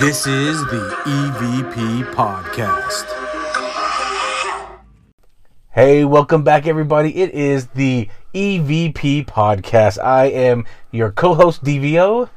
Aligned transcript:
This 0.00 0.28
is 0.28 0.60
the 0.66 0.96
EVP 1.06 2.12
Podcast. 2.14 3.04
Hey, 5.70 6.04
welcome 6.04 6.44
back, 6.44 6.68
everybody. 6.68 7.16
It 7.16 7.32
is 7.32 7.66
the 7.68 8.08
EVP 8.32 9.26
Podcast. 9.26 9.98
I 9.98 10.26
am 10.26 10.66
your 10.92 11.10
co 11.10 11.34
host, 11.34 11.64
DVO. 11.64 12.28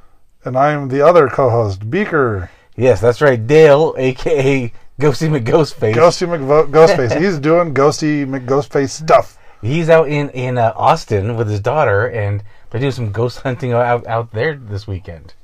And 0.44 0.58
I'm 0.58 0.88
the 0.88 1.05
other 1.05 1.28
co-host, 1.28 1.88
Beaker. 1.88 2.50
Yes, 2.76 3.00
that's 3.00 3.21
right, 3.21 3.45
Dale, 3.45 3.93
aka 3.96 4.73
Ghosty 5.00 5.30
McGhostface. 5.30 5.93
Ghosty 5.93 6.28
McGhostface. 6.28 7.21
He's 7.21 7.38
doing 7.38 7.75
Ghosty 7.75 8.25
McGhostface 8.25 8.89
stuff. 8.89 9.38
He's 9.62 9.88
out 9.88 10.09
in 10.09 10.32
in 10.32 10.57
uh, 10.57 10.73
Austin 10.75 11.38
with 11.38 11.48
his 11.48 11.59
daughter, 11.59 12.07
and 12.07 12.43
they're 12.71 12.82
doing 12.82 12.91
some 12.91 13.12
ghost 13.12 13.41
hunting 13.41 13.71
out 13.71 14.07
out 14.07 14.32
there 14.32 14.55
this 14.55 14.88
weekend. 14.88 15.36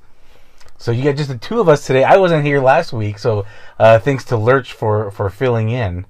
So 0.78 0.92
you 0.92 1.04
got 1.04 1.16
just 1.16 1.30
the 1.30 1.38
two 1.38 1.60
of 1.60 1.68
us 1.70 1.86
today. 1.86 2.04
I 2.04 2.18
wasn't 2.18 2.46
here 2.46 2.62
last 2.62 2.94
week, 2.94 3.18
so 3.18 3.46
uh, 3.80 4.00
thanks 4.00 4.24
to 4.26 4.38
Lurch 4.38 4.74
for 4.74 5.10
for 5.12 5.30
filling 5.30 5.70
in. 5.70 6.06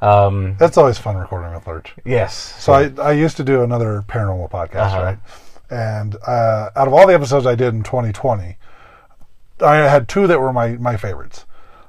Um, 0.00 0.56
That's 0.58 0.76
always 0.76 0.98
fun 0.98 1.16
recording 1.16 1.52
with 1.52 1.66
Lurch. 1.66 1.94
yes. 2.04 2.34
So 2.62 2.72
I, 2.72 2.90
I 3.02 3.12
used 3.12 3.36
to 3.38 3.44
do 3.44 3.62
another 3.62 4.04
paranormal 4.06 4.50
podcast, 4.50 4.76
Uh-huh. 4.92 5.02
right? 5.02 5.18
And 5.70 6.16
uh, 6.26 6.70
out 6.76 6.86
of 6.88 6.94
all 6.94 7.06
the 7.06 7.14
episodes 7.14 7.46
I 7.46 7.54
did 7.56 7.74
in 7.74 7.82
2020, 7.82 8.56
I 9.60 9.74
had 9.76 10.08
two 10.08 10.26
that 10.28 10.40
were 10.40 10.52
my, 10.52 10.70
my 10.76 10.96
favorites. 10.96 11.46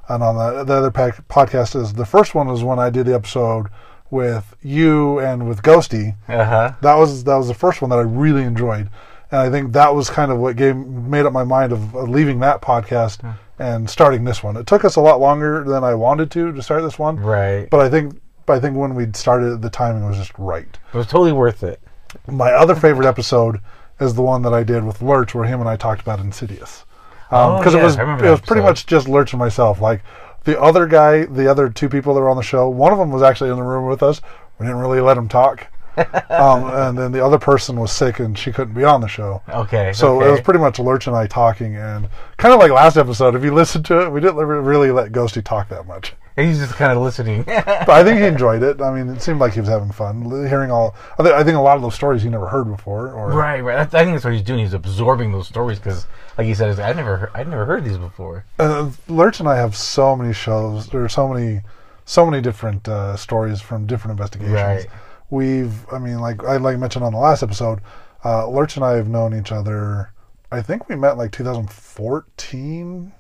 And 0.08 0.24
on 0.24 0.36
the, 0.38 0.64
the 0.64 0.74
other 0.74 0.92
pac- 0.92 1.28
podcast 1.28 1.76
is 1.80 1.94
the 1.94 2.06
first 2.06 2.34
one 2.34 2.48
was 2.48 2.64
when 2.64 2.80
I 2.80 2.90
did 2.90 3.06
the 3.06 3.14
episode 3.14 3.68
with 4.10 4.56
you 4.64 5.20
and 5.20 5.48
with 5.48 5.62
Ghosty. 5.62 6.16
Uh 6.28 6.46
huh. 6.46 6.72
That 6.82 6.96
was 6.96 7.24
that 7.26 7.36
was 7.36 7.48
the 7.48 7.54
first 7.54 7.80
one 7.80 7.92
that 7.92 8.00
I 8.00 8.02
really 8.02 8.42
enjoyed, 8.42 8.90
and 9.32 9.42
I 9.42 9.50
think 9.50 9.74
that 9.74 9.94
was 9.94 10.10
kind 10.10 10.32
of 10.32 10.38
what 10.40 10.56
gave 10.56 10.76
made 10.76 11.26
up 11.26 11.34
my 11.34 11.44
mind 11.44 11.72
of, 11.72 11.96
of 11.96 12.10
leaving 12.10 12.40
that 12.40 12.62
podcast 12.62 13.36
and 13.60 13.90
starting 13.90 14.24
this 14.24 14.42
one. 14.44 14.56
It 14.58 14.66
took 14.68 14.86
us 14.86 14.96
a 14.96 15.02
lot 15.02 15.20
longer 15.20 15.64
than 15.64 15.84
I 15.84 15.94
wanted 15.96 16.32
to 16.32 16.52
to 16.52 16.62
start 16.62 16.82
this 16.84 16.98
one, 17.00 17.18
Right. 17.18 17.70
but 17.70 17.80
I 17.82 17.90
think 17.90 18.20
I 18.48 18.60
think 18.60 18.76
when 18.76 18.96
we 18.96 19.06
started, 19.14 19.62
the 19.62 19.70
timing 19.70 20.06
was 20.08 20.18
just 20.18 20.32
right. 20.40 20.68
It 20.94 20.98
was 20.98 21.06
totally 21.08 21.32
worth 21.34 21.62
it. 21.64 21.80
My 22.28 22.52
other 22.52 22.74
favorite 22.74 23.06
episode 23.08 23.60
is 24.00 24.16
the 24.16 24.24
one 24.24 24.42
that 24.42 24.54
I 24.56 24.64
did 24.64 24.84
with 24.84 25.02
Lurch, 25.04 25.36
where 25.36 25.44
him 25.46 25.60
and 25.60 25.70
I 25.70 25.76
talked 25.76 26.02
about 26.02 26.20
Insidious, 26.20 26.86
um, 27.30 27.52
Oh, 27.52 27.58
because 27.60 27.76
yeah, 27.76 27.82
it 27.82 27.84
was 27.84 27.98
it 27.98 28.30
was 28.32 28.42
pretty 28.42 28.64
much 28.64 28.88
just 28.88 29.08
Lurch 29.08 29.34
and 29.34 29.40
myself. 29.40 29.80
Like 29.82 30.02
the 30.46 30.60
other 30.60 30.88
guy, 30.88 31.26
the 31.26 31.48
other 31.52 31.70
two 31.70 31.90
people 31.90 32.16
that 32.16 32.22
were 32.22 32.30
on 32.30 32.38
the 32.38 32.42
show, 32.42 32.68
one 32.70 32.92
of 32.92 32.98
them 32.98 33.12
was 33.12 33.22
actually 33.22 33.52
in 33.52 33.58
the 33.58 33.62
room 33.64 33.86
with 33.88 34.02
us. 34.02 34.20
We 34.58 34.66
didn't 34.66 34.80
really 34.82 35.02
let 35.02 35.16
him 35.18 35.28
talk, 35.28 35.68
um, 36.30 36.66
and 36.66 36.98
then 36.98 37.12
the 37.12 37.24
other 37.24 37.38
person 37.38 37.80
was 37.80 37.92
sick 37.92 38.20
and 38.20 38.38
she 38.38 38.52
couldn't 38.52 38.74
be 38.74 38.84
on 38.84 39.02
the 39.02 39.08
show. 39.08 39.42
Okay. 39.50 39.94
So 39.94 40.18
okay. 40.18 40.28
it 40.28 40.32
was 40.32 40.42
pretty 40.42 40.60
much 40.60 40.80
Lurch 40.80 41.08
and 41.08 41.16
I 41.16 41.28
talking, 41.28 41.76
and 41.76 42.10
kind 42.38 42.54
of 42.54 42.60
like 42.60 42.72
last 42.72 42.98
episode. 42.98 43.36
If 43.36 43.44
you 43.44 43.54
listen 43.54 43.84
to 43.84 44.06
it, 44.06 44.12
we 44.12 44.22
didn't 44.22 44.38
really 44.38 44.92
let 44.92 45.12
Ghosty 45.12 45.44
talk 45.44 45.70
that 45.70 45.86
much. 45.86 46.14
He's 46.36 46.60
just 46.60 46.74
kind 46.76 46.92
of 46.92 47.00
listening. 47.00 47.44
But 47.90 47.90
I 47.90 48.04
think 48.04 48.20
he 48.20 48.26
enjoyed 48.26 48.62
it. 48.64 48.82
I 48.82 48.94
mean, 48.94 49.14
it 49.14 49.22
seemed 49.22 49.40
like 49.40 49.54
he 49.54 49.60
was 49.60 49.70
having 49.70 49.92
fun 49.92 50.24
hearing 50.48 50.72
all. 50.72 50.96
I 51.18 51.24
thi- 51.24 51.34
I 51.34 51.44
think 51.44 51.58
a 51.58 51.62
lot 51.62 51.76
of 51.76 51.82
those 51.82 51.96
stories 51.96 52.22
he 52.22 52.30
never 52.30 52.48
heard 52.48 52.66
before. 52.66 53.12
Or 53.12 53.32
right, 53.32 53.62
right. 53.62 53.78
I 53.78 53.86
think 53.86 54.12
that's 54.12 54.24
what 54.24 54.34
he's 54.34 54.44
doing. 54.44 54.60
He's 54.60 54.74
absorbing 54.74 55.32
those 55.32 55.48
stories 55.48 55.80
because, 55.80 56.06
like 56.38 56.46
he 56.46 56.54
said, 56.54 56.80
I 56.80 56.94
never, 56.94 57.32
I'd 57.34 57.48
never 57.48 57.66
heard 57.66 57.84
these 57.84 57.98
before. 57.98 58.46
uh, 58.60 58.92
Lurch 59.08 59.40
and 59.40 59.50
I 59.50 59.58
have 59.58 59.76
so 59.76 60.16
many 60.16 60.34
shows. 60.34 60.88
There 60.88 61.04
are 61.04 61.10
so 61.10 61.28
many, 61.28 61.62
so 62.06 62.26
many 62.30 62.42
different 62.42 62.88
uh, 62.88 63.16
stories 63.18 63.62
from 63.62 63.88
different 63.88 64.12
investigations. 64.12 64.54
Right. 64.54 64.88
We've, 65.30 65.86
I 65.92 66.00
mean, 66.00 66.20
like 66.20 66.44
I 66.44 66.58
like 66.58 66.78
mentioned 66.80 67.06
on 67.06 67.14
the 67.14 67.20
last 67.20 67.44
episode, 67.44 67.82
uh, 68.26 68.48
Lurch 68.50 68.76
and 68.76 68.86
I 68.86 68.94
have 68.94 69.08
known 69.08 69.38
each 69.38 69.52
other. 69.52 70.12
I 70.52 70.62
think 70.62 70.90
we 70.90 70.96
met 70.96 71.18
like 71.18 71.32
2014. 71.32 73.14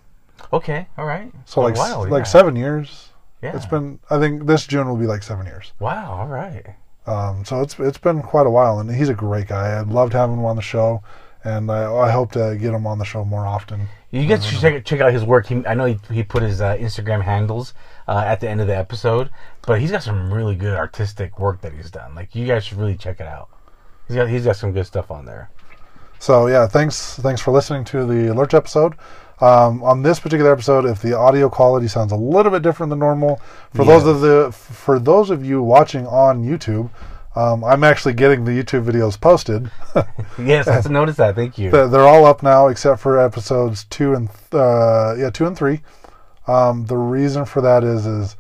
Okay, 0.51 0.87
all 0.97 1.05
right. 1.05 1.31
So 1.45 1.61
like 1.61 1.75
while, 1.75 2.07
like 2.09 2.21
yeah. 2.21 2.23
seven 2.23 2.55
years. 2.55 3.09
Yeah. 3.41 3.55
It's 3.55 3.65
been. 3.65 3.99
I 4.09 4.19
think 4.19 4.47
this 4.47 4.65
June 4.67 4.87
will 4.87 4.97
be 4.97 5.05
like 5.05 5.23
seven 5.23 5.45
years. 5.45 5.71
Wow. 5.79 6.19
All 6.19 6.27
right. 6.27 6.65
Um, 7.05 7.45
so 7.45 7.61
it's 7.61 7.79
it's 7.79 7.97
been 7.97 8.21
quite 8.21 8.47
a 8.47 8.49
while, 8.49 8.79
and 8.79 8.89
he's 8.89 9.09
a 9.09 9.13
great 9.13 9.47
guy. 9.47 9.69
I 9.69 9.81
loved 9.81 10.13
having 10.13 10.37
him 10.37 10.45
on 10.45 10.55
the 10.55 10.61
show, 10.61 11.03
and 11.43 11.71
I, 11.71 11.91
I 11.91 12.11
hope 12.11 12.31
to 12.33 12.57
get 12.59 12.73
him 12.73 12.85
on 12.85 12.99
the 12.99 13.05
show 13.05 13.23
more 13.23 13.45
often. 13.45 13.87
You 14.11 14.25
guys 14.25 14.45
should 14.45 14.59
check, 14.59 14.85
check 14.85 15.01
out 15.01 15.13
his 15.13 15.23
work. 15.23 15.47
He, 15.47 15.65
I 15.67 15.75
know 15.75 15.85
he, 15.85 15.99
he 16.11 16.23
put 16.23 16.43
his 16.43 16.61
uh, 16.61 16.75
Instagram 16.77 17.21
handles 17.21 17.73
uh, 18.09 18.23
at 18.25 18.39
the 18.39 18.49
end 18.49 18.59
of 18.59 18.65
the 18.65 18.75
episode, 18.75 19.29
but 19.61 19.79
he's 19.79 19.91
got 19.91 20.01
some 20.01 20.33
really 20.33 20.55
good 20.55 20.75
artistic 20.75 21.37
work 21.37 21.61
that 21.61 21.73
he's 21.73 21.91
done. 21.91 22.15
Like 22.15 22.33
you 22.33 22.47
guys 22.47 22.65
should 22.65 22.79
really 22.79 22.95
check 22.95 23.21
it 23.21 23.27
out. 23.27 23.49
He's 24.07 24.17
got 24.17 24.27
he's 24.27 24.45
got 24.45 24.55
some 24.55 24.71
good 24.71 24.87
stuff 24.87 25.11
on 25.11 25.25
there. 25.25 25.51
So 26.17 26.47
yeah, 26.47 26.65
thanks 26.67 27.17
thanks 27.17 27.39
for 27.39 27.51
listening 27.51 27.85
to 27.85 28.05
the 28.07 28.33
Lurch 28.33 28.55
episode. 28.55 28.95
Um, 29.41 29.83
on 29.83 30.01
this 30.01 30.19
particular 30.19 30.51
episode, 30.51 30.85
if 30.85 31.01
the 31.03 31.15
audio 31.15 31.49
quality 31.49 31.87
sounds 31.87 32.11
a 32.11 32.15
little 32.15 32.51
bit 32.51 32.63
different 32.63 32.89
than 32.89 32.99
normal, 32.99 33.39
for 33.75 33.85
those 33.85 34.05
of 34.07 34.21
the 34.21 34.51
for 34.51 34.97
those 34.97 35.29
of 35.29 35.45
you 35.45 35.61
watching 35.61 36.07
on 36.07 36.43
YouTube, 36.43 36.89
um, 37.35 37.63
I'm 37.63 37.83
actually 37.83 38.15
getting 38.15 38.43
the 38.43 38.51
YouTube 38.51 38.85
videos 38.85 39.21
posted. 39.21 39.69
Yes, 40.39 40.67
I 40.67 40.81
noticed 40.89 41.19
that. 41.19 41.35
Thank 41.35 41.57
you. 41.57 41.69
They're 41.69 42.07
all 42.07 42.25
up 42.25 42.41
now 42.41 42.69
except 42.69 43.01
for 43.01 43.19
episodes 43.19 43.83
two 43.85 44.15
and 44.15 44.29
uh, 44.51 45.15
yeah 45.15 45.29
two 45.29 45.45
and 45.45 45.55
three. 45.55 45.81
Um, 46.49 46.85
the 46.85 46.97
reason 46.97 47.45
for 47.45 47.61
that 47.61 47.83
is 47.83 48.05
is 48.07 48.35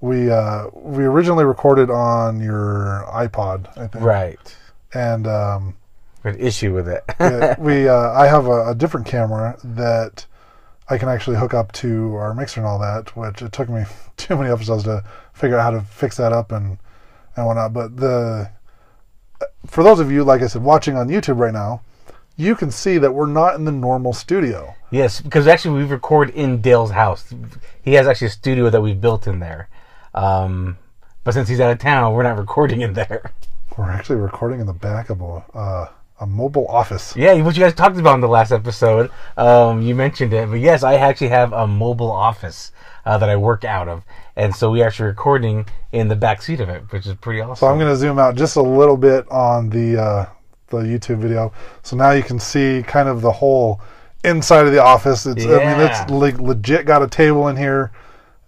we 0.00 0.30
uh, 0.30 0.68
we 0.72 1.04
originally 1.04 1.44
recorded 1.44 1.90
on 1.90 2.40
your 2.40 3.04
iPod, 3.12 3.76
I 3.76 3.88
think, 3.88 4.04
right. 4.04 4.56
and 4.94 5.26
um, 5.26 5.76
Good 6.22 6.40
issue 6.40 6.72
with 6.72 6.88
it. 6.88 7.02
we 7.58 7.88
uh, 7.88 8.12
I 8.12 8.26
have 8.26 8.46
a, 8.46 8.70
a 8.70 8.74
different 8.74 9.06
camera 9.06 9.58
that 9.64 10.26
I 10.88 10.98
can 10.98 11.08
actually 11.08 11.36
hook 11.36 11.52
up 11.52 11.72
to 11.72 12.14
our 12.14 12.32
mixer 12.32 12.60
and 12.60 12.66
all 12.66 12.78
that, 12.78 13.16
which 13.16 13.42
it 13.42 13.52
took 13.52 13.68
me 13.68 13.84
too 14.16 14.36
many 14.36 14.50
episodes 14.50 14.84
to 14.84 15.02
figure 15.32 15.58
out 15.58 15.62
how 15.62 15.70
to 15.78 15.80
fix 15.80 16.16
that 16.16 16.32
up 16.32 16.52
and 16.52 16.78
and 17.36 17.46
whatnot. 17.46 17.72
But 17.72 17.96
the 17.96 18.50
for 19.66 19.82
those 19.82 19.98
of 19.98 20.12
you, 20.12 20.22
like 20.22 20.42
I 20.42 20.46
said, 20.46 20.62
watching 20.62 20.96
on 20.96 21.08
YouTube 21.08 21.38
right 21.38 21.52
now, 21.52 21.82
you 22.38 22.54
can 22.54 22.70
see 22.70 22.96
that 22.98 23.12
we're 23.12 23.26
not 23.26 23.56
in 23.56 23.64
the 23.64 23.72
normal 23.72 24.14
studio. 24.14 24.74
Yes, 24.90 25.20
because 25.20 25.46
actually 25.46 25.82
we 25.82 25.84
record 25.84 26.30
in 26.30 26.62
Dale's 26.62 26.92
house. 26.92 27.34
He 27.82 27.94
has 27.94 28.06
actually 28.06 28.28
a 28.28 28.30
studio 28.30 28.70
that 28.70 28.80
we've 28.80 29.00
built 29.00 29.26
in 29.26 29.40
there. 29.40 29.68
Um, 30.14 30.78
but 31.24 31.34
since 31.34 31.48
he's 31.48 31.60
out 31.60 31.72
of 31.72 31.78
town, 31.78 32.14
we're 32.14 32.22
not 32.22 32.38
recording 32.38 32.80
in 32.80 32.94
there. 32.94 33.32
We're 33.76 33.90
actually 33.90 34.16
recording 34.16 34.60
in 34.60 34.66
the 34.66 34.72
back 34.72 35.10
of 35.10 35.20
a 35.20 35.44
uh, 35.52 35.88
a 36.20 36.26
mobile 36.26 36.66
office. 36.68 37.14
Yeah, 37.16 37.40
what 37.42 37.56
you 37.56 37.62
guys 37.62 37.74
talked 37.74 37.96
about 37.96 38.14
in 38.14 38.20
the 38.20 38.28
last 38.28 38.50
episode, 38.50 39.10
um, 39.36 39.82
you 39.82 39.94
mentioned 39.94 40.32
it. 40.32 40.48
But 40.48 40.60
yes, 40.60 40.82
I 40.82 40.94
actually 40.94 41.28
have 41.28 41.52
a 41.52 41.66
mobile 41.66 42.10
office 42.10 42.72
uh, 43.04 43.18
that 43.18 43.28
I 43.28 43.36
work 43.36 43.64
out 43.64 43.88
of, 43.88 44.04
and 44.36 44.54
so 44.54 44.70
we 44.70 44.82
actually 44.82 45.06
recording 45.06 45.66
in 45.92 46.08
the 46.08 46.16
back 46.16 46.42
seat 46.42 46.60
of 46.60 46.68
it, 46.68 46.90
which 46.90 47.06
is 47.06 47.14
pretty 47.14 47.40
awesome. 47.40 47.56
So 47.56 47.66
I'm 47.68 47.78
going 47.78 47.90
to 47.90 47.96
zoom 47.96 48.18
out 48.18 48.36
just 48.36 48.56
a 48.56 48.62
little 48.62 48.96
bit 48.96 49.30
on 49.30 49.70
the 49.70 50.00
uh, 50.00 50.26
the 50.70 50.78
YouTube 50.78 51.18
video. 51.18 51.52
So 51.82 51.96
now 51.96 52.10
you 52.12 52.22
can 52.22 52.38
see 52.38 52.82
kind 52.86 53.08
of 53.08 53.20
the 53.20 53.32
whole 53.32 53.80
inside 54.24 54.66
of 54.66 54.72
the 54.72 54.82
office. 54.82 55.26
It's 55.26 55.44
I 55.44 55.48
mean 55.48 55.80
it's 55.80 56.10
le- 56.10 56.42
legit 56.44 56.86
got 56.86 57.02
a 57.02 57.08
table 57.08 57.48
in 57.48 57.56
here 57.56 57.92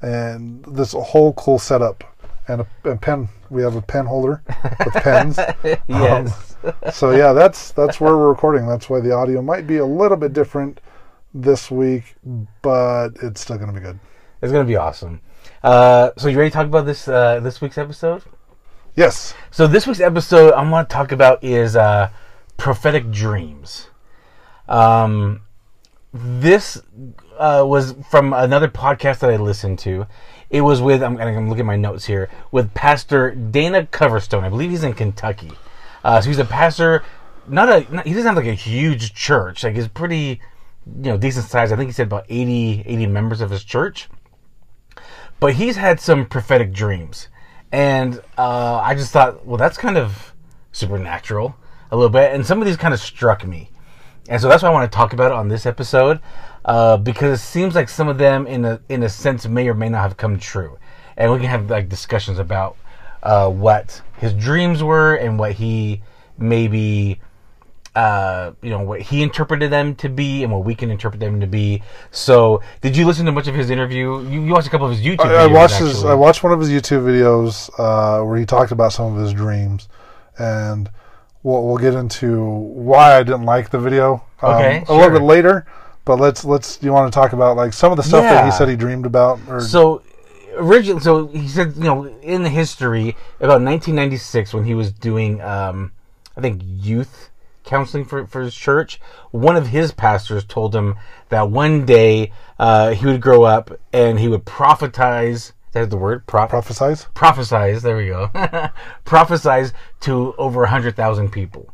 and 0.02 0.64
this 0.64 0.92
whole 0.92 1.32
cool 1.34 1.58
setup 1.58 2.04
and 2.48 2.62
a, 2.62 2.90
a 2.90 2.96
pen. 2.96 3.28
We 3.50 3.62
have 3.62 3.76
a 3.76 3.82
pen 3.82 4.06
holder 4.06 4.42
with 4.84 4.94
pens. 4.94 5.38
yes. 5.88 6.56
So 6.92 7.10
yeah, 7.10 7.32
that's 7.32 7.72
that's 7.72 8.00
where 8.00 8.16
we're 8.16 8.28
recording. 8.28 8.66
That's 8.66 8.88
why 8.88 9.00
the 9.00 9.12
audio 9.12 9.42
might 9.42 9.66
be 9.66 9.78
a 9.78 9.86
little 9.86 10.16
bit 10.16 10.32
different 10.32 10.80
this 11.34 11.70
week, 11.70 12.16
but 12.62 13.10
it's 13.22 13.40
still 13.40 13.56
going 13.56 13.72
to 13.72 13.74
be 13.74 13.80
good. 13.80 13.98
it's 14.42 14.52
gonna 14.52 14.64
be 14.64 14.76
awesome. 14.76 15.20
Uh, 15.62 16.10
so 16.16 16.28
you 16.28 16.38
ready 16.38 16.50
to 16.50 16.54
talk 16.54 16.66
about 16.66 16.86
this 16.86 17.08
uh, 17.08 17.40
this 17.40 17.60
week's 17.60 17.78
episode? 17.78 18.22
Yes. 19.00 19.32
So 19.50 19.66
this 19.66 19.86
week's 19.86 19.98
episode 19.98 20.52
I 20.52 20.68
want 20.68 20.86
to 20.86 20.92
talk 20.92 21.10
about 21.10 21.42
is 21.42 21.74
uh, 21.74 22.10
prophetic 22.58 23.10
dreams. 23.10 23.88
Um, 24.68 25.40
this 26.12 26.82
uh, 27.38 27.64
was 27.66 27.94
from 28.10 28.34
another 28.34 28.68
podcast 28.68 29.20
that 29.20 29.30
I 29.30 29.36
listened 29.36 29.78
to. 29.78 30.06
It 30.50 30.60
was 30.60 30.82
with 30.82 31.02
I'm 31.02 31.16
gonna 31.16 31.48
look 31.48 31.58
at 31.58 31.64
my 31.64 31.76
notes 31.76 32.04
here 32.04 32.28
with 32.52 32.74
Pastor 32.74 33.30
Dana 33.30 33.84
Coverstone. 33.84 34.44
I 34.44 34.50
believe 34.50 34.68
he's 34.68 34.84
in 34.84 34.92
Kentucky. 34.92 35.52
Uh, 36.04 36.20
so 36.20 36.28
he's 36.28 36.38
a 36.38 36.44
pastor. 36.44 37.02
Not 37.48 37.70
a 37.70 37.94
not, 37.94 38.06
he 38.06 38.12
doesn't 38.12 38.26
have 38.26 38.36
like 38.36 38.52
a 38.52 38.52
huge 38.52 39.14
church. 39.14 39.64
Like 39.64 39.76
he's 39.76 39.88
pretty, 39.88 40.42
you 40.84 41.10
know, 41.10 41.16
decent 41.16 41.46
size. 41.46 41.72
I 41.72 41.76
think 41.76 41.88
he 41.88 41.94
said 41.94 42.08
about 42.08 42.26
80, 42.28 42.82
80 42.84 43.06
members 43.06 43.40
of 43.40 43.48
his 43.48 43.64
church 43.64 44.10
but 45.40 45.54
he's 45.54 45.76
had 45.76 45.98
some 45.98 46.26
prophetic 46.26 46.70
dreams 46.70 47.28
and 47.72 48.20
uh, 48.38 48.80
i 48.82 48.94
just 48.94 49.12
thought 49.12 49.46
well 49.46 49.56
that's 49.56 49.76
kind 49.78 49.96
of 49.96 50.30
supernatural 50.72 51.56
a 51.90 51.96
little 51.96 52.10
bit. 52.10 52.32
And 52.34 52.46
some 52.46 52.60
of 52.60 52.66
these 52.66 52.76
kind 52.76 52.94
of 52.94 53.00
struck 53.00 53.46
me. 53.46 53.70
And 54.28 54.40
so 54.40 54.48
that's 54.48 54.62
why 54.62 54.68
i 54.68 54.72
want 54.72 54.90
to 54.90 54.96
talk 54.96 55.12
about 55.12 55.32
it 55.32 55.36
on 55.36 55.48
this 55.48 55.66
episode 55.66 56.20
uh, 56.64 56.96
because 56.96 57.40
it 57.40 57.42
seems 57.42 57.74
like 57.74 57.88
some 57.88 58.08
of 58.08 58.18
them 58.18 58.46
in 58.46 58.64
a 58.64 58.80
in 58.88 59.02
a 59.02 59.08
sense 59.08 59.46
may 59.46 59.68
or 59.68 59.74
may 59.74 59.88
not 59.88 60.02
have 60.02 60.16
come 60.16 60.38
true. 60.38 60.78
And 61.16 61.32
we 61.32 61.38
can 61.38 61.48
have 61.48 61.68
like 61.68 61.88
discussions 61.88 62.38
about 62.38 62.76
uh, 63.22 63.50
what 63.50 64.02
his 64.18 64.32
dreams 64.32 64.82
were 64.82 65.14
and 65.14 65.38
what 65.38 65.52
he 65.52 66.02
maybe 66.38 67.20
uh, 67.94 68.52
you 68.62 68.70
know 68.70 68.82
what 68.82 69.00
he 69.00 69.22
interpreted 69.22 69.70
them 69.70 69.94
to 69.96 70.08
be 70.08 70.44
and 70.44 70.52
what 70.52 70.64
we 70.64 70.74
can 70.74 70.90
interpret 70.90 71.20
them 71.20 71.40
to 71.40 71.46
be. 71.46 71.82
So, 72.10 72.62
did 72.80 72.96
you 72.96 73.06
listen 73.06 73.26
to 73.26 73.32
much 73.32 73.48
of 73.48 73.54
his 73.54 73.70
interview? 73.70 74.20
You, 74.28 74.44
you 74.44 74.52
watched 74.52 74.68
a 74.68 74.70
couple 74.70 74.86
of 74.86 74.96
his 74.96 75.04
YouTube. 75.04 75.26
I, 75.26 75.44
I 75.44 75.48
videos, 75.48 75.54
watched 75.54 75.78
his. 75.78 76.04
I 76.04 76.14
watched 76.14 76.42
one 76.42 76.52
of 76.52 76.60
his 76.60 76.70
YouTube 76.70 77.04
videos 77.04 77.70
uh, 77.78 78.24
where 78.24 78.38
he 78.38 78.46
talked 78.46 78.70
about 78.70 78.92
some 78.92 79.16
of 79.16 79.20
his 79.20 79.32
dreams, 79.32 79.88
and 80.38 80.90
we'll, 81.42 81.66
we'll 81.66 81.78
get 81.78 81.94
into 81.94 82.44
why 82.44 83.16
I 83.16 83.22
didn't 83.22 83.44
like 83.44 83.70
the 83.70 83.80
video 83.80 84.24
um, 84.42 84.54
Okay, 84.54 84.84
a 84.88 84.94
little 84.94 85.10
bit 85.10 85.22
later. 85.22 85.66
But 86.04 86.20
let's 86.20 86.44
let's. 86.44 86.82
You 86.82 86.92
want 86.92 87.12
to 87.12 87.14
talk 87.14 87.32
about 87.32 87.56
like 87.56 87.72
some 87.72 87.90
of 87.90 87.96
the 87.96 88.02
stuff 88.02 88.22
that 88.22 88.44
he 88.44 88.50
said 88.52 88.68
he 88.68 88.76
dreamed 88.76 89.06
about? 89.06 89.40
Or 89.48 89.60
So 89.60 90.02
originally, 90.54 91.00
so 91.00 91.26
he 91.28 91.48
said, 91.48 91.74
you 91.76 91.84
know, 91.84 92.06
in 92.22 92.42
the 92.42 92.48
history 92.48 93.16
about 93.38 93.62
1996 93.62 94.54
when 94.54 94.64
he 94.64 94.74
was 94.74 94.92
doing, 94.92 95.40
um, 95.40 95.92
I 96.36 96.40
think, 96.40 96.62
youth 96.64 97.29
counseling 97.64 98.04
for 98.04 98.26
for 98.26 98.40
his 98.40 98.54
church. 98.54 99.00
One 99.30 99.56
of 99.56 99.68
his 99.68 99.92
pastors 99.92 100.44
told 100.44 100.74
him 100.74 100.96
that 101.28 101.50
one 101.50 101.84
day 101.84 102.32
uh, 102.58 102.90
he 102.90 103.06
would 103.06 103.20
grow 103.20 103.44
up 103.44 103.70
and 103.92 104.18
he 104.18 104.28
would 104.28 104.44
prophetize. 104.44 105.52
That's 105.72 105.88
the 105.88 105.96
word, 105.96 106.26
prophet. 106.26 106.56
prophesize. 106.56 107.06
prophesize. 107.14 107.82
There 107.82 107.96
we 107.96 108.08
go. 108.08 108.28
prophesize 109.04 109.72
to 110.00 110.34
over 110.36 110.66
hundred 110.66 110.96
thousand 110.96 111.30
people. 111.30 111.72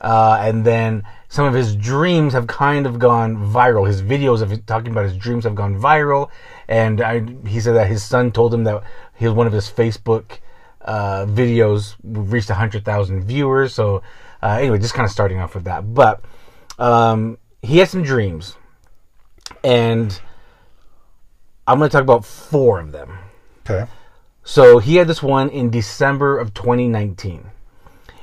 Uh, 0.00 0.38
and 0.40 0.64
then 0.64 1.02
some 1.28 1.44
of 1.46 1.54
his 1.54 1.76
dreams 1.76 2.32
have 2.32 2.46
kind 2.46 2.86
of 2.86 2.98
gone 2.98 3.36
viral. 3.36 3.86
His 3.86 4.02
videos 4.02 4.40
of 4.40 4.66
talking 4.66 4.92
about 4.92 5.04
his 5.04 5.16
dreams 5.16 5.44
have 5.44 5.54
gone 5.54 5.78
viral, 5.78 6.30
and 6.68 7.00
I, 7.00 7.20
he 7.46 7.60
said 7.60 7.74
that 7.74 7.86
his 7.86 8.02
son 8.02 8.32
told 8.32 8.52
him 8.54 8.64
that 8.64 8.82
his 9.14 9.30
one 9.32 9.46
of 9.46 9.52
his 9.52 9.70
Facebook 9.70 10.38
uh, 10.80 11.26
videos 11.26 11.96
reached 12.02 12.48
hundred 12.48 12.84
thousand 12.84 13.24
viewers. 13.24 13.74
So 13.74 14.02
uh, 14.42 14.58
anyway, 14.60 14.78
just 14.78 14.94
kind 14.94 15.04
of 15.04 15.10
starting 15.12 15.38
off 15.38 15.54
with 15.54 15.64
that. 15.64 15.94
But 15.94 16.22
um, 16.78 17.38
he 17.62 17.78
had 17.78 17.88
some 17.88 18.02
dreams, 18.02 18.56
and 19.62 20.20
I'm 21.66 21.78
going 21.78 21.88
to 21.90 21.92
talk 21.92 22.02
about 22.02 22.24
four 22.24 22.80
of 22.80 22.92
them. 22.92 23.18
Okay. 23.68 23.90
So 24.42 24.78
he 24.78 24.96
had 24.96 25.06
this 25.06 25.22
one 25.22 25.48
in 25.50 25.70
December 25.70 26.38
of 26.38 26.54
2019. 26.54 27.46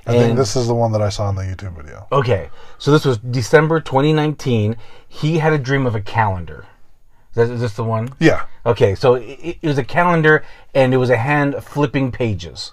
I 0.05 0.11
think 0.11 0.23
And- 0.29 0.37
this 0.37 0.55
is 0.55 0.67
the 0.67 0.73
one 0.75 0.91
that 0.93 1.01
I 1.01 1.09
saw 1.09 1.29
in 1.29 1.35
the 1.35 1.43
YouTube 1.43 1.75
video. 1.75 2.07
Okay, 2.11 2.49
so 2.77 2.91
this 2.91 3.05
was 3.05 3.17
December 3.17 3.79
2019. 3.79 4.77
He 5.07 5.37
had 5.39 5.53
a 5.53 5.57
dream 5.57 5.85
of 5.85 5.95
a 5.95 6.01
calendar. 6.01 6.65
Is, 7.31 7.35
that, 7.35 7.49
is 7.53 7.61
this 7.61 7.73
the 7.73 7.83
one? 7.83 8.09
Yeah. 8.19 8.45
Okay, 8.65 8.95
so 8.95 9.15
it, 9.15 9.57
it 9.61 9.67
was 9.67 9.77
a 9.77 9.83
calendar, 9.83 10.43
and 10.73 10.93
it 10.93 10.97
was 10.97 11.09
a 11.09 11.17
hand 11.17 11.55
flipping 11.61 12.11
pages. 12.11 12.71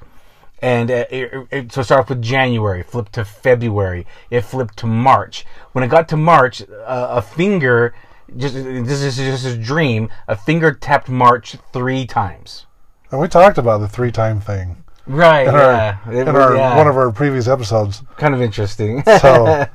And 0.65 0.91
uh, 0.91 1.05
it, 1.11 1.47
it, 1.51 1.73
so 1.73 1.83
start 1.83 2.01
off 2.01 2.09
with 2.09 2.23
January, 2.23 2.83
flip 2.83 3.11
to 3.11 3.25
February, 3.25 4.07
it 4.31 4.41
flipped 4.43 4.79
to 4.79 4.87
March. 4.87 5.45
When 5.73 5.85
it 5.85 5.89
got 5.89 6.09
to 6.09 6.17
March, 6.17 6.63
uh, 6.63 7.09
a 7.11 7.21
finger, 7.21 7.95
just 8.35 8.55
this 8.55 9.03
is 9.03 9.17
just 9.17 9.45
a 9.45 9.59
dream, 9.59 10.09
a 10.27 10.35
finger 10.37 10.73
tapped 10.73 11.11
March 11.11 11.57
three 11.75 12.07
times. 12.07 12.65
And 13.11 13.21
we 13.21 13.29
talked 13.29 13.59
about 13.59 13.79
the 13.79 13.89
three 13.89 14.11
time 14.11 14.41
thing 14.41 14.79
Right. 15.07 15.47
in 15.47 15.53
yeah. 15.53 15.99
our, 16.07 16.13
It 16.15 16.27
in 16.29 16.33
was- 16.35 16.43
our 16.43 16.57
yeah. 16.57 16.77
one 16.79 16.87
of 16.87 16.97
our 16.97 17.13
previous 17.13 17.47
episodes. 17.47 18.03
kind 18.17 18.35
of 18.35 18.41
interesting. 18.41 19.03
So, 19.21 19.67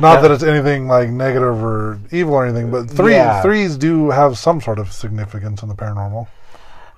not 0.00 0.22
that 0.22 0.30
it's 0.30 0.42
anything 0.42 0.88
like 0.88 1.10
negative 1.10 1.62
or 1.62 2.00
evil 2.12 2.32
or 2.32 2.46
anything, 2.46 2.70
but 2.70 2.88
three 2.88 3.12
Yeah. 3.12 3.42
threes 3.42 3.76
do 3.76 4.08
have 4.08 4.38
some 4.38 4.62
sort 4.62 4.78
of 4.78 4.90
significance 4.90 5.62
in 5.62 5.68
the 5.68 5.74
paranormal. 5.74 6.28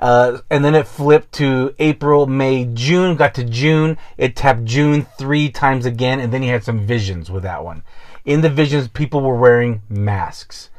Uh, 0.02 0.38
and 0.50 0.64
then 0.64 0.74
it 0.74 0.88
flipped 0.88 1.30
to 1.30 1.72
April, 1.78 2.26
May, 2.26 2.64
June. 2.64 3.14
Got 3.14 3.34
to 3.34 3.44
June, 3.44 3.96
it 4.18 4.34
tapped 4.34 4.64
June 4.64 5.06
three 5.16 5.48
times 5.48 5.86
again, 5.86 6.18
and 6.18 6.32
then 6.32 6.42
he 6.42 6.48
had 6.48 6.64
some 6.64 6.84
visions 6.84 7.30
with 7.30 7.44
that 7.44 7.64
one. 7.64 7.84
In 8.24 8.40
the 8.40 8.50
visions, 8.50 8.88
people 8.88 9.20
were 9.20 9.36
wearing 9.36 9.82
masks. 9.88 10.70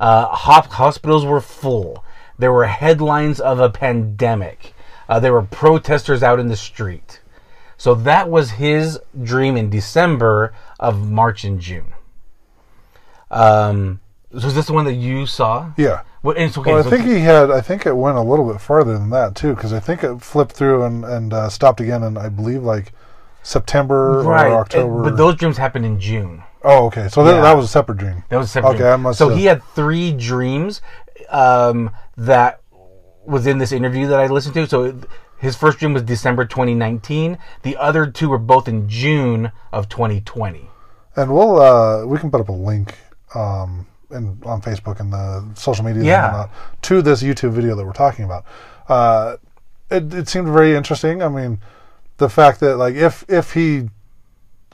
Uh, 0.00 0.26
hospitals 0.26 1.24
were 1.24 1.40
full. 1.40 2.04
There 2.40 2.52
were 2.52 2.66
headlines 2.66 3.38
of 3.38 3.60
a 3.60 3.70
pandemic. 3.70 4.74
Uh, 5.08 5.20
there 5.20 5.32
were 5.32 5.42
protesters 5.42 6.24
out 6.24 6.40
in 6.40 6.48
the 6.48 6.56
street. 6.56 7.20
So 7.76 7.94
that 7.94 8.28
was 8.28 8.50
his 8.50 8.98
dream 9.22 9.56
in 9.56 9.70
December 9.70 10.54
of 10.80 11.08
March 11.08 11.44
and 11.44 11.60
June. 11.60 11.94
Um, 13.30 14.00
is 14.32 14.56
this 14.56 14.66
the 14.66 14.72
one 14.72 14.86
that 14.86 14.94
you 14.94 15.26
saw? 15.26 15.70
Yeah. 15.76 16.02
It's 16.24 16.56
okay. 16.56 16.72
Well, 16.72 16.86
I 16.86 16.88
think 16.88 17.04
he 17.04 17.20
had. 17.20 17.50
I 17.50 17.60
think 17.60 17.84
it 17.84 17.96
went 17.96 18.16
a 18.16 18.22
little 18.22 18.50
bit 18.50 18.60
farther 18.60 18.96
than 18.96 19.10
that 19.10 19.34
too, 19.34 19.54
because 19.54 19.72
I 19.72 19.80
think 19.80 20.04
it 20.04 20.22
flipped 20.22 20.52
through 20.52 20.84
and 20.84 21.04
and 21.04 21.32
uh, 21.32 21.48
stopped 21.48 21.80
again, 21.80 22.02
and 22.04 22.16
I 22.18 22.28
believe 22.28 22.62
like 22.62 22.92
September 23.42 24.22
right. 24.22 24.46
or 24.46 24.60
October. 24.60 25.02
but 25.02 25.16
those 25.16 25.34
dreams 25.34 25.58
happened 25.58 25.84
in 25.84 25.98
June. 25.98 26.44
oh, 26.62 26.86
okay. 26.86 27.08
So 27.08 27.24
that 27.24 27.34
Yeah. 27.36 27.40
that 27.42 27.56
was 27.56 27.64
a 27.64 27.68
separate 27.68 27.98
dream. 27.98 28.22
That 28.28 28.36
was 28.36 28.46
a 28.46 28.50
separate. 28.50 28.70
Okay, 28.70 28.78
dream. 28.78 28.92
I 28.92 28.96
must 28.96 29.18
so 29.18 29.30
have- 29.30 29.38
he 29.38 29.46
had 29.46 29.62
three 29.74 30.12
dreams 30.12 30.80
um, 31.30 31.90
that 32.16 32.60
was 33.24 33.46
in 33.46 33.58
this 33.58 33.72
interview 33.72 34.06
that 34.06 34.20
I 34.20 34.26
listened 34.26 34.54
to. 34.54 34.68
So 34.68 34.96
his 35.38 35.56
first 35.56 35.78
dream 35.78 35.92
was 35.92 36.02
December 36.04 36.44
2019. 36.44 37.36
The 37.62 37.76
other 37.76 38.06
two 38.06 38.28
were 38.28 38.38
both 38.38 38.68
in 38.68 38.88
June 38.88 39.50
of 39.72 39.88
2020. 39.88 40.70
And 41.16 41.34
we'll 41.34 41.60
uh, 41.60 42.06
we 42.06 42.18
can 42.18 42.30
put 42.30 42.40
up 42.40 42.48
a 42.48 42.52
link 42.52 42.96
um, 43.34 43.86
in 44.12 44.38
on 44.44 44.60
Facebook 44.60 45.00
and 45.00 45.12
the 45.12 45.44
social 45.54 45.84
media 45.84 46.02
Yeah. 46.02 46.24
and 46.26 46.32
whatnot 46.38 46.82
to 46.82 47.02
this 47.02 47.22
YouTube 47.22 47.52
video 47.52 47.74
that 47.74 47.84
we're 47.84 47.92
talking 47.92 48.24
about. 48.24 48.44
Uh, 48.88 49.36
it, 49.90 50.12
it 50.14 50.28
seemed 50.28 50.48
very 50.48 50.74
interesting. 50.74 51.22
I 51.22 51.28
mean, 51.28 51.60
the 52.18 52.28
fact 52.28 52.60
that 52.60 52.76
like 52.76 52.94
if 52.94 53.24
if 53.28 53.52
he, 53.52 53.88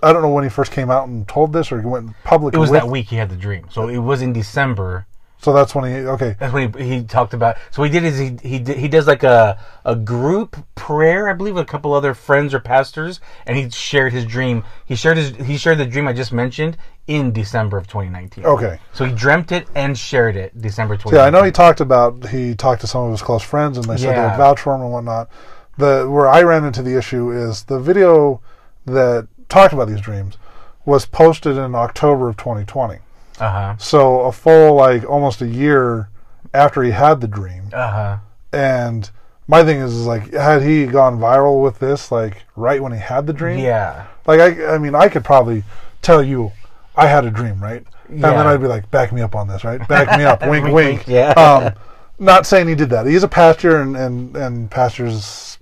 I 0.02 0.12
don't 0.12 0.22
know 0.22 0.30
when 0.30 0.44
he 0.44 0.50
first 0.50 0.72
came 0.72 0.90
out 0.90 1.08
and 1.08 1.26
told 1.26 1.52
this 1.52 1.72
or 1.72 1.80
he 1.80 1.86
went 1.86 2.12
public. 2.24 2.54
It 2.54 2.58
was 2.58 2.70
with, 2.70 2.82
that 2.82 2.88
week 2.88 3.08
he 3.08 3.16
had 3.16 3.28
the 3.30 3.36
dream. 3.36 3.66
So 3.70 3.88
it 3.88 3.98
was 3.98 4.22
in 4.22 4.32
December. 4.32 5.06
So 5.40 5.52
that's 5.52 5.74
when 5.74 5.90
he 5.90 5.98
okay. 6.00 6.36
That's 6.38 6.52
when 6.52 6.72
he, 6.72 6.96
he 6.96 7.02
talked 7.04 7.32
about. 7.32 7.56
So 7.70 7.82
he 7.84 7.90
did 7.90 8.04
is 8.04 8.18
he 8.18 8.36
he 8.42 8.58
did, 8.58 8.76
he 8.76 8.88
does 8.88 9.06
like 9.06 9.22
a 9.22 9.58
a 9.84 9.94
group 9.94 10.56
prayer, 10.74 11.28
I 11.28 11.32
believe, 11.32 11.54
with 11.54 11.62
a 11.62 11.66
couple 11.66 11.92
other 11.94 12.12
friends 12.12 12.52
or 12.54 12.60
pastors, 12.60 13.20
and 13.46 13.56
he 13.56 13.70
shared 13.70 14.12
his 14.12 14.24
dream. 14.24 14.64
He 14.84 14.96
shared 14.96 15.16
his 15.16 15.30
he 15.46 15.56
shared 15.56 15.78
the 15.78 15.86
dream 15.86 16.08
I 16.08 16.12
just 16.12 16.32
mentioned 16.32 16.76
in 17.06 17.32
December 17.32 17.78
of 17.78 17.86
2019. 17.86 18.44
Okay. 18.44 18.80
So 18.92 19.04
he 19.04 19.12
dreamt 19.12 19.52
it 19.52 19.68
and 19.76 19.96
shared 19.96 20.36
it 20.36 20.60
December 20.60 20.94
2019. 20.96 21.16
Yeah, 21.16 21.26
I 21.26 21.30
know 21.30 21.44
he 21.44 21.52
talked 21.52 21.80
about 21.80 22.28
he 22.28 22.54
talked 22.56 22.80
to 22.80 22.86
some 22.88 23.04
of 23.04 23.12
his 23.12 23.22
close 23.22 23.42
friends 23.42 23.78
and 23.78 23.86
they 23.86 23.96
said 23.96 24.10
they 24.10 24.16
Yeah. 24.16 24.30
would 24.30 24.36
vouch 24.36 24.60
for 24.60 24.74
him 24.74 24.82
and 24.82 24.92
whatnot. 24.92 25.30
The 25.76 26.08
where 26.10 26.26
I 26.26 26.42
ran 26.42 26.64
into 26.64 26.82
the 26.82 26.96
issue 26.98 27.30
is 27.30 27.62
the 27.64 27.78
video 27.78 28.40
that 28.86 29.28
talked 29.48 29.72
about 29.72 29.86
these 29.86 30.00
dreams 30.00 30.36
was 30.84 31.06
posted 31.06 31.56
in 31.56 31.74
October 31.76 32.28
of 32.28 32.36
2020. 32.38 32.98
Uh 33.40 33.50
huh. 33.50 33.76
So 33.78 34.20
a 34.22 34.32
full 34.32 34.74
like 34.74 35.04
almost 35.04 35.40
a 35.42 35.46
year 35.46 36.08
after 36.54 36.82
he 36.82 36.90
had 36.90 37.20
the 37.20 37.28
dream. 37.28 37.64
Uh 37.72 37.90
huh. 37.90 38.16
And 38.52 39.10
my 39.46 39.64
thing 39.64 39.78
is, 39.80 39.94
is 39.94 40.06
like 40.06 40.32
had 40.32 40.62
he 40.62 40.86
gone 40.86 41.18
viral 41.18 41.62
with 41.62 41.78
this 41.78 42.10
like 42.12 42.44
right 42.56 42.82
when 42.82 42.92
he 42.92 42.98
had 42.98 43.26
the 43.26 43.32
dream? 43.32 43.58
Yeah. 43.58 44.06
Like 44.26 44.40
I 44.40 44.74
I 44.74 44.78
mean 44.78 44.94
I 44.94 45.08
could 45.08 45.24
probably 45.24 45.64
tell 46.02 46.22
you 46.22 46.52
I 46.96 47.06
had 47.06 47.24
a 47.24 47.30
dream, 47.30 47.62
right? 47.62 47.84
Yeah. 48.08 48.14
And 48.14 48.22
then 48.24 48.46
I'd 48.46 48.60
be 48.60 48.66
like, 48.66 48.90
back 48.90 49.12
me 49.12 49.20
up 49.20 49.36
on 49.36 49.46
this, 49.46 49.64
right? 49.64 49.86
Back 49.86 50.18
me 50.18 50.24
up, 50.24 50.40
wink, 50.48 50.64
Wink, 50.64 50.74
wink. 50.74 51.04
yeah. 51.06 51.30
Um, 51.32 51.74
not 52.18 52.46
saying 52.46 52.66
he 52.66 52.74
did 52.74 52.90
that. 52.90 53.06
He's 53.06 53.22
a 53.22 53.28
pastor, 53.28 53.82
and 53.82 53.94
and, 53.96 54.34
and 54.36 54.70
pastors 54.70 55.58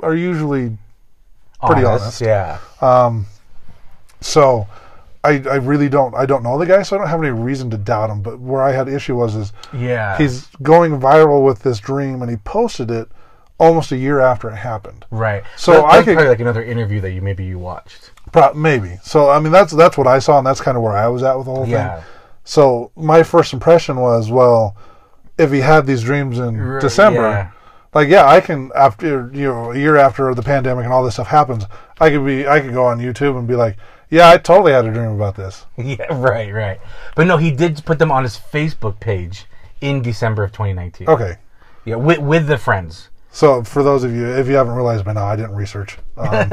are 0.00 0.14
usually 0.14 0.78
Pretty 1.66 1.84
honest. 1.84 2.20
Yeah. 2.20 2.58
Um, 2.80 3.26
so. 4.20 4.68
I, 5.28 5.42
I 5.50 5.56
really 5.56 5.88
don't 5.88 6.14
I 6.14 6.26
don't 6.26 6.42
know 6.42 6.58
the 6.58 6.66
guy, 6.66 6.82
so 6.82 6.96
I 6.96 6.98
don't 7.00 7.08
have 7.08 7.20
any 7.22 7.30
reason 7.30 7.70
to 7.70 7.76
doubt 7.78 8.10
him. 8.10 8.22
But 8.22 8.38
where 8.40 8.62
I 8.62 8.72
had 8.72 8.88
issue 8.88 9.16
was 9.16 9.34
is 9.34 9.52
Yeah. 9.72 10.16
he's 10.18 10.46
going 10.62 10.98
viral 11.00 11.44
with 11.44 11.60
this 11.62 11.78
dream, 11.78 12.22
and 12.22 12.30
he 12.30 12.36
posted 12.38 12.90
it 12.90 13.08
almost 13.58 13.90
a 13.92 13.96
year 13.96 14.20
after 14.20 14.48
it 14.50 14.56
happened. 14.56 15.04
right. 15.10 15.42
So 15.56 15.72
That- 15.72 15.84
I 15.84 16.02
could- 16.02 16.14
probably 16.14 16.28
like 16.30 16.40
another 16.40 16.62
interview 16.62 17.00
that 17.00 17.10
you 17.10 17.20
maybe 17.22 17.44
you 17.44 17.58
watched. 17.58 18.12
Pro- 18.32 18.54
maybe. 18.54 18.98
So 19.02 19.30
I 19.30 19.38
mean 19.40 19.52
that's 19.52 19.72
that's 19.72 19.96
what 19.98 20.06
I 20.06 20.18
saw, 20.20 20.38
and 20.38 20.46
that's 20.46 20.60
kind 20.60 20.76
of 20.76 20.82
where 20.82 20.96
I 20.96 21.08
was 21.08 21.22
at 21.22 21.36
with 21.36 21.46
the 21.46 21.52
whole 21.54 21.66
Yeah. 21.66 21.96
thing. 21.96 22.04
So 22.44 22.90
my 22.96 23.22
first 23.22 23.52
impression 23.52 23.96
was, 24.00 24.30
well, 24.30 24.74
if 25.36 25.50
he 25.52 25.60
had 25.60 25.86
these 25.86 26.02
dreams 26.02 26.38
in 26.38 26.58
R- 26.58 26.78
December, 26.80 27.20
yeah. 27.30 27.48
like 27.94 28.08
yeah, 28.08 28.26
I 28.28 28.40
can 28.40 28.70
after 28.74 29.30
you 29.34 29.48
know 29.52 29.72
a 29.72 29.76
year 29.76 29.96
after 29.96 30.34
the 30.34 30.42
pandemic 30.42 30.84
and 30.84 30.92
all 30.92 31.02
this 31.04 31.14
stuff 31.14 31.26
happens, 31.28 31.66
I 32.00 32.10
could 32.10 32.24
be 32.24 32.46
I 32.48 32.60
could 32.60 32.72
go 32.74 32.84
on 32.86 32.98
YouTube 33.00 33.36
and 33.38 33.46
be 33.48 33.54
like, 33.56 33.76
yeah, 34.10 34.30
I 34.30 34.38
totally 34.38 34.72
had 34.72 34.84
a 34.86 34.92
dream 34.92 35.10
about 35.10 35.36
this. 35.36 35.66
Yeah. 35.76 36.06
Right. 36.10 36.52
Right. 36.52 36.80
But 37.14 37.26
no, 37.26 37.36
he 37.36 37.50
did 37.50 37.84
put 37.84 37.98
them 37.98 38.10
on 38.10 38.22
his 38.24 38.36
Facebook 38.36 39.00
page 39.00 39.46
in 39.80 40.02
December 40.02 40.44
of 40.44 40.52
2019. 40.52 41.08
Okay. 41.08 41.36
Yeah. 41.84 41.96
With 41.96 42.18
with 42.18 42.46
the 42.46 42.58
friends. 42.58 43.08
So 43.30 43.62
for 43.62 43.82
those 43.82 44.04
of 44.04 44.12
you, 44.14 44.26
if 44.26 44.48
you 44.48 44.54
haven't 44.54 44.74
realized 44.74 45.04
by 45.04 45.12
now, 45.12 45.26
I 45.26 45.36
didn't 45.36 45.54
research. 45.54 45.98
Um, 46.18 46.50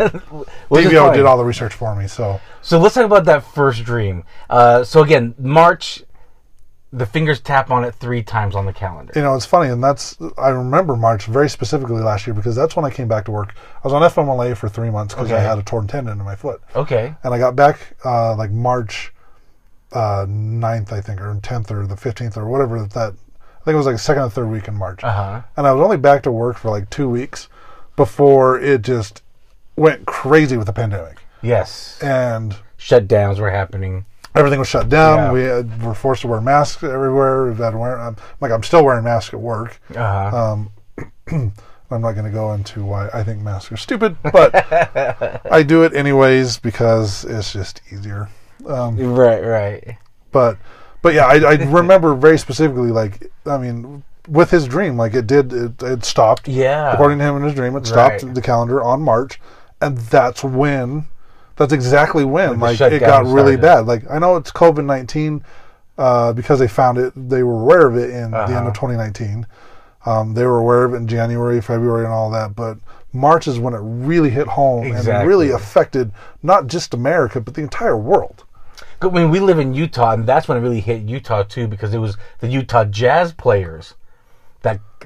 DVO 0.70 1.12
did 1.16 1.26
all 1.26 1.40
the 1.40 1.44
research 1.44 1.74
for 1.74 1.96
me. 1.96 2.08
So 2.08 2.40
So 2.62 2.78
let's 2.78 2.94
talk 2.94 3.06
about 3.06 3.26
that 3.26 3.44
first 3.44 3.84
dream. 3.84 4.24
Uh, 4.48 4.84
so 4.84 5.02
again, 5.02 5.34
March 5.40 6.04
the 6.94 7.06
fingers 7.06 7.40
tap 7.42 7.72
on 7.72 7.84
it 7.84 7.94
three 7.96 8.24
times 8.24 8.56
on 8.56 8.66
the 8.66 8.72
calendar. 8.74 9.12
You 9.16 9.22
know, 9.22 9.36
it's 9.36 9.46
funny, 9.46 9.70
and 9.70 9.84
that's 9.84 10.18
I 10.38 10.50
remember 10.50 10.96
March 10.96 11.26
very 11.26 11.50
specifically 11.50 12.02
last 12.02 12.26
year 12.26 12.34
because 12.34 12.56
that's 12.56 12.76
when 12.76 12.86
I 12.86 12.90
came 12.90 13.08
back 13.08 13.26
to 13.26 13.32
work. 13.32 13.54
I 13.84 13.88
was 13.88 13.94
on 13.94 14.02
FMLA 14.02 14.56
for 14.56 14.70
three 14.70 14.90
months 14.90 15.14
because 15.14 15.32
I 15.32 15.40
had 15.40 15.58
a 15.58 15.64
torn 15.64 15.88
tendon 15.88 16.20
in 16.20 16.26
my 16.26 16.36
foot, 16.36 16.62
Okay. 16.76 17.14
and 17.24 17.34
I 17.34 17.38
got 17.40 17.56
back 17.56 17.96
uh, 18.06 18.36
like 18.36 18.52
March 18.52 19.12
uh, 19.92 20.26
9th, 20.28 20.92
I 20.92 21.02
think, 21.02 21.22
or 21.22 21.34
10th, 21.36 21.72
or 21.72 21.86
the 21.88 21.96
15th, 21.96 22.38
or 22.38 22.48
whatever 22.48 22.84
that. 22.86 23.14
I 23.62 23.66
think 23.66 23.74
it 23.74 23.78
was 23.78 23.86
like 23.88 23.96
the 23.96 24.00
second 24.00 24.24
or 24.24 24.30
third 24.30 24.48
week 24.52 24.68
in 24.68 24.76
March, 24.76 25.04
Uh 25.04 25.12
huh. 25.12 25.42
and 25.58 25.66
I 25.66 25.72
was 25.74 25.84
only 25.84 25.98
back 25.98 26.22
to 26.24 26.32
work 26.32 26.58
for 26.58 26.70
like 26.70 26.90
two 26.92 27.10
weeks 27.10 27.50
before 27.96 28.60
it 28.60 28.84
just 28.84 29.22
went 29.76 30.06
crazy 30.06 30.56
with 30.56 30.68
the 30.68 30.74
pandemic, 30.74 31.18
Yes. 31.42 31.98
and 32.02 32.56
Shutdowns 32.78 33.40
were 33.40 33.50
happening. 33.50 34.06
Everything 34.36 34.60
was 34.60 34.68
shut 34.68 34.90
down. 34.90 35.18
Yeah. 35.18 35.32
We 35.32 35.42
had, 35.44 35.84
were 35.84 35.94
forced 35.96 36.22
to 36.22 36.28
wear 36.28 36.42
masks 36.42 36.84
everywhere. 36.84 37.46
We've 37.48 37.58
had 37.58 37.72
to 37.72 37.78
wear, 37.78 38.00
I'm, 38.00 38.16
like 38.42 38.52
I'm 38.52 38.64
still 38.64 38.84
wearing 38.84 39.04
masks 39.04 39.34
at 39.34 39.40
work. 39.40 39.80
Uh 39.96 40.30
huh. 40.32 40.52
Um, 40.54 40.72
I'm 41.92 42.02
not 42.02 42.14
going 42.14 42.26
to 42.26 42.32
go 42.32 42.54
into 42.54 42.84
why 42.84 43.10
I 43.14 43.24
think 43.24 43.42
masks 43.42 43.72
are 43.72 43.78
stupid, 43.78 44.18
but 44.34 44.54
I 45.52 45.64
do 45.64 45.84
it 45.84 45.94
anyways 45.96 46.58
because 46.58 47.24
it's 47.26 47.54
just 47.54 47.82
easier. 47.92 48.28
Um, 48.66 48.98
right. 49.14 49.44
Right. 49.44 49.98
but 50.32 50.58
but 51.02 51.14
yeah, 51.14 51.26
I, 51.28 51.36
I 51.36 51.54
remember 51.56 52.16
very 52.16 52.40
specifically. 52.40 52.90
Like 52.90 53.32
I 53.46 53.58
mean, 53.60 54.04
with 54.28 54.50
his 54.50 54.68
dream, 54.68 54.98
like 54.98 55.14
it 55.14 55.28
did, 55.28 55.54
it, 55.54 55.84
it 55.84 56.04
stopped. 56.04 56.48
Yeah. 56.48 56.92
According 56.94 57.20
to 57.20 57.26
him 57.26 57.38
in 57.38 57.44
his 57.44 57.54
dream, 57.54 57.76
it 57.76 57.86
stopped 57.86 58.24
Right. 58.24 58.34
the 58.34 58.42
calendar 58.42 58.82
on 58.84 59.02
March, 59.02 59.40
and 59.80 59.98
that's 60.00 60.44
when, 60.44 61.06
that's 61.58 61.74
exactly 61.74 62.26
when, 62.26 62.60
Like 62.60 62.80
like, 62.80 62.92
it 62.94 63.00
got 63.00 63.26
really 63.26 63.58
started. 63.58 63.62
bad. 63.62 63.86
Like 63.88 64.04
I 64.10 64.20
know 64.20 64.36
it's 64.38 64.52
COVID 64.52 64.86
nineteen, 64.86 65.44
uh, 65.98 66.34
because 66.34 66.60
they 66.60 66.68
found 66.68 66.98
it, 66.98 67.14
they 67.16 67.44
were 67.44 67.62
aware 67.62 67.88
of 67.88 67.96
it 67.98 68.10
in 68.10 68.32
the 68.32 68.42
end 68.44 68.54
Uh-huh. 68.54 68.68
of 68.68 68.74
2019. 68.74 69.46
Um, 70.06 70.34
they 70.34 70.46
were 70.46 70.58
aware 70.60 70.84
of 70.84 70.94
it 70.94 70.98
in 70.98 71.08
January, 71.08 71.60
February, 71.62 72.04
and 72.06 72.14
all 72.14 72.30
that, 72.32 72.56
but 72.56 72.78
March 73.12 73.48
is 73.48 73.58
when 73.60 73.74
it 73.74 73.80
really 73.82 74.30
hit 74.30 74.46
home 74.46 74.84
and 74.86 74.94
Exactly. 74.98 75.28
really 75.28 75.50
affected 75.52 76.12
not 76.44 76.68
just 76.68 76.94
America 76.94 77.40
but 77.42 77.54
the 77.56 77.62
entire 77.62 77.98
world. 77.98 78.44
I 79.02 79.08
mean, 79.10 79.30
we 79.32 79.40
live 79.40 79.58
in 79.60 79.74
Utah, 79.74 80.12
and 80.12 80.26
that's 80.26 80.48
when 80.48 80.58
it 80.58 80.62
really 80.62 80.80
hit 80.82 81.02
Utah 81.04 81.44
too, 81.44 81.68
because 81.68 81.94
it 81.94 82.00
was 82.00 82.18
the 82.40 82.48
Utah 82.48 82.84
Jazz 82.86 83.32
players 83.34 83.96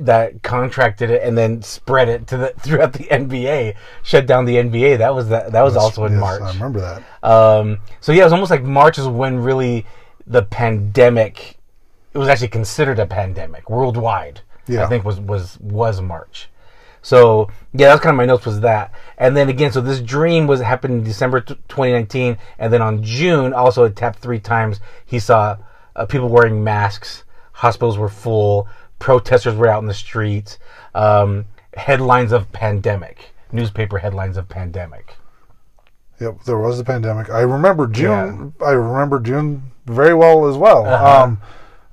that 0.05 0.43
contracted 0.43 1.09
it 1.09 1.23
and 1.23 1.37
then 1.37 1.61
spread 1.61 2.09
it 2.09 2.27
to 2.27 2.37
the 2.37 2.49
throughout 2.59 2.93
the 2.93 3.05
NBA, 3.05 3.75
shut 4.03 4.25
down 4.25 4.45
the 4.45 4.55
NBA. 4.55 4.97
That 4.99 5.13
was 5.13 5.29
that. 5.29 5.51
That 5.51 5.61
was 5.61 5.75
also 5.75 6.05
in 6.05 6.13
Yes, 6.13 6.21
March. 6.21 6.41
I 6.41 6.53
remember 6.53 6.81
that. 6.81 7.27
Um, 7.27 7.79
so 7.99 8.11
yeah, 8.11 8.21
it 8.21 8.25
was 8.25 8.33
almost 8.33 8.51
like 8.51 8.63
March 8.63 8.97
is 8.97 9.07
when 9.07 9.39
really 9.39 9.85
the 10.25 10.43
pandemic. 10.43 11.57
It 12.13 12.17
was 12.17 12.27
actually 12.27 12.47
considered 12.47 12.99
a 12.99 13.05
pandemic 13.05 13.69
worldwide. 13.69 14.41
Yeah. 14.67 14.85
I 14.85 14.87
think 14.87 15.03
was 15.03 15.19
was 15.19 15.59
was 15.59 16.01
March. 16.01 16.49
So 17.01 17.49
yeah, 17.73 17.89
that's 17.89 18.01
kind 18.01 18.13
of 18.13 18.17
my 18.17 18.25
notes 18.25 18.45
was 18.45 18.59
that. 18.61 18.93
And 19.17 19.35
then 19.35 19.49
again, 19.49 19.71
so 19.71 19.81
this 19.81 20.01
dream 20.01 20.47
was 20.47 20.61
happened 20.61 20.95
in 20.95 21.03
December 21.03 21.41
t- 21.41 21.55
2019, 21.69 22.37
and 22.57 22.73
then 22.73 22.81
on 22.81 23.03
June 23.03 23.53
also 23.53 23.85
it 23.85 23.95
tapped 23.95 24.19
three 24.19 24.39
times. 24.39 24.79
He 25.05 25.19
saw 25.19 25.57
uh, 25.95 26.05
people 26.05 26.29
wearing 26.29 26.63
masks, 26.63 27.23
hospitals 27.53 27.97
were 27.97 28.09
full, 28.09 28.67
protesters 28.99 29.55
were 29.55 29.67
out 29.67 29.81
in 29.81 29.87
the 29.87 29.93
streets, 29.93 30.59
um, 30.93 31.45
headlines 31.75 32.31
of 32.31 32.51
pandemic, 32.51 33.31
newspaper 33.51 33.99
headlines 33.99 34.37
of 34.37 34.47
pandemic. 34.49 35.15
Yep, 36.19 36.43
there 36.43 36.57
was 36.57 36.79
a 36.79 36.83
pandemic. 36.83 37.29
I 37.29 37.41
remember 37.41 37.87
June. 37.87 38.53
I 38.65 38.71
remember 38.71 39.19
June 39.19 39.71
very 39.85 40.13
well 40.13 40.47
as 40.47 40.57
well. 40.57 40.85
Uh-huh. 40.85 41.23
Um, 41.23 41.41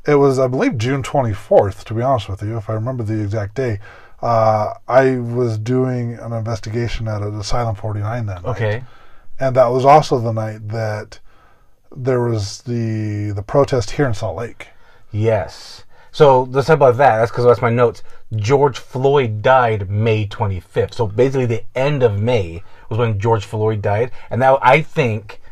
it 0.04 0.16
was, 0.16 0.38
I 0.38 0.48
believe, 0.48 0.78
June 0.78 1.02
twenty 1.02 1.32
fourth. 1.32 1.84
To 1.84 1.94
be 1.94 2.02
honest 2.02 2.28
with 2.28 2.42
you, 2.42 2.56
if 2.56 2.68
I 2.68 2.74
remember 2.74 3.04
the 3.04 3.22
exact 3.22 3.54
day, 3.54 3.78
uh, 4.20 4.74
I 4.88 5.18
was 5.18 5.58
doing 5.58 6.14
an 6.14 6.32
investigation 6.32 7.06
at 7.06 7.22
an 7.22 7.38
Asylum 7.38 7.76
forty 7.76 8.00
nine 8.00 8.26
that 8.26 8.42
night, 8.42 8.50
Okay. 8.50 8.84
and 9.38 9.54
that 9.54 9.66
was 9.66 9.84
also 9.84 10.18
the 10.18 10.32
night 10.32 10.68
that 10.68 11.20
there 11.96 12.20
was 12.20 12.62
the 12.62 13.30
the 13.30 13.42
protest 13.42 13.92
here 13.92 14.06
in 14.06 14.14
Salt 14.14 14.36
Lake. 14.36 14.68
Yes. 15.12 15.84
So 16.16 16.44
let's 16.44 16.66
talk 16.66 16.76
about 16.76 16.96
that. 16.96 17.18
That's 17.18 17.30
because 17.30 17.44
that's 17.44 17.60
my 17.60 17.68
notes. 17.68 18.02
George 18.34 18.78
Floyd 18.78 19.42
died 19.42 19.90
May 19.90 20.26
25th. 20.26 20.94
So 20.94 21.06
basically, 21.06 21.44
the 21.44 21.62
end 21.74 22.02
of 22.02 22.18
May 22.18 22.62
was 22.88 22.98
when 22.98 23.20
George 23.20 23.44
Floyd 23.44 23.82
died, 23.82 24.12
and 24.30 24.40
that 24.40 24.58
I 24.62 24.80
think 24.80 25.42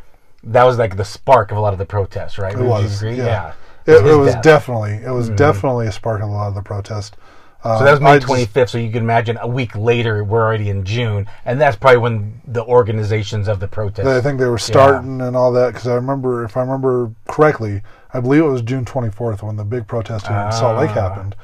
that 0.43 0.63
was 0.63 0.79
like 0.79 0.97
the 0.97 1.05
spark 1.05 1.51
of 1.51 1.57
a 1.57 1.61
lot 1.61 1.73
of 1.73 1.77
the 1.77 1.85
protests, 1.85 2.39
right? 2.39 2.53
It 2.53 2.57
Would 2.57 2.67
was, 2.67 3.03
yeah. 3.03 3.11
Yeah. 3.13 3.53
It, 3.85 4.07
it 4.07 4.15
was 4.15 4.33
death. 4.33 4.43
definitely, 4.43 4.93
it 4.93 5.11
was 5.11 5.29
definitely 5.29 5.85
a 5.85 5.91
spark 5.91 6.23
of 6.23 6.29
a 6.29 6.31
lot 6.31 6.47
of 6.47 6.55
the 6.55 6.63
protest. 6.63 7.15
Uh, 7.63 7.77
So 7.77 7.83
that 7.83 7.91
was 7.91 8.01
May 8.01 8.17
25th. 8.17 8.69
So 8.69 8.79
you 8.79 8.89
can 8.89 9.03
imagine 9.03 9.37
a 9.41 9.47
week 9.47 9.75
later, 9.75 10.23
we're 10.23 10.43
already 10.43 10.71
in 10.71 10.83
June, 10.83 11.27
and 11.45 11.61
that's 11.61 11.75
probably 11.75 11.99
when 11.99 12.41
the 12.43 12.63
organizations 12.63 13.47
of 13.47 13.59
the 13.59 13.67
protests. 13.67 14.07
I 14.07 14.19
think 14.19 14.39
they 14.39 14.47
were 14.47 14.57
starting 14.57 15.21
and 15.21 15.35
all 15.35 15.51
that 15.51 15.73
because 15.73 15.85
I 15.85 15.93
remember, 15.93 16.43
if 16.43 16.57
I 16.57 16.61
remember 16.61 17.11
correctly, 17.27 17.83
I 18.15 18.19
believe 18.21 18.43
it 18.43 18.47
was 18.47 18.61
June 18.61 18.85
24th 18.85 19.43
when 19.43 19.55
the 19.57 19.63
big 19.65 19.87
protest 19.87 20.27
here 20.27 20.37
in 20.37 20.51
Salt 20.51 20.77
Lake 20.79 20.91
Ah. 20.91 20.93
happened. 21.09 21.35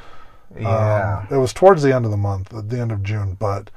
yeah. 0.57 1.25
Um, 1.29 1.35
it 1.35 1.39
was 1.39 1.53
towards 1.53 1.81
the 1.83 1.93
end 1.93 2.05
of 2.05 2.11
the 2.11 2.17
month, 2.17 2.53
at 2.53 2.69
the 2.69 2.79
end 2.79 2.91
of 2.91 3.03
June, 3.03 3.35
but 3.39 3.69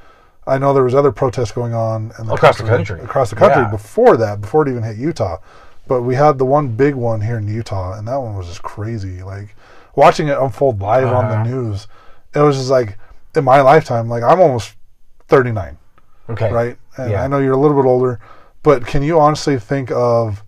I 0.47 0.59
know 0.59 0.73
there 0.75 0.85
was 0.85 0.95
other 0.95 1.11
protests 1.13 1.51
going 1.53 1.75
on 1.75 2.13
in 2.19 2.29
Across 2.31 2.59
the 2.59 2.65
country. 2.65 3.01
across 3.01 3.31
the 3.31 3.37
country 3.37 3.63
Yeah. 3.63 3.71
before 3.71 4.17
that, 4.19 4.41
before 4.41 4.63
it 4.67 4.71
even 4.71 4.83
hit 4.85 4.97
Utah. 4.97 5.39
But 5.89 6.03
we 6.03 6.15
had 6.15 6.39
the 6.39 6.45
one 6.45 6.69
big 6.69 6.95
one 6.95 7.21
here 7.23 7.39
in 7.39 7.49
Utah, 7.49 7.95
and 7.95 8.07
that 8.09 8.17
one 8.21 8.37
was 8.37 8.47
just 8.47 8.63
crazy. 8.63 9.23
Like 9.23 9.57
watching 9.97 10.29
it 10.29 10.39
unfold 10.39 10.81
live 10.81 11.09
on 11.09 11.25
Uh-huh. 11.25 11.43
the 11.43 11.49
news, 11.51 11.89
it 12.35 12.41
was 12.41 12.57
just 12.59 12.71
like 12.71 12.97
in 13.35 13.43
my 13.45 13.61
lifetime. 13.61 14.09
Like 14.09 14.23
I'm 14.23 14.41
almost 14.41 14.75
39 15.29 15.79
okay. 16.31 16.53
right? 16.53 16.77
And 16.97 17.11
Yeah. 17.11 17.23
I 17.25 17.27
know 17.27 17.39
you're 17.39 17.55
a 17.55 17.59
little 17.59 17.77
bit 17.83 17.89
older, 17.89 18.21
but 18.63 18.87
can 18.87 19.03
you 19.03 19.19
honestly 19.19 19.59
think 19.59 19.91
of 19.91 20.44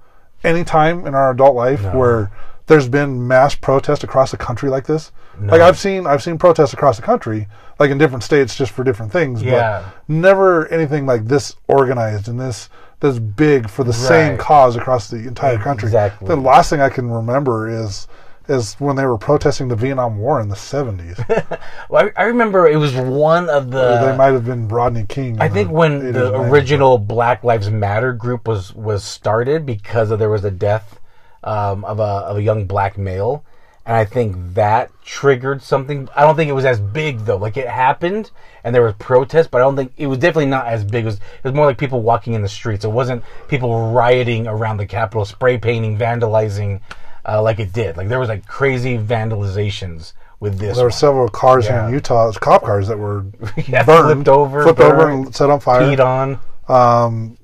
any 0.46 0.64
time 0.64 1.06
in 1.06 1.14
our 1.14 1.30
adult 1.32 1.54
life 1.54 1.82
No. 1.82 1.98
where 1.98 2.30
there's 2.66 2.88
been 2.88 3.26
mass 3.28 3.54
protest 3.54 4.02
across 4.04 4.30
the 4.30 4.36
country 4.36 4.70
like 4.70 4.86
this? 4.86 5.12
Like 5.38 5.60
I've 5.60 5.78
seen 5.78 6.06
I've 6.06 6.22
seen 6.22 6.38
protests 6.38 6.72
across 6.72 6.96
the 6.96 7.02
country, 7.02 7.46
like 7.78 7.90
in 7.90 7.98
different 7.98 8.24
states 8.24 8.56
just 8.56 8.72
for 8.72 8.82
different 8.82 9.12
things, 9.12 9.42
Yeah. 9.42 9.82
but 9.82 9.84
never 10.08 10.66
anything 10.68 11.04
like 11.04 11.26
this 11.26 11.54
organized 11.68 12.26
and 12.28 12.40
this 12.40 12.70
this 13.00 13.18
big 13.18 13.68
for 13.68 13.84
the 13.84 13.92
same 13.92 14.38
cause 14.38 14.74
across 14.76 15.10
the 15.10 15.18
entire 15.18 15.58
country. 15.58 15.88
Exactly. 15.88 16.26
The 16.28 16.36
last 16.36 16.70
thing 16.70 16.80
I 16.80 16.88
can 16.88 17.10
remember 17.10 17.68
is 17.68 18.08
is 18.48 18.74
when 18.74 18.96
they 18.96 19.04
were 19.04 19.18
protesting 19.18 19.68
the 19.68 19.76
Vietnam 19.76 20.18
War 20.18 20.40
in 20.40 20.48
the 20.48 20.56
70s. 20.56 21.58
Well, 21.88 22.10
I, 22.16 22.22
I 22.22 22.24
remember 22.26 22.66
it 22.66 22.76
was 22.76 22.94
one 22.96 23.48
of 23.48 23.70
the. 23.70 23.98
they 24.00 24.16
might 24.16 24.32
have 24.32 24.44
been 24.44 24.66
Rodney 24.68 25.04
King. 25.08 25.40
I 25.40 25.48
think 25.48 25.68
the 25.68 25.74
when 25.74 26.00
80s 26.00 26.12
the 26.14 26.34
and 26.34 26.44
90s. 26.44 26.50
original 26.50 26.98
Black 26.98 27.44
Lives 27.44 27.70
Matter 27.70 28.12
group 28.12 28.48
was 28.48 28.74
was 28.74 29.04
started 29.04 29.64
because 29.64 30.10
of 30.10 30.18
there 30.18 30.28
was 30.30 30.44
a 30.44 30.50
death 30.50 30.98
um, 31.44 31.84
of 31.84 32.00
a 32.00 32.02
of 32.02 32.36
a 32.38 32.42
young 32.42 32.66
black 32.66 32.98
male, 32.98 33.44
and 33.84 33.96
I 33.96 34.04
think 34.04 34.54
that 34.54 34.90
triggered 35.04 35.62
something. 35.62 36.08
I 36.16 36.22
don't 36.22 36.34
think 36.34 36.48
it 36.48 36.54
was 36.54 36.64
as 36.64 36.80
big 36.80 37.20
though. 37.20 37.36
Like 37.36 37.56
it 37.56 37.68
happened, 37.68 38.32
and 38.64 38.74
there 38.74 38.82
was 38.82 38.94
protests, 38.98 39.46
but 39.46 39.60
I 39.60 39.64
don't 39.64 39.76
think 39.76 39.92
it 39.96 40.08
was 40.08 40.18
definitely 40.18 40.46
not 40.46 40.66
as 40.66 40.84
big. 40.84 41.04
It 41.04 41.06
was 41.06 41.14
it 41.16 41.44
was 41.44 41.54
more 41.54 41.66
like 41.66 41.78
people 41.78 42.02
walking 42.02 42.34
in 42.34 42.42
the 42.42 42.48
streets. 42.48 42.84
It 42.84 42.90
wasn't 42.90 43.22
people 43.46 43.92
rioting 43.92 44.48
around 44.48 44.78
the 44.78 44.86
Capitol, 44.86 45.24
spray 45.24 45.56
painting, 45.56 45.96
vandalizing, 45.96 46.80
uh, 47.28 47.42
like 47.42 47.59
it 47.59 47.73
did. 47.73 47.97
Like 47.97 48.09
there 48.09 48.18
was 48.21 48.28
like 48.28 48.47
crazy 48.47 48.97
vandalizations 48.99 50.12
with 50.40 50.59
this. 50.59 50.76
There 50.76 50.85
were 50.85 50.90
one. 50.90 50.99
several 50.99 51.28
cars 51.28 51.64
Yeah. 51.66 51.87
in 51.88 51.92
Utah, 51.95 52.30
cop 52.33 52.62
cars 52.62 52.88
that 52.88 52.99
were 52.99 53.25
Yeah, 53.66 53.83
burned, 53.85 54.25
flipped 54.25 54.28
over, 54.28 54.62
flipped 54.62 54.80
over, 54.80 55.09
and 55.11 55.35
set 55.35 55.50
on 55.50 55.61
fire. 55.61 55.83
peed 55.83 56.00
on. 56.04 56.38
Um, 56.68 57.38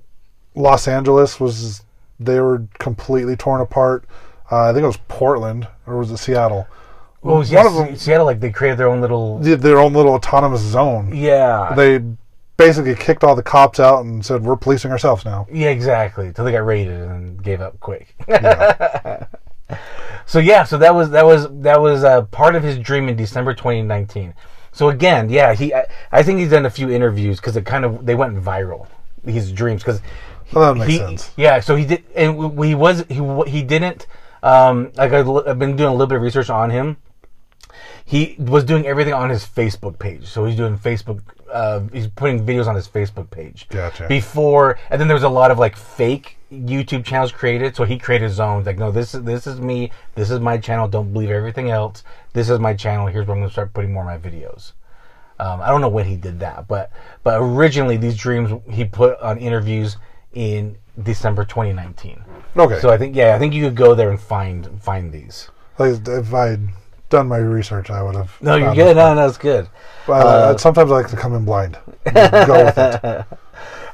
Los 0.54 0.86
Angeles 0.88 1.40
was 1.40 1.82
they 2.20 2.38
were 2.40 2.66
completely 2.78 3.36
torn 3.36 3.60
apart. 3.60 4.04
Uh, 4.50 4.68
I 4.68 4.72
think 4.72 4.82
it 4.84 4.86
was 4.86 4.98
Portland 5.08 5.66
or 5.86 5.96
was 5.98 6.10
it 6.10 6.18
Seattle? 6.18 6.66
Well, 7.22 7.36
it 7.36 7.38
was 7.38 7.50
One 7.52 7.64
yes, 7.64 7.66
of 7.66 7.86
them- 7.86 7.96
Seattle, 7.96 8.26
like 8.26 8.40
they 8.40 8.50
created 8.50 8.78
their 8.78 8.88
own 8.88 9.00
little. 9.00 9.38
Their 9.38 9.78
own 9.78 9.92
little 9.94 10.12
autonomous 10.14 10.60
zone. 10.60 11.14
Yeah. 11.14 11.72
They 11.74 12.00
basically 12.58 12.94
kicked 12.94 13.24
all 13.24 13.34
the 13.34 13.42
cops 13.42 13.80
out 13.80 14.04
and 14.04 14.24
said, 14.26 14.42
"We're 14.42 14.56
policing 14.56 14.90
ourselves 14.90 15.24
now." 15.24 15.46
yeah, 15.50 15.68
exactly. 15.70 16.26
Until 16.26 16.44
they 16.44 16.52
got 16.52 16.66
raided 16.66 17.00
and 17.00 17.42
gave 17.42 17.60
up 17.60 17.78
quick. 17.80 18.14
so 20.26 20.38
yeah, 20.38 20.64
so 20.64 20.78
that 20.78 20.94
was 20.94 21.10
that 21.10 21.24
was 21.24 21.48
that 21.62 21.80
was 21.80 22.04
uh, 22.04 22.22
part 22.22 22.54
of 22.54 22.62
his 22.62 22.78
dream 22.78 23.08
in 23.08 23.16
December 23.16 23.54
2019. 23.54 24.34
So 24.72 24.88
again, 24.88 25.28
yeah, 25.28 25.54
he 25.54 25.74
I, 25.74 25.86
I 26.10 26.22
think 26.22 26.38
he's 26.38 26.50
done 26.50 26.66
a 26.66 26.70
few 26.70 26.90
interviews 26.90 27.38
because 27.38 27.56
it 27.56 27.66
kind 27.66 27.84
of 27.84 28.06
they 28.06 28.14
went 28.14 28.36
viral. 28.42 28.86
His 29.24 29.52
dreams 29.52 29.82
because 29.82 30.00
Well, 30.52 30.74
that 30.74 30.80
makes 30.80 30.92
he, 30.92 30.98
sense. 30.98 31.30
Yeah, 31.36 31.60
so 31.60 31.76
he 31.76 31.84
did, 31.84 32.04
and 32.14 32.58
he 32.64 32.74
was 32.74 33.04
he 33.08 33.20
he 33.46 33.62
didn't. 33.62 34.06
Um, 34.42 34.90
like 34.96 35.12
I've 35.12 35.58
been 35.58 35.76
doing 35.76 35.88
a 35.88 35.92
little 35.92 36.06
bit 36.06 36.16
of 36.16 36.22
research 36.22 36.50
on 36.50 36.70
him. 36.70 36.96
He 38.04 38.34
was 38.38 38.64
doing 38.64 38.86
everything 38.86 39.14
on 39.14 39.30
his 39.30 39.46
Facebook 39.46 39.98
page. 39.98 40.26
So 40.26 40.44
he's 40.44 40.56
doing 40.56 40.76
Facebook. 40.76 41.20
Uh, 41.50 41.82
he's 41.92 42.08
putting 42.08 42.44
videos 42.44 42.66
on 42.66 42.74
his 42.74 42.88
Facebook 42.88 43.30
page. 43.30 43.68
Gotcha. 43.68 44.08
Before, 44.08 44.78
and 44.90 45.00
then 45.00 45.06
there 45.06 45.14
was 45.14 45.22
a 45.22 45.28
lot 45.28 45.50
of 45.50 45.58
like 45.58 45.76
fake 45.76 46.36
YouTube 46.52 47.04
channels 47.04 47.32
created, 47.32 47.74
so 47.74 47.84
he 47.84 47.98
created 47.98 48.26
his 48.26 48.40
own. 48.40 48.64
Like, 48.64 48.78
no, 48.78 48.90
this 48.90 49.14
is 49.14 49.22
this 49.22 49.46
is 49.46 49.60
me. 49.60 49.90
This 50.14 50.30
is 50.30 50.38
my 50.40 50.58
channel. 50.58 50.86
Don't 50.86 51.12
believe 51.12 51.30
everything 51.30 51.70
else. 51.70 52.04
This 52.32 52.50
is 52.50 52.58
my 52.58 52.74
channel. 52.74 53.06
Here's 53.06 53.26
where 53.26 53.36
I'm 53.36 53.42
gonna 53.42 53.52
start 53.52 53.72
putting 53.72 53.92
more 53.92 54.10
of 54.10 54.22
my 54.22 54.30
videos. 54.30 54.72
Um, 55.38 55.60
I 55.60 55.68
don't 55.68 55.80
know 55.80 55.88
when 55.88 56.06
he 56.06 56.16
did 56.16 56.38
that, 56.40 56.68
but 56.68 56.90
but 57.24 57.40
originally 57.40 57.96
these 57.96 58.16
dreams 58.16 58.52
he 58.70 58.84
put 58.84 59.18
on 59.20 59.38
interviews 59.38 59.96
in 60.34 60.76
December 61.02 61.44
2019. 61.44 62.22
Okay. 62.56 62.80
So 62.80 62.90
I 62.90 62.98
think 62.98 63.16
yeah, 63.16 63.34
I 63.34 63.38
think 63.38 63.54
you 63.54 63.64
could 63.64 63.76
go 63.76 63.94
there 63.94 64.10
and 64.10 64.20
find 64.20 64.68
find 64.82 65.10
these. 65.10 65.48
Like, 65.78 66.06
if 66.06 66.34
I 66.34 66.48
had 66.48 66.68
done 67.08 67.28
my 67.28 67.38
research, 67.38 67.90
I 67.90 68.02
would 68.02 68.14
have. 68.14 68.36
No, 68.42 68.56
you're 68.56 68.74
good. 68.74 68.88
this. 68.88 68.96
No, 68.96 69.14
no, 69.14 69.26
it's 69.26 69.38
good. 69.38 69.68
But 70.06 70.26
uh, 70.26 70.58
sometimes 70.58 70.90
I 70.90 70.94
like 70.94 71.08
to 71.08 71.16
come 71.16 71.34
in 71.34 71.44
blind. 71.44 71.78
Go 72.04 72.64
with 72.64 72.78
it. 72.78 73.24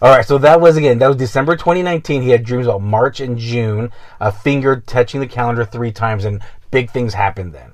All 0.00 0.14
right, 0.14 0.24
so 0.24 0.38
that 0.38 0.60
was 0.60 0.76
again 0.76 0.98
that 0.98 1.08
was 1.08 1.16
December 1.16 1.56
2019. 1.56 2.22
He 2.22 2.30
had 2.30 2.44
dreams 2.44 2.66
about 2.66 2.82
March 2.82 3.20
and 3.20 3.36
June, 3.36 3.90
uh, 4.20 4.30
finger 4.30 4.80
touching 4.86 5.20
the 5.20 5.26
calendar 5.26 5.64
three 5.64 5.90
times, 5.90 6.24
and 6.24 6.40
big 6.70 6.90
things 6.90 7.14
happened 7.14 7.52
then. 7.52 7.72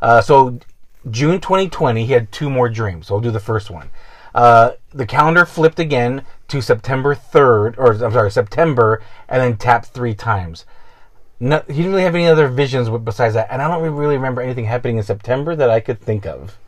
Uh, 0.00 0.20
so 0.20 0.58
June 1.10 1.40
2020, 1.40 2.04
he 2.04 2.12
had 2.12 2.30
two 2.32 2.50
more 2.50 2.68
dreams. 2.68 3.08
So 3.08 3.14
I'll 3.14 3.20
do 3.20 3.30
the 3.30 3.40
first 3.40 3.70
one. 3.70 3.90
Uh, 4.34 4.72
the 4.92 5.06
calendar 5.06 5.46
flipped 5.46 5.78
again 5.78 6.24
to 6.48 6.60
September 6.60 7.14
3rd, 7.14 7.78
or 7.78 7.92
I'm 7.92 8.12
sorry, 8.12 8.30
September, 8.30 9.02
and 9.28 9.40
then 9.40 9.56
tapped 9.56 9.86
three 9.86 10.14
times. 10.14 10.66
No, 11.40 11.62
he 11.66 11.74
didn't 11.74 11.90
really 11.90 12.02
have 12.02 12.14
any 12.14 12.26
other 12.26 12.48
visions 12.48 12.88
besides 12.88 13.34
that, 13.34 13.48
and 13.50 13.60
I 13.60 13.68
don't 13.68 13.82
really 13.94 14.16
remember 14.16 14.42
anything 14.42 14.66
happening 14.66 14.98
in 14.98 15.02
September 15.02 15.56
that 15.56 15.70
I 15.70 15.80
could 15.80 16.00
think 16.00 16.26
of. 16.26 16.58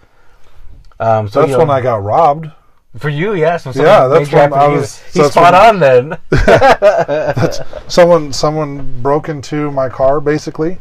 Um, 1.01 1.29
so 1.29 1.41
That's 1.41 1.51
you 1.51 1.59
know, 1.59 1.61
when 1.61 1.71
I 1.71 1.81
got 1.81 2.03
robbed. 2.03 2.51
For 2.97 3.09
you, 3.11 3.35
yes. 3.35 3.67
Yeah, 3.67 3.83
Yeah, 3.83 4.07
that's 4.09 4.33
when 4.33 4.53
I 4.53 4.67
was- 4.69 4.99
He's, 5.01 5.13
so 5.15 5.23
he's 5.25 5.33
spot 5.33 5.55
on 5.55 5.79
then. 5.79 6.19
Someone 7.89 8.33
someone 8.33 9.03
broke 9.03 9.29
into 9.29 9.71
my 9.71 9.89
car 9.89 10.21
basically. 10.21 10.79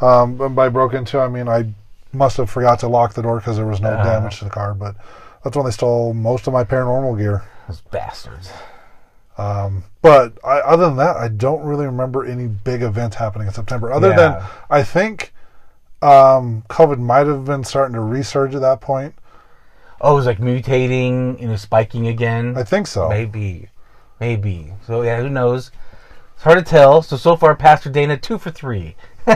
Um, 0.00 0.40
and 0.40 0.54
by 0.56 0.68
broke 0.68 0.94
into, 0.94 1.18
I 1.18 1.28
mean 1.28 1.48
I 1.48 1.72
must 2.12 2.36
have 2.36 2.50
forgot 2.50 2.78
to 2.80 2.88
lock 2.88 3.14
the 3.14 3.22
door 3.22 3.38
because 3.38 3.56
there 3.56 3.66
was 3.66 3.80
no 3.80 3.90
Uh-huh. 3.90 4.04
damage 4.04 4.38
to 4.38 4.44
the 4.44 4.50
car. 4.50 4.74
But 4.74 4.96
that's 5.42 5.56
when 5.56 5.64
they 5.66 5.72
stole 5.72 6.12
most 6.14 6.46
of 6.46 6.52
my 6.52 6.64
paranormal 6.64 7.18
gear. 7.18 7.44
Those 7.68 7.80
bastards. 7.90 8.50
Um, 9.36 9.84
but 10.02 10.38
I, 10.44 10.60
other 10.60 10.86
than 10.86 10.96
that, 10.98 11.16
I 11.16 11.28
don't 11.28 11.62
really 11.64 11.86
remember 11.86 12.24
any 12.24 12.46
big 12.46 12.82
events 12.82 13.16
happening 13.16 13.48
in 13.48 13.54
September. 13.54 13.92
Other 13.92 14.10
Yeah. 14.10 14.16
than 14.16 14.42
I 14.70 14.82
think 14.84 15.32
um, 16.02 16.62
COVID 16.68 16.98
might 16.98 17.26
have 17.26 17.44
been 17.44 17.64
starting 17.64 17.94
to 17.94 18.00
resurge 18.00 18.54
at 18.54 18.60
that 18.60 18.80
point. 18.80 19.14
Oh, 20.04 20.12
it 20.12 20.16
was 20.16 20.26
like 20.26 20.38
mutating, 20.38 21.40
you 21.40 21.48
know, 21.48 21.56
spiking 21.56 22.06
again. 22.08 22.58
I 22.58 22.62
think 22.62 22.86
so. 22.86 23.08
Maybe, 23.08 23.70
maybe. 24.20 24.74
So 24.86 25.00
yeah, 25.00 25.18
who 25.22 25.30
knows? 25.30 25.70
It's 26.34 26.42
hard 26.42 26.58
to 26.58 26.70
tell. 26.70 27.00
So 27.00 27.16
so 27.16 27.36
far, 27.36 27.56
Pastor 27.56 27.88
Dana 27.88 28.18
two 28.18 28.36
for 28.36 28.50
three. 28.50 28.96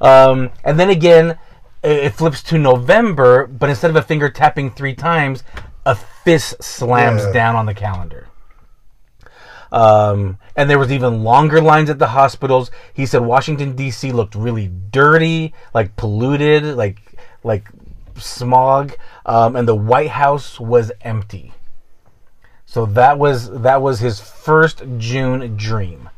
um, 0.00 0.50
and 0.64 0.78
then 0.80 0.90
again, 0.90 1.38
it, 1.84 1.98
it 2.06 2.14
flips 2.14 2.42
to 2.44 2.58
November, 2.58 3.46
but 3.46 3.70
instead 3.70 3.90
of 3.90 3.96
a 3.96 4.02
finger 4.02 4.28
tapping 4.28 4.72
three 4.72 4.94
times, 4.94 5.44
a 5.86 5.94
fist 5.94 6.60
slams 6.60 7.22
Yeah. 7.22 7.32
down 7.32 7.54
on 7.54 7.66
the 7.66 7.74
calendar. 7.74 8.26
Um, 9.70 10.38
and 10.56 10.68
there 10.68 10.80
was 10.80 10.90
even 10.90 11.22
longer 11.22 11.60
lines 11.60 11.88
at 11.90 12.00
the 12.00 12.08
hospitals. 12.08 12.72
He 12.92 13.06
said 13.06 13.22
Washington 13.22 13.76
D.C. 13.76 14.10
looked 14.10 14.34
really 14.34 14.68
dirty, 14.90 15.54
like 15.72 15.94
polluted, 15.96 16.64
like 16.76 16.98
like 17.44 17.68
smog, 18.20 18.94
um, 19.26 19.56
and 19.56 19.66
the 19.66 19.74
White 19.74 20.10
House 20.10 20.58
was 20.58 20.92
empty. 21.02 21.52
So 22.66 22.86
that 22.86 23.18
was 23.18 23.50
that 23.50 23.82
was 23.82 24.00
his 24.00 24.20
first 24.20 24.82
June 24.96 25.56
dream. 25.56 26.08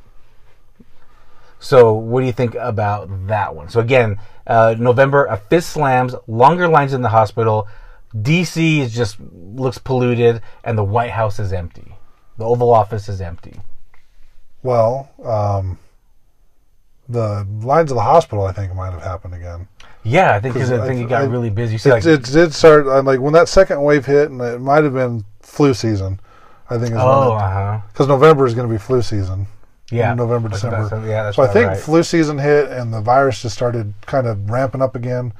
So 1.58 1.94
what 1.94 2.20
do 2.20 2.26
you 2.26 2.32
think 2.32 2.54
about 2.54 3.26
that 3.26 3.54
one? 3.56 3.68
So 3.70 3.80
again, 3.80 4.20
uh, 4.46 4.76
November, 4.78 5.24
a 5.24 5.36
fist 5.36 5.70
slams, 5.70 6.14
longer 6.26 6.68
lines 6.68 6.92
in 6.92 7.02
the 7.02 7.08
hospital. 7.08 7.66
DC 8.14 8.78
is 8.78 8.94
just 8.94 9.16
looks 9.20 9.78
polluted, 9.78 10.42
and 10.62 10.78
the 10.78 10.84
White 10.84 11.10
House 11.10 11.40
is 11.40 11.52
empty. 11.52 11.96
The 12.38 12.44
Oval 12.44 12.72
Office 12.72 13.08
is 13.08 13.20
empty. 13.20 13.60
Well, 14.62 15.10
um, 15.24 15.78
the 17.08 17.46
lines 17.62 17.90
of 17.90 17.96
the 17.96 18.02
hospital, 18.02 18.44
I 18.46 18.52
think, 18.52 18.74
might 18.74 18.92
have 18.92 19.02
happened 19.02 19.34
again. 19.34 19.68
Yeah, 20.02 20.34
I 20.34 20.40
think 20.40 20.54
because 20.54 20.70
'Cause 20.70 20.80
I 20.80 20.86
think 20.86 21.00
it 21.00 21.08
got 21.08 21.22
I- 21.22 21.26
really 21.26 21.50
busy. 21.50 21.78
See, 21.78 21.88
It, 21.88 21.92
like, 21.92 22.04
it 22.06 22.24
did 22.24 22.54
start 22.54 22.86
uh, 22.86 23.02
like 23.02 23.20
when 23.20 23.32
that 23.34 23.48
second 23.48 23.82
wave 23.82 24.06
hit, 24.06 24.30
and 24.30 24.40
it 24.40 24.60
might 24.60 24.84
have 24.84 24.94
been 24.94 25.24
flu 25.40 25.74
season. 25.74 26.20
I 26.70 26.74
think 26.78 26.92
is 26.92 26.98
oh, 26.98 27.30
when 27.34 27.42
uh 27.42 27.50
huh, 27.52 27.78
because 27.92 28.08
November 28.08 28.46
is 28.46 28.54
going 28.54 28.66
to 28.68 28.72
be 28.72 28.78
flu 28.78 29.02
season. 29.02 29.46
yeah, 29.90 30.14
November, 30.14 30.48
December. 30.48 30.82
that's- 30.84 31.06
yeah, 31.06 31.22
that's 31.24 31.36
So 31.36 31.42
I 31.42 31.46
think 31.48 31.68
right. 31.68 31.76
flu 31.78 32.02
season 32.02 32.38
hit, 32.38 32.70
and 32.70 32.92
the 32.92 33.00
virus 33.02 33.42
just 33.42 33.54
started 33.54 33.92
kind 34.06 34.26
of 34.26 34.50
ramping 34.50 34.80
up 34.82 34.96
again 34.96 35.32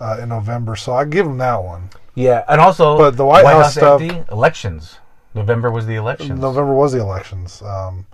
uh, 0.00 0.18
in 0.20 0.28
November. 0.28 0.76
So 0.76 0.94
I 0.94 1.04
give 1.04 1.26
them 1.26 1.38
that 1.38 1.62
one. 1.62 1.90
yeah, 2.14 2.44
and 2.48 2.60
also, 2.60 2.96
But 2.96 3.16
the 3.16 3.24
White 3.26 3.44
House 3.44 3.72
stuff- 3.74 4.00
empty. 4.00 4.22
Elections. 4.30 4.98
November 5.34 5.70
was 5.70 5.84
the 5.86 5.96
elections. 5.96 6.40
November 6.40 6.72
was 6.74 6.92
the 6.92 7.00
elections, 7.00 7.60
um, 7.62 8.06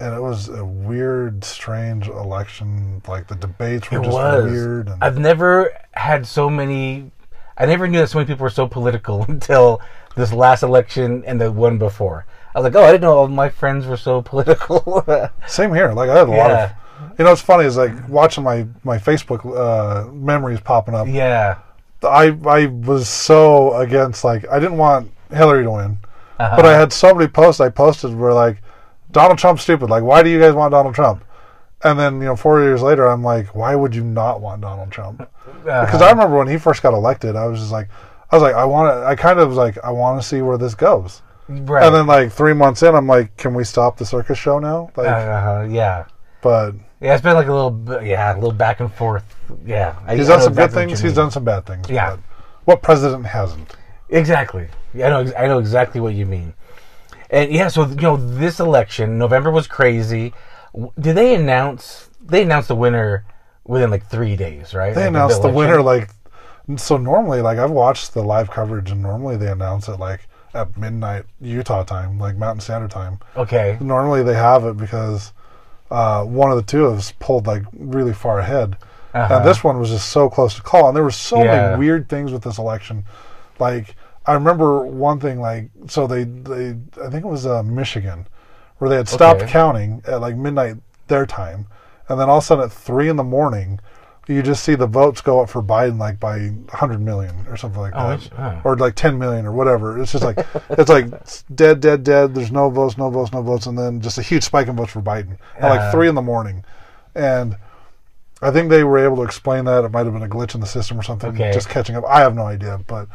and 0.00 0.14
it 0.14 0.20
was 0.20 0.48
a 0.48 0.64
weird, 0.64 1.44
strange 1.44 2.08
election. 2.08 3.02
Like 3.08 3.26
the 3.28 3.34
debates 3.34 3.90
were 3.90 3.98
It 3.98 4.04
just 4.04 4.14
was 4.14 4.50
weird. 4.50 4.88
And 4.88 5.02
I've 5.02 5.18
never 5.18 5.72
had 5.92 6.26
so 6.26 6.48
many. 6.50 7.10
I 7.56 7.66
never 7.66 7.88
knew 7.88 7.98
that 7.98 8.08
so 8.08 8.18
many 8.18 8.26
people 8.26 8.44
were 8.44 8.50
so 8.50 8.68
political 8.68 9.24
until 9.28 9.80
this 10.16 10.32
last 10.32 10.62
election 10.62 11.24
and 11.26 11.40
the 11.40 11.50
one 11.50 11.78
before. 11.78 12.26
I 12.54 12.60
was 12.60 12.64
like, 12.64 12.74
oh, 12.76 12.84
I 12.86 12.92
didn't 12.92 13.02
know 13.02 13.16
all 13.18 13.28
my 13.28 13.48
friends 13.48 13.86
were 13.86 13.96
so 13.96 14.22
political. 14.32 15.04
Same 15.46 15.74
here. 15.74 15.92
Like 15.92 16.10
I 16.10 16.18
had 16.18 16.28
a 16.28 16.30
lot 16.32 16.50
of. 16.50 16.70
You 17.16 17.24
know, 17.24 17.32
it's 17.32 17.40
funny 17.42 17.64
is 17.64 17.76
like 17.76 18.08
watching 18.08 18.42
my 18.44 18.66
my 18.84 18.98
Facebook 18.98 19.44
uh, 19.56 20.10
memories 20.12 20.60
popping 20.60 20.94
up. 20.94 21.06
yeah. 21.08 21.58
I 22.02 22.36
I 22.46 22.66
was 22.66 23.08
so 23.08 23.74
against 23.76 24.22
like 24.24 24.48
I 24.48 24.60
didn't 24.60 24.78
want 24.78 25.10
Hillary 25.32 25.64
to 25.64 25.70
win, 25.70 25.98
Uh-huh. 26.38 26.56
but 26.56 26.64
I 26.64 26.72
had 26.78 26.92
so 26.92 27.12
many 27.14 27.26
posts 27.28 27.60
I 27.60 27.68
posted 27.70 28.14
were 28.14 28.32
like 28.32 28.62
Donald 29.10 29.38
Trump's 29.38 29.62
stupid. 29.62 29.90
Like 29.90 30.02
why 30.02 30.22
do 30.22 30.30
you 30.30 30.38
guys 30.40 30.54
want 30.54 30.72
Donald 30.72 30.94
Trump? 30.94 31.24
And 31.82 31.98
then 31.98 32.14
you 32.20 32.26
know 32.26 32.36
four 32.36 32.60
years 32.62 32.82
later 32.82 33.06
I'm 33.06 33.22
like 33.22 33.54
why 33.54 33.74
would 33.74 33.94
you 33.94 34.04
not 34.04 34.40
want 34.40 34.60
Donald 34.62 34.90
Trump? 34.90 35.28
Uh-huh. 35.66 35.84
Because 35.84 36.02
I 36.02 36.10
remember 36.10 36.36
when 36.38 36.46
he 36.46 36.56
first 36.56 36.82
got 36.82 36.94
elected, 36.94 37.34
I 37.34 37.46
was 37.46 37.58
just 37.58 37.72
like 37.72 37.88
I 38.30 38.36
was 38.36 38.42
like 38.42 38.54
I 38.54 38.64
want 38.64 38.94
to. 38.94 39.04
I 39.06 39.16
kind 39.16 39.38
of 39.38 39.48
was 39.48 39.56
like 39.56 39.76
I 39.82 39.90
want 39.90 40.20
to 40.20 40.26
see 40.26 40.40
where 40.40 40.56
this 40.56 40.74
goes. 40.74 41.22
right. 41.48 41.84
And 41.84 41.94
then 41.94 42.06
like 42.06 42.30
three 42.32 42.52
months 42.52 42.82
in, 42.82 42.94
I'm 42.94 43.06
like, 43.06 43.36
can 43.36 43.54
we 43.54 43.64
stop 43.64 43.96
the 43.96 44.04
circus 44.06 44.38
show 44.38 44.58
now? 44.58 44.90
Like, 44.96 45.08
uh, 45.08 45.66
yeah. 45.68 46.04
but 46.42 46.74
Yeah, 47.00 47.14
it's 47.14 47.22
been 47.22 47.34
like 47.34 47.48
a 47.48 47.52
little, 47.52 48.04
yeah, 48.04 48.32
a 48.32 48.36
little 48.36 48.52
back 48.52 48.80
and 48.80 48.92
forth. 48.92 49.24
Yeah, 49.66 49.94
he's 50.14 50.28
I 50.28 50.32
done 50.32 50.38
know 50.38 50.44
some 50.44 50.54
good 50.54 50.72
things. 50.72 51.00
He's 51.00 51.14
done 51.14 51.30
some 51.30 51.44
bad 51.44 51.66
things. 51.66 51.88
Yeah. 51.88 52.16
what 52.64 52.82
president 52.82 53.26
hasn't? 53.26 53.74
Exactly. 54.10 54.68
Yeah, 54.94 55.06
I 55.06 55.10
know. 55.10 55.32
I 55.36 55.46
know 55.48 55.58
exactly 55.58 56.00
what 56.00 56.14
you 56.14 56.24
mean. 56.26 56.54
And 57.30 57.52
yeah, 57.52 57.68
so 57.68 57.86
you 57.86 57.94
know, 57.96 58.16
this 58.16 58.60
election, 58.60 59.18
November 59.18 59.50
was 59.50 59.66
crazy. 59.66 60.32
Did 60.98 61.16
they 61.16 61.34
announce? 61.34 62.08
They 62.20 62.42
announced 62.42 62.68
the 62.68 62.74
winner 62.76 63.24
within 63.64 63.90
like 63.90 64.06
three 64.06 64.36
days, 64.36 64.74
right? 64.74 64.94
They 64.94 65.02
Like, 65.02 65.08
announced 65.08 65.42
the 65.42 65.48
election? 65.48 65.56
winner 65.56 65.82
like 65.82 66.10
so 66.76 66.96
normally 66.98 67.40
like 67.40 67.58
I've 67.58 67.70
watched 67.70 68.12
the 68.12 68.22
live 68.22 68.50
coverage 68.50 68.90
and 68.90 69.00
normally 69.02 69.36
they 69.38 69.48
announce 69.50 69.88
it 69.88 69.98
like 69.98 70.28
at 70.54 70.76
midnight 70.76 71.24
Utah 71.40 71.82
time, 71.84 72.18
like 72.18 72.36
Mountain 72.36 72.60
Standard 72.60 72.90
Time. 72.90 73.18
Okay. 73.36 73.78
Normally 73.80 74.22
they 74.22 74.34
have 74.34 74.64
it 74.64 74.76
because 74.76 75.32
uh, 75.90 76.24
one 76.24 76.50
of 76.50 76.56
the 76.56 76.62
two 76.62 76.84
of 76.86 76.98
us 76.98 77.12
pulled 77.20 77.46
like 77.46 77.62
really 77.72 78.12
far 78.12 78.38
ahead. 78.38 78.76
Uh-huh. 79.14 79.36
And 79.36 79.46
this 79.46 79.64
one 79.64 79.78
was 79.78 79.88
just 79.90 80.10
so 80.10 80.28
close 80.28 80.54
to 80.56 80.62
call. 80.62 80.88
And 80.88 80.96
there 80.96 81.04
were 81.04 81.10
so 81.10 81.42
Yeah. 81.42 81.70
many 81.70 81.78
weird 81.78 82.08
things 82.08 82.32
with 82.32 82.42
this 82.42 82.58
election. 82.58 83.04
Like 83.58 83.96
I 84.28 84.34
remember 84.34 84.84
one 84.84 85.18
thing 85.20 85.40
like 85.40 85.70
so 85.88 86.06
they 86.06 86.24
they 86.24 86.76
I 87.02 87.08
think 87.10 87.24
it 87.24 87.28
was 87.28 87.46
uh, 87.46 87.62
Michigan 87.62 88.26
where 88.78 88.88
they 88.90 88.96
had 88.96 89.08
stopped 89.08 89.42
Okay. 89.42 89.50
counting 89.50 90.02
at 90.06 90.20
like 90.20 90.36
midnight 90.36 90.76
their 91.08 91.26
time, 91.26 91.66
and 92.08 92.20
then 92.20 92.28
all 92.28 92.38
of 92.38 92.44
a 92.44 92.46
sudden 92.46 92.64
at 92.64 92.70
three 92.72 93.08
in 93.08 93.16
the 93.16 93.24
morning, 93.24 93.80
you 94.28 94.42
just 94.42 94.62
see 94.62 94.74
the 94.74 94.86
votes 94.86 95.20
go 95.22 95.40
up 95.40 95.48
for 95.48 95.62
Biden 95.62 95.98
like 95.98 96.20
by 96.20 96.38
100 96.38 97.00
million 97.00 97.34
or 97.48 97.56
something 97.56 97.80
like 97.80 97.94
Oh, 97.96 98.08
that, 98.16 98.30
oh. 98.38 98.60
or 98.62 98.76
like 98.76 98.94
10 98.94 99.18
million 99.18 99.46
or 99.46 99.52
whatever. 99.52 99.98
It's 100.00 100.12
just 100.12 100.22
like 100.22 100.38
it's 100.70 100.90
like 100.90 101.06
it's 101.12 101.42
dead, 101.54 101.80
dead, 101.80 102.04
dead. 102.04 102.34
There's 102.34 102.52
no 102.52 102.68
votes, 102.70 102.98
no 102.98 103.08
votes, 103.10 103.32
no 103.32 103.40
votes, 103.42 103.66
and 103.66 103.76
then 103.78 104.00
just 104.02 104.18
a 104.18 104.22
huge 104.22 104.44
spike 104.44 104.68
in 104.68 104.76
votes 104.76 104.92
for 104.92 105.00
Biden 105.00 105.38
at 105.56 105.68
like 105.70 105.80
Uh. 105.80 105.90
three 105.90 106.08
in 106.08 106.14
the 106.14 106.22
morning, 106.22 106.64
and. 107.14 107.56
I 108.40 108.52
think 108.52 108.70
they 108.70 108.84
were 108.84 108.98
able 108.98 109.16
to 109.16 109.22
explain 109.22 109.64
that. 109.64 109.82
It 109.82 109.90
might 109.90 110.06
have 110.06 110.12
been 110.12 110.22
a 110.22 110.28
glitch 110.28 110.54
in 110.54 110.60
the 110.60 110.66
system 110.68 110.96
or 110.96 111.02
something, 111.02 111.30
Okay. 111.30 111.50
just 111.52 111.68
catching 111.68 111.96
up. 111.96 112.04
I 112.06 112.20
have 112.20 112.36
no 112.36 112.44
idea, 112.46 112.78
but 112.86 113.08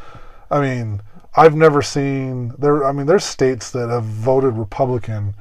I 0.54 0.62
mean, 0.62 1.02
I've 1.36 1.56
never 1.56 1.82
seen 1.82 2.54
there. 2.60 2.86
I 2.86 2.92
mean, 2.92 3.08
there's 3.08 3.24
states 3.26 3.72
that 3.72 3.90
have 3.90 4.04
voted 4.04 4.54
Republican 4.54 5.34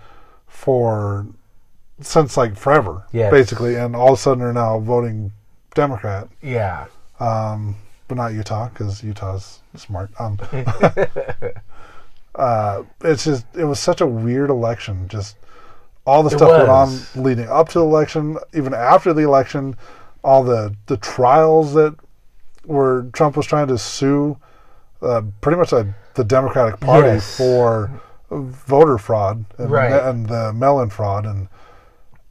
for 0.47 1.27
since 2.01 2.37
like 2.39 2.57
forever, 2.57 3.05
Yes. 3.13 3.31
basically, 3.31 3.77
and 3.77 3.95
all 3.95 4.15
of 4.15 4.19
a 4.19 4.23
sudden 4.23 4.43
are 4.43 4.55
now 4.55 4.79
voting 4.79 5.33
Democrat. 5.75 6.29
Yeah. 6.41 6.87
Um, 7.21 7.77
but 8.09 8.17
not 8.17 8.33
Utah 8.33 8.71
because 8.71 9.05
Utah's 9.05 9.61
smart. 9.77 10.11
Um, 10.19 10.39
uh, 12.35 12.83
it's 13.03 13.25
just 13.25 13.45
it 13.55 13.65
was 13.65 13.79
such 13.79 14.01
a 14.01 14.07
weird 14.07 14.49
election. 14.49 15.09
Just 15.09 15.37
all 16.07 16.23
the 16.23 16.35
It 16.35 16.39
stuff 16.39 16.49
went 16.51 16.69
on 16.69 16.99
leading 17.15 17.49
up 17.49 17.69
to 17.71 17.81
the 17.81 17.85
election, 17.85 18.39
even 18.55 18.73
after 18.73 19.13
the 19.13 19.23
election, 19.23 19.77
all 20.25 20.43
the 20.43 20.75
the 20.87 20.97
trials 20.97 21.75
that 21.75 21.95
were 22.65 23.07
Trump 23.13 23.37
was 23.37 23.47
trying 23.47 23.69
to 23.69 23.77
sue 23.77 24.39
uh, 25.03 25.23
pretty 25.41 25.59
much 25.59 25.73
uh, 25.73 25.85
the 26.15 26.25
Democratic 26.25 26.81
Party 26.81 27.09
Yes. 27.09 27.37
for 27.37 27.91
voter 28.31 28.97
fraud 28.99 29.45
and, 29.59 29.71
Right. 29.71 29.93
and 29.93 30.27
the 30.27 30.53
mail-in 30.53 30.89
fraud 30.91 31.27
and 31.27 31.49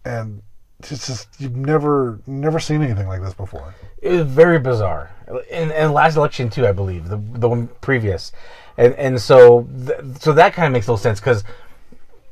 and 0.04 0.42
it's 0.80 1.06
just 1.06 1.28
you've 1.40 1.56
never 1.56 2.20
never 2.26 2.60
seen 2.60 2.82
anything 2.82 3.08
like 3.08 3.22
this 3.22 3.36
before. 3.36 3.76
It 4.02 4.12
was 4.14 4.22
very 4.26 4.58
bizarre. 4.58 5.12
And, 5.52 5.72
and 5.72 5.94
last 5.94 6.16
election 6.18 6.50
too, 6.50 6.66
I 6.66 6.72
believe 6.72 7.08
the 7.08 7.18
the 7.18 7.48
one 7.48 7.68
previous, 7.82 8.32
and 8.78 8.96
and 8.96 9.22
so 9.22 9.68
th- 9.86 10.00
so 10.20 10.34
that 10.34 10.54
kind 10.54 10.66
of 10.66 10.74
makes 10.74 10.88
no 10.88 10.96
sense 10.96 11.20
because, 11.20 11.44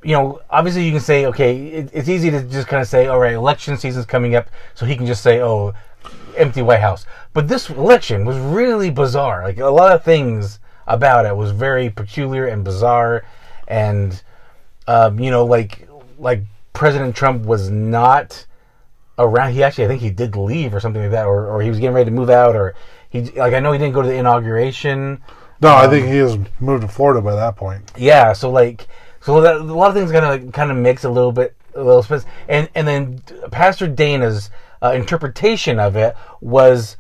you 0.04 0.14
know, 0.14 0.42
obviously 0.50 0.86
you 0.86 0.92
can 0.92 1.02
say 1.02 1.26
okay, 1.28 1.68
it, 1.68 1.90
it's 1.94 2.10
easy 2.10 2.32
to 2.32 2.42
just 2.44 2.68
kind 2.68 2.82
of 2.82 2.88
say 2.88 3.08
all 3.08 3.20
right, 3.20 3.34
election 3.34 3.78
season's 3.78 4.06
coming 4.06 4.36
up, 4.36 4.50
so 4.76 4.86
he 4.86 4.96
can 4.96 5.06
just 5.06 5.22
say 5.24 5.42
oh, 5.42 5.74
empty 6.38 6.62
White 6.62 6.80
House. 6.82 7.06
But 7.34 7.48
this 7.48 7.70
election 7.70 8.26
was 8.26 8.38
really 8.38 8.90
bizarre. 8.90 9.44
Like 9.44 9.60
a 9.60 9.68
lot 9.68 9.92
of 9.92 10.04
things 10.04 10.60
about 10.88 11.26
it 11.26 11.36
was 11.36 11.52
very 11.52 11.90
peculiar 11.90 12.48
and 12.48 12.64
bizarre, 12.64 13.26
and 13.68 14.22
um, 14.88 15.20
you 15.20 15.32
know, 15.32 15.46
like 15.46 15.88
like 16.18 16.44
President 16.74 17.16
Trump 17.16 17.46
was 17.46 17.70
not 17.70 18.46
around. 19.18 19.54
He 19.54 19.64
actually, 19.64 19.86
I 19.86 19.88
think 19.88 20.02
he 20.02 20.10
did 20.10 20.36
leave 20.36 20.74
or 20.74 20.80
something 20.80 21.02
like 21.02 21.12
that, 21.12 21.26
or, 21.26 21.48
or 21.48 21.62
he 21.62 21.70
was 21.70 21.80
getting 21.80 21.94
ready 21.94 22.10
to 22.10 22.16
move 22.16 22.30
out, 22.30 22.56
or 22.56 22.76
he 23.10 23.22
like 23.32 23.54
I 23.54 23.60
know 23.60 23.72
he 23.72 23.78
didn't 23.80 23.94
go 23.94 24.02
to 24.02 24.08
the 24.08 24.16
inauguration. 24.16 25.22
No, 25.62 25.70
I 25.70 25.86
Um, 25.86 25.90
think 25.90 26.08
he 26.08 26.18
has 26.18 26.38
moved 26.60 26.84
to 26.84 26.88
Florida 26.88 27.22
by 27.22 27.36
that 27.36 27.56
point. 27.58 27.92
Yeah, 27.98 28.34
so 28.34 28.50
like 28.50 28.88
so 29.22 29.42
that, 29.42 29.58
a 29.58 29.60
lot 29.60 29.90
of 29.90 29.96
things 29.96 30.12
kind 30.12 30.26
of 30.26 30.52
kind 30.54 30.72
of 30.72 30.78
mix 30.78 31.04
a 31.04 31.10
little 31.10 31.32
bit 31.32 31.56
a 31.76 31.84
little 31.84 32.04
space, 32.04 32.26
and 32.48 32.70
and 32.76 32.88
then 32.88 33.22
Pastor 33.52 33.88
Dana's 33.88 34.50
uh, 34.82 34.92
interpretation 34.92 35.80
of 35.80 35.96
it 35.96 36.16
was 36.42 36.98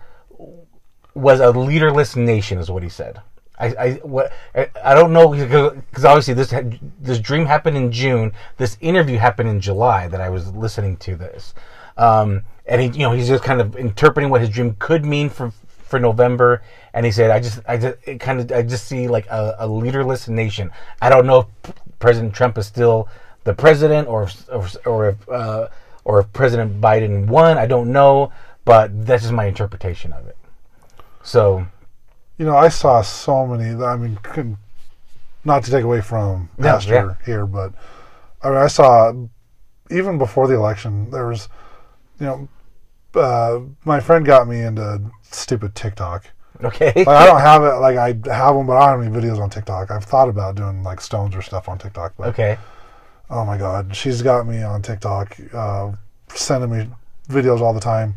was 1.13 1.39
a 1.39 1.51
leaderless 1.51 2.15
nation, 2.15 2.59
is 2.59 2.69
what 2.71 2.83
he 2.83 2.89
said. 2.89 3.21
I, 3.57 3.67
I 3.67 3.91
what 4.03 4.31
I, 4.55 4.93
don't 4.93 5.11
know 5.11 5.31
because 5.31 6.05
obviously 6.05 6.33
this 6.33 6.53
this 7.01 7.19
dream 7.19 7.45
happened 7.45 7.75
in 7.75 7.91
June. 7.91 8.31
This 8.57 8.77
interview 8.79 9.17
happened 9.17 9.49
in 9.49 9.59
July 9.59 10.07
that 10.07 10.21
I 10.21 10.29
was 10.29 10.53
listening 10.53 10.95
to 10.97 11.15
this, 11.15 11.53
um, 11.97 12.43
and 12.65 12.81
he 12.81 12.87
you 12.87 13.05
know 13.05 13.11
he's 13.11 13.27
just 13.27 13.43
kind 13.43 13.59
of 13.59 13.75
interpreting 13.75 14.29
what 14.29 14.41
his 14.41 14.49
dream 14.49 14.77
could 14.79 15.03
mean 15.05 15.29
for 15.29 15.51
for 15.67 15.99
November. 15.99 16.61
And 16.93 17.05
he 17.05 17.11
said, 17.11 17.31
I 17.31 17.39
just 17.39 17.59
I 17.67 17.77
just 17.77 17.97
kind 18.19 18.39
of 18.39 18.51
I 18.51 18.61
just 18.61 18.87
see 18.87 19.09
like 19.09 19.27
a, 19.27 19.55
a 19.59 19.67
leaderless 19.67 20.29
nation. 20.29 20.71
I 21.01 21.09
don't 21.09 21.25
know 21.25 21.49
if 21.63 21.73
President 21.99 22.33
Trump 22.33 22.57
is 22.57 22.65
still 22.67 23.07
the 23.43 23.53
president 23.53 24.07
or 24.07 24.23
if, 24.23 24.49
or, 24.49 24.67
or 24.85 25.09
if 25.09 25.29
uh, 25.29 25.67
or 26.03 26.19
if 26.21 26.33
President 26.33 26.81
Biden 26.81 27.27
won. 27.27 27.57
I 27.57 27.65
don't 27.67 27.91
know, 27.91 28.31
but 28.65 29.05
that's 29.05 29.23
just 29.23 29.33
my 29.33 29.45
interpretation 29.45 30.13
of 30.13 30.27
it. 30.27 30.37
So 31.23 31.65
You 32.37 32.45
know, 32.45 32.55
I 32.55 32.69
saw 32.69 33.01
so 33.01 33.45
many. 33.45 33.83
I 33.83 33.95
mean, 33.97 34.17
couldn't- 34.23 34.57
to 35.45 35.71
take 35.71 35.83
away 35.83 35.99
from 36.01 36.49
Pastor 36.59 37.17
here, 37.25 37.45
but 37.45 37.73
I 38.41 38.49
mean, 38.49 38.57
I 38.57 38.67
saw 38.67 39.11
even 39.89 40.17
before 40.17 40.47
the 40.47 40.55
election 40.55 41.09
there 41.11 41.27
was, 41.27 41.49
you 42.19 42.25
know, 42.27 42.47
uh, 43.19 43.59
my 43.83 43.99
friend 43.99 44.25
got 44.25 44.47
me 44.47 44.61
into 44.61 45.01
stupid 45.23 45.73
TikTok. 45.75 46.27
okay, 46.63 46.93
Like 46.95 47.07
I 47.07 47.25
don't 47.25 47.39
have 47.41 47.63
it. 47.63 47.75
Like 47.79 47.97
I 47.97 48.07
have 48.33 48.55
them, 48.55 48.67
but 48.67 48.77
I 48.77 48.91
don't 48.91 49.03
have 49.03 49.13
any 49.15 49.27
videos 49.27 49.39
on 49.41 49.49
TikTok. 49.49 49.91
I've 49.91 50.03
thought 50.03 50.29
about 50.29 50.55
doing 50.55 50.83
like 50.83 51.01
stones 51.01 51.35
or 51.35 51.41
stuff 51.41 51.69
on 51.69 51.77
TikTok, 51.77 52.13
but 52.17 52.27
okay, 52.29 52.57
oh 53.29 53.45
my 53.45 53.57
god, 53.57 53.95
she's 53.95 54.21
got 54.21 54.45
me 54.47 54.61
on 54.61 54.81
TikTok, 54.81 55.37
uh, 55.53 55.91
sending 56.33 56.69
me 56.71 56.89
videos 57.29 57.61
all 57.61 57.73
the 57.73 57.79
time, 57.79 58.15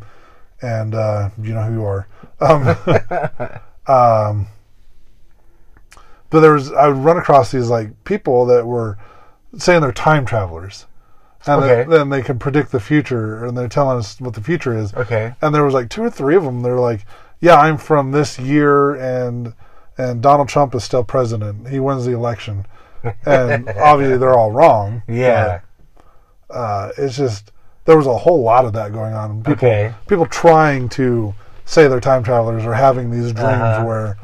and 0.61 0.95
uh, 0.95 1.31
you 1.41 1.55
know 1.55 1.63
who 1.63 1.75
you 1.75 1.85
are. 1.85 2.07
Um, 2.41 2.77
um, 3.87 4.47
but 6.31 6.41
there 6.41 6.53
was 6.53 6.73
I 6.73 6.89
would 6.89 6.97
run 6.97 7.19
across 7.19 7.53
these 7.53 7.69
like 7.69 8.05
people 8.05 8.47
that 8.47 8.67
were 8.67 8.99
saying 9.57 9.83
they're 9.83 9.93
time 9.93 10.25
travelers, 10.25 10.87
and 11.47 11.63
Okay. 11.63 11.83
then, 11.83 11.91
then 11.91 12.09
they 12.09 12.23
can 12.23 12.39
predict 12.39 12.73
the 12.73 12.81
future, 12.81 13.45
and 13.45 13.57
they're 13.57 13.69
telling 13.69 13.99
us 13.99 14.21
what 14.21 14.35
the 14.35 14.41
future 14.43 14.77
is. 14.77 14.95
okay, 14.95 15.35
And 15.43 15.55
there 15.55 15.65
was 15.65 15.75
like 15.75 15.91
two 15.91 16.03
or 16.03 16.11
three 16.11 16.35
of 16.37 16.43
them. 16.45 16.63
They're 16.63 16.79
like, 16.81 17.05
"Yeah, 17.43 17.57
I'm 17.57 17.77
from 17.77 18.13
this 18.13 18.39
year, 18.39 18.95
and 18.95 19.53
and 19.99 20.23
Donald 20.23 20.49
Trump 20.49 20.75
is 20.75 20.83
still 20.85 21.05
president. 21.05 21.69
He 21.69 21.79
wins 21.81 22.07
the 22.07 22.13
election." 22.13 22.65
And 23.27 23.69
obviously, 23.77 24.17
they're 24.17 24.33
all 24.39 24.53
wrong. 24.53 25.03
yeah, 25.09 25.61
But, 26.49 26.55
uh, 26.57 26.93
it's 26.97 27.17
just 27.17 27.53
there 27.85 27.97
was 27.99 28.07
a 28.07 28.17
whole 28.17 28.43
lot 28.43 28.65
of 28.65 28.73
that 28.75 28.93
going 28.93 29.13
on. 29.13 29.39
People, 29.43 29.53
Okay. 29.55 29.93
people 30.07 30.25
trying 30.27 30.89
to 30.91 31.35
say 31.65 31.89
they're 31.89 32.01
time 32.01 32.23
travelers 32.23 32.65
or 32.65 32.73
having 32.75 33.11
these 33.11 33.33
dreams 33.33 33.61
Uh-huh. 33.61 33.85
where 33.85 34.17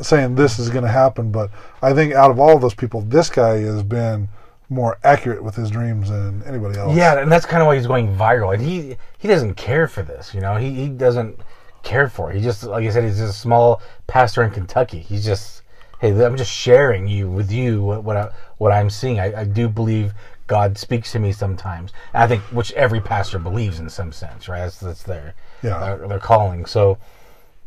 saying 0.00 0.34
this 0.34 0.58
is 0.58 0.70
going 0.70 0.84
to 0.84 0.90
happen. 0.90 1.30
But 1.30 1.50
I 1.82 1.92
think 1.92 2.12
out 2.14 2.30
of 2.30 2.38
all 2.40 2.54
of 2.56 2.60
those 2.60 2.74
people, 2.74 3.02
this 3.02 3.30
guy 3.30 3.58
has 3.60 3.82
been 3.82 4.28
more 4.68 4.98
accurate 5.04 5.44
with 5.44 5.54
his 5.54 5.70
dreams 5.70 6.10
than 6.10 6.42
anybody 6.46 6.78
else. 6.78 6.96
yeah, 6.96 7.18
and 7.20 7.30
that's 7.30 7.46
kind 7.46 7.62
of 7.62 7.66
why 7.66 7.76
he's 7.76 7.86
going 7.86 8.14
viral. 8.16 8.52
And 8.52 8.62
he 8.62 8.96
he 9.18 9.28
doesn't 9.28 9.54
care 9.54 9.86
for 9.86 10.02
this, 10.02 10.34
you 10.34 10.40
know. 10.40 10.56
He 10.56 10.70
he 10.72 10.88
doesn't 10.88 11.38
care 11.84 12.08
for. 12.08 12.30
He 12.32 12.40
just 12.40 12.64
like 12.64 12.84
I 12.86 12.90
said, 12.90 13.04
he's 13.04 13.18
just 13.18 13.30
a 13.36 13.38
small 13.38 13.80
pastor 14.06 14.42
in 14.42 14.50
Kentucky. 14.50 14.98
He's 15.00 15.24
just 15.24 15.62
hey, 16.00 16.10
I'm 16.24 16.36
just 16.36 16.52
sharing 16.52 17.06
you 17.06 17.30
with 17.30 17.50
you 17.52 17.82
what 17.82 18.04
what, 18.04 18.16
I, 18.16 18.30
what 18.58 18.72
I'm 18.72 18.90
seeing. 18.90 19.20
I, 19.20 19.42
I 19.42 19.44
do 19.44 19.68
believe 19.68 20.12
God 20.46 20.76
speaks 20.76 21.12
to 21.12 21.18
me 21.18 21.32
sometimes. 21.32 21.92
And 22.12 22.22
I 22.22 22.26
think 22.26 22.42
which 22.52 22.72
every 22.72 23.00
pastor 23.00 23.38
believes 23.38 23.78
in 23.78 23.88
some 23.88 24.12
sense, 24.12 24.48
right? 24.48 24.60
That's 24.60 24.80
that's 24.80 25.02
their 25.04 25.34
Yeah. 25.62 25.78
their, 25.96 26.08
their 26.08 26.18
calling. 26.18 26.66
So. 26.66 26.98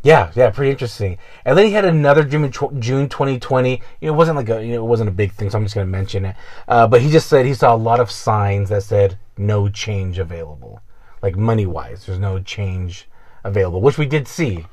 Yeah, 0.04 0.32
yeah, 0.36 0.52
pretty 0.52 0.72
interesting. 0.72 1.18
And 1.44 1.58
then 1.58 1.66
he 1.66 1.72
had 1.74 1.84
another 1.84 2.24
dream 2.24 2.46
in 2.46 2.52
tw- 2.52 2.80
June 2.80 3.10
2020. 3.10 3.82
It 4.00 4.12
wasn't 4.12 4.38
like 4.38 4.48
a, 4.48 4.64
you 4.64 4.74
know, 4.76 4.86
it 4.86 4.88
wasn't 4.88 5.10
a 5.10 5.12
big 5.12 5.34
thing, 5.34 5.50
so 5.50 5.58
I'm 5.58 5.66
just 5.66 5.74
going 5.76 5.88
to 5.88 5.92
mention 5.92 6.24
it. 6.24 6.36
Uh, 6.68 6.88
but 6.88 7.02
he 7.02 7.10
just 7.10 7.28
said 7.28 7.46
he 7.46 7.54
saw 7.56 7.74
a 7.74 7.76
lot 7.76 8.00
of 8.00 8.10
signs 8.12 8.70
that 8.70 8.84
said 8.84 9.18
no 9.38 9.68
change 9.68 10.20
available, 10.20 10.82
like 11.22 11.36
money 11.36 11.66
wise. 11.66 12.06
There's 12.06 12.20
no 12.20 12.40
change 12.40 13.10
available, 13.48 13.82
which 13.82 13.98
we 13.98 14.06
did 14.06 14.28
see. 14.28 14.66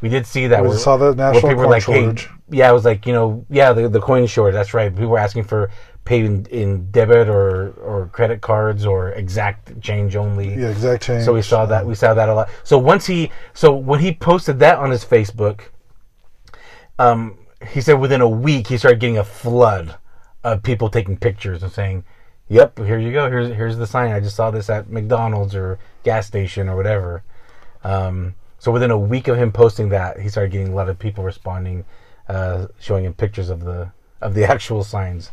We 0.00 0.08
did 0.08 0.26
see 0.26 0.48
that. 0.48 0.62
We 0.62 0.70
where- 0.70 0.78
saw 0.78 0.96
the 0.96 1.14
national 1.14 1.42
people 1.42 1.56
were 1.56 1.64
coin 1.64 1.70
like, 1.70 1.84
hey, 1.84 2.02
shortage. 2.02 2.28
yeah, 2.50 2.68
it 2.68 2.72
was 2.72 2.84
like 2.84 3.06
you 3.06 3.12
know, 3.12 3.46
yeah, 3.48 3.72
the, 3.72 3.88
the 3.88 4.00
coin 4.00 4.26
shortage. 4.26 4.54
That's 4.54 4.74
right. 4.74 4.92
People 4.92 5.10
were 5.10 5.18
asking 5.18 5.44
for 5.44 5.70
pay 6.04 6.24
in, 6.24 6.44
in 6.46 6.90
debit 6.90 7.28
or 7.28 7.70
or 7.74 8.08
credit 8.12 8.40
cards 8.40 8.84
or 8.84 9.10
exact 9.10 9.80
change 9.80 10.16
only. 10.16 10.48
Yeah, 10.54 10.70
exact 10.70 11.04
change. 11.04 11.24
So 11.24 11.32
we 11.34 11.42
saw 11.42 11.66
that. 11.66 11.86
We 11.86 11.94
saw 11.94 12.14
that 12.14 12.28
a 12.28 12.34
lot. 12.34 12.48
So 12.64 12.78
once 12.78 13.06
he, 13.06 13.30
so 13.54 13.72
when 13.72 14.00
he 14.00 14.12
posted 14.12 14.58
that 14.58 14.78
on 14.78 14.90
his 14.90 15.04
Facebook, 15.04 15.60
um, 16.98 17.38
he 17.70 17.80
said 17.80 17.94
within 17.94 18.20
a 18.20 18.28
week 18.28 18.66
he 18.66 18.76
started 18.78 18.98
getting 18.98 19.18
a 19.18 19.24
flood 19.24 19.96
of 20.42 20.64
people 20.64 20.88
taking 20.90 21.16
pictures 21.16 21.62
and 21.62 21.70
saying, 21.70 22.02
"Yep, 22.48 22.78
here 22.80 22.98
you 22.98 23.12
go. 23.12 23.30
Here's 23.30 23.54
here's 23.54 23.76
the 23.76 23.86
sign. 23.86 24.10
I 24.10 24.18
just 24.18 24.34
saw 24.34 24.50
this 24.50 24.68
at 24.68 24.90
McDonald's 24.90 25.54
or 25.54 25.78
gas 26.02 26.26
station 26.26 26.68
or 26.68 26.74
whatever." 26.74 27.22
Um, 27.84 28.34
so 28.58 28.70
within 28.70 28.90
a 28.90 28.98
week 28.98 29.28
of 29.28 29.36
him 29.36 29.50
posting 29.52 29.88
that, 29.90 30.20
he 30.20 30.28
started 30.28 30.52
getting 30.52 30.68
a 30.72 30.74
lot 30.74 30.88
of 30.88 30.98
people 30.98 31.24
responding, 31.24 31.84
uh, 32.28 32.66
showing 32.78 33.04
him 33.04 33.14
pictures 33.14 33.50
of 33.50 33.64
the 33.64 33.90
of 34.20 34.34
the 34.34 34.44
actual 34.50 34.84
signs 34.84 35.30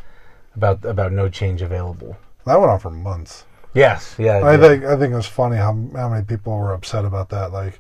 about 0.56 0.84
about 0.86 1.12
no 1.12 1.30
change 1.30 1.62
available. 1.62 2.18
That 2.46 2.60
went 2.60 2.72
on 2.72 2.80
for 2.80 2.90
months. 2.90 3.46
Yes, 3.74 4.16
yeah. 4.18 4.42
I 4.44 4.58
think 4.58 4.84
I 4.84 4.98
think 4.98 5.14
it 5.14 5.16
was 5.16 5.28
funny 5.28 5.58
how 5.58 5.74
how 5.96 6.10
many 6.10 6.26
people 6.26 6.58
were 6.58 6.74
upset 6.74 7.06
about 7.06 7.30
that. 7.30 7.52
Like, 7.52 7.80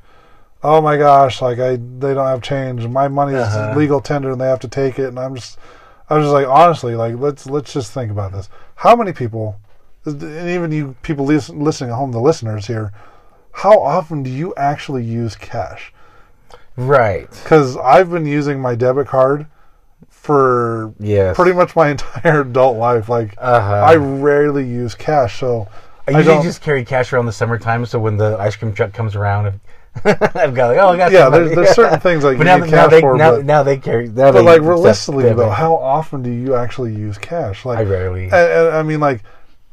oh 0.63 0.81
my 0.81 0.97
gosh, 0.97 1.41
like 1.41 1.57
I 1.57 1.77
they 1.77 2.13
don't 2.13 2.27
have 2.27 2.41
change. 2.43 2.85
My 2.87 3.07
money 3.07 3.33
is 3.35 3.41
Uh-huh. 3.41 3.73
legal 3.75 3.99
tender, 4.01 4.31
and 4.31 4.39
they 4.39 4.47
have 4.47 4.59
to 4.59 4.67
take 4.67 4.99
it. 4.99 5.07
And 5.07 5.19
I'm 5.19 5.33
just, 5.35 5.57
I 6.09 6.15
was 6.15 6.25
just 6.25 6.33
like, 6.33 6.47
honestly, 6.47 6.95
like 6.95 7.15
let's 7.17 7.47
let's 7.47 7.73
just 7.73 7.91
think 7.91 8.11
about 8.11 8.33
this. 8.33 8.49
How 8.75 8.95
many 8.95 9.13
people, 9.13 9.59
and 10.05 10.21
even 10.23 10.71
you 10.71 10.95
people 11.01 11.25
listening 11.25 11.89
at 11.89 11.95
home, 11.95 12.11
the 12.11 12.21
listeners 12.21 12.67
here, 12.67 12.93
how 13.51 13.79
often 13.79 14.23
do 14.23 14.29
you 14.29 14.53
actually 14.55 15.03
use 15.03 15.35
cash? 15.35 15.93
right. 16.77 17.29
Because 17.29 17.75
I've 17.77 18.09
been 18.09 18.25
using 18.25 18.59
my 18.61 18.75
debit 18.75 19.07
card 19.07 19.45
for 20.09 20.93
Yes. 20.99 21.35
pretty 21.35 21.53
much 21.53 21.75
my 21.75 21.89
entire 21.91 22.41
adult 22.41 22.77
life. 22.77 23.09
Like, 23.09 23.35
Uh-huh. 23.37 23.73
I 23.73 23.95
rarely 23.95 24.65
use 24.65 24.95
cash, 24.95 25.39
so. 25.39 25.67
I 26.07 26.13
I 26.13 26.17
usually 26.19 26.41
just 26.43 26.61
carry 26.61 26.83
cash 26.85 27.13
around 27.13 27.25
the 27.27 27.31
summertime, 27.31 27.85
so 27.85 27.99
when 27.99 28.17
the 28.17 28.37
ice 28.39 28.55
cream 28.55 28.73
truck 28.73 28.93
comes 28.93 29.15
around, 29.15 29.45
I've, 29.47 29.59
I've 30.35 30.55
got 30.55 30.67
like, 30.69 30.77
oh, 30.79 30.89
I 30.89 30.97
got 30.97 31.11
Yeah, 31.11 31.29
there's, 31.29 31.53
there's 31.53 31.69
certain 31.75 31.99
things 32.07 32.23
like 32.23 32.37
but 32.37 32.43
you 32.43 32.45
now, 32.45 32.57
need 32.65 32.71
now 32.71 32.83
cash 32.83 32.91
they 32.91 33.01
for, 33.01 33.15
now, 33.17 33.31
but, 33.35 33.45
now 33.45 33.63
they 33.63 33.77
carry. 33.77 34.07
Now 34.07 34.31
but 34.31 34.39
they 34.39 34.41
like 34.41 34.61
realistically 34.61 35.33
though, 35.33 35.49
how 35.49 35.75
often 35.75 36.21
do 36.23 36.31
you 36.31 36.55
actually 36.55 36.95
use 36.95 37.17
cash? 37.17 37.65
Like 37.65 37.79
I 37.79 37.83
rarely. 37.83 38.23
And, 38.25 38.33
and 38.33 38.75
I 38.75 38.83
mean, 38.83 38.99
like, 38.99 39.23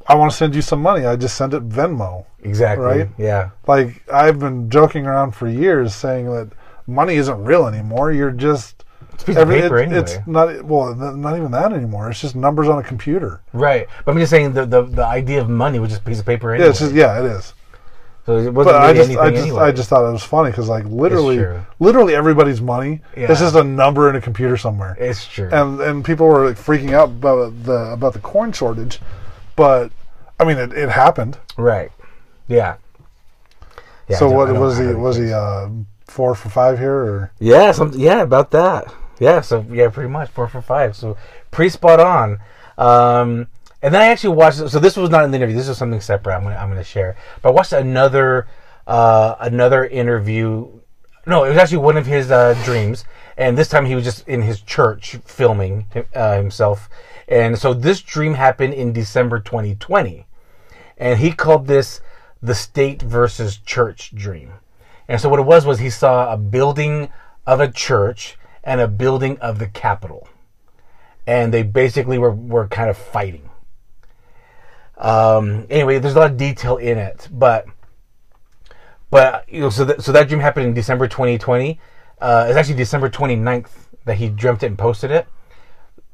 I 0.08 0.14
want 0.14 0.30
to 0.30 0.36
send 0.36 0.54
you 0.54 0.62
some 0.62 0.80
money. 0.80 1.04
I 1.04 1.16
just 1.16 1.36
send 1.36 1.52
it 1.54 1.68
Venmo. 1.68 2.24
exactly. 2.42 2.84
right? 2.86 3.08
Yeah. 3.18 3.50
Like 3.66 4.02
I've 4.12 4.38
been 4.38 4.70
joking 4.70 5.06
around 5.06 5.32
for 5.32 5.48
years, 5.48 5.94
saying 5.94 6.26
that 6.32 6.50
money 6.86 7.16
isn't 7.16 7.44
real 7.44 7.66
anymore. 7.66 8.12
You're 8.12 8.30
just 8.30 8.84
a 9.12 9.24
piece 9.24 9.36
of 9.36 9.48
paper 9.48 9.78
anyway. 9.78 9.98
It's 10.00 10.18
not 10.26 10.62
well, 10.64 10.94
not 10.94 11.36
even 11.36 11.50
that 11.52 11.72
anymore. 11.72 12.10
It's 12.10 12.20
just 12.20 12.36
numbers 12.36 12.68
on 12.68 12.78
a 12.78 12.82
computer. 12.82 13.40
Right. 13.52 13.88
But 14.04 14.12
I'm 14.12 14.18
just 14.18 14.30
saying 14.30 14.52
the, 14.52 14.64
the, 14.66 14.82
the 14.82 15.04
idea 15.04 15.40
of 15.40 15.48
money 15.48 15.78
was 15.80 15.90
just 15.90 16.02
a 16.02 16.04
piece 16.04 16.20
of 16.20 16.26
paper 16.26 16.50
anyway. 16.52 16.66
Yeah, 16.66 16.70
it's 16.70 16.78
just 16.80 16.94
yeah, 16.94 17.18
it 17.18 17.26
is. 17.26 17.52
so 18.26 18.36
it 18.36 18.52
wasn't 18.52 18.54
But 18.54 18.74
I 18.76 18.92
really 18.92 18.94
just, 18.98 19.08
anything 19.10 19.24
I 19.26 19.30
just, 19.30 19.42
anyway. 19.42 19.62
I 19.62 19.72
just 19.72 19.88
thought 19.88 20.08
it 20.08 20.12
was 20.12 20.22
funny 20.22 20.50
because 20.50 20.68
like 20.68 20.84
literally, 20.84 21.44
literally 21.80 22.14
everybody's 22.14 22.60
money 22.60 23.00
Yeah. 23.16 23.32
is 23.32 23.40
just 23.40 23.56
a 23.56 23.64
number 23.64 24.08
in 24.08 24.14
a 24.16 24.20
computer 24.20 24.56
somewhere. 24.56 24.96
it's 25.00 25.26
true. 25.26 25.48
and 25.50 25.80
and 25.80 26.04
people 26.04 26.26
were 26.28 26.46
like 26.46 26.56
freaking 26.58 26.92
out 26.92 27.08
about 27.08 27.64
the 27.64 27.90
about 27.92 28.12
the 28.12 28.20
corn 28.20 28.52
shortage, 28.52 29.00
but 29.56 29.90
I 30.38 30.44
mean 30.44 30.58
it, 30.58 30.72
it 30.72 30.88
happened. 30.90 31.38
right. 31.56 31.90
Yeah. 32.48 32.76
Yeah, 34.08 34.18
so 34.18 34.30
what 34.30 34.52
was 34.54 34.78
he 34.78 34.86
was 34.94 35.16
he 35.16 35.32
uh, 35.32 35.68
four 36.06 36.34
for 36.36 36.48
five 36.48 36.78
here 36.78 36.94
or 36.94 37.32
Yeah, 37.40 37.72
something. 37.72 37.98
Yeah, 38.00 38.22
about 38.22 38.52
that. 38.52 38.94
Yeah, 39.18 39.40
so 39.40 39.64
yeah, 39.70 39.88
pretty 39.88 40.10
much 40.10 40.30
four 40.30 40.46
for 40.46 40.62
five. 40.62 40.94
So 40.94 41.16
pretty 41.50 41.70
spot 41.70 41.98
on. 41.98 42.38
Um, 42.78 43.48
and 43.82 43.92
then 43.94 44.00
I 44.02 44.06
actually 44.06 44.36
watched. 44.36 44.58
So 44.68 44.78
this 44.78 44.96
was 44.96 45.10
not 45.10 45.24
in 45.24 45.30
the 45.32 45.36
interview. 45.38 45.56
This 45.56 45.68
is 45.68 45.76
something 45.76 46.00
separate. 46.00 46.36
I'm 46.36 46.44
gonna 46.44 46.54
I'm 46.56 46.68
gonna 46.68 46.84
share. 46.84 47.16
But 47.42 47.48
I 47.48 47.52
watched 47.52 47.72
another 47.72 48.46
uh, 48.86 49.34
another 49.40 49.84
interview. 49.84 50.68
No, 51.26 51.42
it 51.44 51.48
was 51.48 51.58
actually 51.58 51.78
one 51.78 51.96
of 51.96 52.06
his 52.06 52.30
uh, 52.30 52.54
dreams, 52.64 53.04
and 53.36 53.56
this 53.56 53.68
time 53.68 53.86
he 53.86 53.94
was 53.94 54.04
just 54.04 54.26
in 54.28 54.42
his 54.42 54.60
church 54.60 55.16
filming 55.24 55.86
uh, 56.14 56.36
himself. 56.36 56.88
And 57.28 57.58
so 57.58 57.74
this 57.74 58.00
dream 58.00 58.34
happened 58.34 58.74
in 58.74 58.92
December 58.92 59.40
2020, 59.40 60.26
and 60.96 61.18
he 61.18 61.32
called 61.32 61.66
this 61.66 62.00
the 62.42 62.54
state 62.54 63.02
versus 63.02 63.58
church 63.58 64.14
dream. 64.14 64.52
And 65.08 65.20
so 65.20 65.28
what 65.28 65.40
it 65.40 65.46
was 65.46 65.66
was 65.66 65.78
he 65.78 65.90
saw 65.90 66.32
a 66.32 66.36
building 66.36 67.10
of 67.46 67.60
a 67.60 67.70
church 67.70 68.36
and 68.64 68.80
a 68.80 68.88
building 68.88 69.38
of 69.38 69.58
the 69.58 69.68
Capitol. 69.68 70.28
And 71.26 71.52
they 71.52 71.62
basically 71.62 72.18
were, 72.18 72.32
were 72.32 72.68
kind 72.68 72.90
of 72.90 72.96
fighting. 72.96 73.50
Um, 74.96 75.66
anyway, 75.68 75.98
there's 75.98 76.16
a 76.16 76.20
lot 76.20 76.30
of 76.30 76.36
detail 76.36 76.76
in 76.76 76.98
it, 76.98 77.28
but 77.30 77.66
but 79.10 79.44
you 79.48 79.60
know, 79.60 79.70
so 79.70 79.94
so 79.98 80.10
that 80.12 80.28
dream 80.28 80.40
happened 80.40 80.66
in 80.66 80.74
December 80.74 81.06
2020. 81.06 81.78
Uh, 82.20 82.46
it's 82.48 82.56
actually 82.56 82.76
December 82.76 83.10
29th 83.10 83.70
that 84.04 84.16
he 84.16 84.28
dreamt 84.28 84.62
it 84.62 84.66
and 84.66 84.78
posted 84.78 85.10
it. 85.10 85.26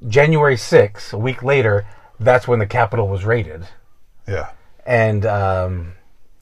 January 0.09 0.57
6th, 0.57 1.13
a 1.13 1.19
week 1.19 1.43
later, 1.43 1.87
that's 2.19 2.49
when 2.49 2.59
the 2.59 2.67
Capitol 2.67 3.09
was 3.09 3.25
raided 3.25 3.67
yeah 4.27 4.51
and 4.85 5.25
um, 5.27 5.93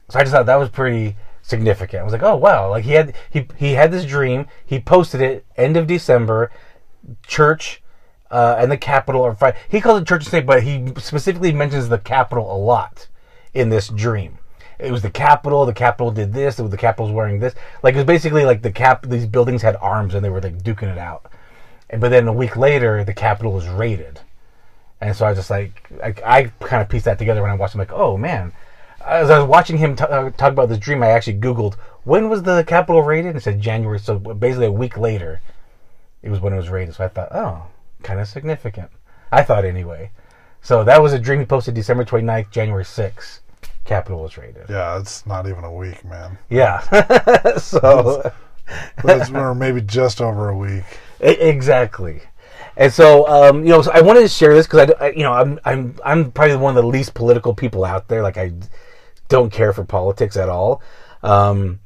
so 0.09 0.19
I 0.19 0.23
just 0.23 0.33
thought 0.33 0.47
that 0.47 0.57
was 0.57 0.71
pretty 0.71 1.17
significant. 1.43 2.01
I 2.01 2.05
was 2.05 2.13
like, 2.13 2.23
oh 2.23 2.37
wow, 2.37 2.71
like 2.71 2.85
he 2.85 2.93
had 2.93 3.15
he 3.29 3.47
he 3.57 3.73
had 3.73 3.93
this 3.93 4.07
dream. 4.07 4.47
He 4.65 4.81
posted 4.81 5.21
it 5.21 5.45
end 5.57 5.77
of 5.77 5.87
December. 5.87 6.51
Church 7.27 7.83
uh, 8.31 8.57
and 8.59 8.73
the 8.73 8.79
Capitol 8.79 9.23
are. 9.23 9.55
He 9.69 9.81
called 9.81 10.01
it 10.01 10.09
church 10.09 10.23
and 10.23 10.29
state, 10.29 10.47
but 10.47 10.63
he 10.63 10.87
specifically 10.99 11.53
mentions 11.53 11.91
the 11.91 11.99
Capitol 11.99 12.51
a 12.51 12.57
lot 12.57 13.09
in 13.53 13.69
this 13.69 13.89
dream. 13.89 14.39
It 14.83 14.91
was 14.91 15.03
the 15.03 15.11
Capitol. 15.11 15.67
The 15.67 15.73
Capitol 15.73 16.11
did 16.11 16.33
this. 16.33 16.57
The 16.57 16.77
Capitol's 16.77 17.13
wearing 17.13 17.41
this. 17.41 17.55
Like 17.83 17.95
it 17.95 17.99
was 17.99 18.07
basically 18.07 18.45
like 18.45 18.63
the 18.63 18.73
cap. 18.73 19.07
These 19.07 19.27
buildings 19.27 19.63
had 19.63 19.77
arms 19.77 20.15
and 20.15 20.25
they 20.25 20.31
were 20.31 20.41
like 20.41 20.59
duking 20.63 20.91
it 20.91 20.99
out. 20.99 21.31
And 21.91 22.01
but 22.01 22.11
then 22.11 22.29
a 22.29 22.33
week 22.33 22.57
later, 22.57 23.05
the 23.05 23.13
Capitol 23.13 23.53
was 23.53 23.69
raided. 23.69 24.21
And 25.01 25.17
so 25.17 25.25
I 25.25 25.31
was 25.31 25.39
just 25.39 25.51
like, 25.51 25.91
I, 26.03 26.15
I 26.25 26.43
kind 26.65 26.83
of 26.83 26.89
pieced 26.89 27.07
that 27.07 27.19
together 27.19 27.43
when 27.43 27.51
I 27.51 27.55
watched 27.55 27.75
him. 27.75 27.79
Like, 27.79 27.93
oh 27.93 28.17
man, 28.17 28.53
as 29.05 29.31
I 29.31 29.39
was 29.39 29.49
watching 29.49 29.79
him 29.79 29.97
t- 29.97 30.05
uh, 30.05 30.31
talk 30.31 30.53
about 30.53 30.69
this 30.69 30.79
dream, 30.79 31.03
I 31.03 31.09
actually 31.09 31.39
Googled 31.39 31.75
when 32.05 32.29
was 32.29 32.43
the 32.43 32.65
Capitol 32.65 33.03
raided. 33.03 33.29
And 33.29 33.39
it 33.39 33.43
said 33.43 33.61
January. 33.61 33.99
So 33.99 34.19
basically 34.19 34.67
a 34.67 34.73
week 34.73 34.97
later, 34.97 35.41
it 36.23 36.31
was 36.31 36.41
when 36.41 36.53
it 36.53 36.57
was 36.57 36.69
raided. 36.69 36.95
So 36.95 37.05
I 37.05 37.09
thought, 37.09 37.33
oh, 37.33 37.67
kind 38.03 38.21
of 38.21 38.29
significant. 38.29 38.91
I 39.33 39.43
thought 39.43 39.65
anyway. 39.65 40.11
So 40.63 40.85
that 40.85 41.03
was 41.03 41.13
a 41.13 41.19
dream 41.19 41.41
he 41.41 41.47
posted 41.47 41.75
December 41.75 42.05
29th, 42.05 42.51
January 42.51 42.85
6th. 42.85 43.41
Capitol 43.85 44.23
was 44.23 44.37
raided. 44.39 44.67
yeah 44.69 44.99
it's 44.99 45.27
not 45.27 45.47
even 45.49 45.65
a 45.65 45.73
week 45.73 46.05
man. 46.05 46.39
Yeah. 46.49 46.81
so 47.59 48.33
It's, 49.05 49.31
or 49.31 49.55
maybe 49.55 49.81
just 49.81 50.21
over 50.21 50.49
a 50.49 50.57
week. 50.57 50.85
Exactly. 51.21 52.23
And 52.77 52.93
so, 52.93 53.27
um, 53.29 53.65
you 53.65 53.71
know, 53.71 53.83
so 53.83 53.91
I 53.93 54.01
wanted 54.01 54.21
to 54.21 54.29
share 54.29 54.55
this 54.55 54.67
because 54.67 54.91
I, 55.01 55.07
I- 55.07 55.11
you 55.11 55.23
know, 55.23 55.33
I'm, 55.33 55.59
I'm, 55.65 55.97
I'm 56.05 56.31
probably 56.33 56.57
one 56.57 56.77
of 56.77 56.83
the 56.83 56.89
least 56.89 57.15
political 57.15 57.53
people 57.55 57.85
out 57.85 58.09
there. 58.09 58.23
Like, 58.23 58.39
I 58.39 58.53
don't 59.29 59.53
care 59.53 59.73
for 59.73 59.85
politics 59.85 60.37
at 60.37 60.49
all. 60.49 60.83
Um, 61.23 61.81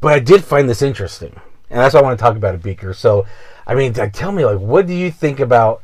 but 0.00 0.12
I 0.12 0.18
did 0.20 0.44
find 0.44 0.68
this 0.68 0.82
interesting, 0.82 1.34
and 1.70 1.80
that's 1.80 1.94
why 1.94 2.00
I 2.00 2.02
want 2.02 2.18
to 2.18 2.22
talk 2.22 2.36
about 2.36 2.54
it, 2.54 2.62
Beaker. 2.62 2.92
So, 2.94 3.26
I 3.66 3.74
mean, 3.74 3.92
tell 3.94 4.30
me, 4.32 4.44
like, 4.44 4.58
what 4.60 4.86
do 4.86 4.94
you 4.94 5.10
think 5.10 5.40
about 5.40 5.82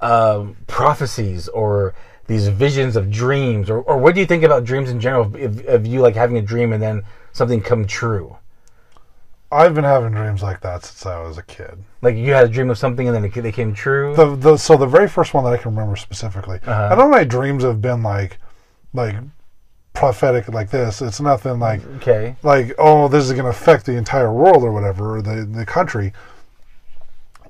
um, 0.00 0.56
prophecies 0.66 1.46
or 1.48 1.94
these 2.28 2.46
visions 2.48 2.94
of 2.94 3.10
dreams, 3.10 3.68
or, 3.68 3.80
or 3.80 3.98
what 3.98 4.14
do 4.14 4.20
you 4.20 4.26
think 4.26 4.44
about 4.44 4.62
dreams 4.62 4.90
in 4.90 5.00
general? 5.00 5.34
Of, 5.34 5.66
of 5.66 5.86
you 5.86 6.00
like 6.00 6.14
having 6.14 6.36
a 6.36 6.42
dream 6.42 6.72
and 6.72 6.80
then 6.80 7.02
something 7.32 7.60
come 7.60 7.86
true. 7.86 8.36
I've 9.50 9.74
been 9.74 9.84
having 9.84 10.12
dreams 10.12 10.42
like 10.42 10.60
that 10.60 10.84
since 10.84 11.06
I 11.06 11.22
was 11.22 11.38
a 11.38 11.42
kid. 11.42 11.82
Like 12.02 12.16
you 12.16 12.34
had 12.34 12.44
a 12.44 12.48
dream 12.48 12.68
of 12.68 12.76
something 12.76 13.08
and 13.08 13.16
then 13.16 13.24
it, 13.24 13.32
they 13.32 13.50
came 13.50 13.72
true. 13.72 14.14
The, 14.14 14.36
the 14.36 14.56
so 14.58 14.76
the 14.76 14.86
very 14.86 15.08
first 15.08 15.32
one 15.32 15.42
that 15.44 15.54
I 15.54 15.56
can 15.56 15.74
remember 15.74 15.96
specifically. 15.96 16.60
Uh-huh. 16.66 16.88
I 16.92 16.94
don't 16.94 17.10
know 17.10 17.16
my 17.16 17.24
dreams 17.24 17.64
have 17.64 17.80
been 17.80 18.02
like 18.02 18.38
like 18.92 19.16
prophetic 19.94 20.50
like 20.50 20.70
this. 20.70 21.00
It's 21.00 21.18
nothing 21.18 21.58
like 21.58 21.82
okay. 21.96 22.36
like 22.42 22.74
oh 22.78 23.08
this 23.08 23.24
is 23.24 23.32
going 23.32 23.44
to 23.44 23.50
affect 23.50 23.86
the 23.86 23.96
entire 23.96 24.30
world 24.30 24.62
or 24.62 24.72
whatever 24.72 25.16
or 25.16 25.22
the 25.22 25.46
the 25.46 25.64
country. 25.64 26.12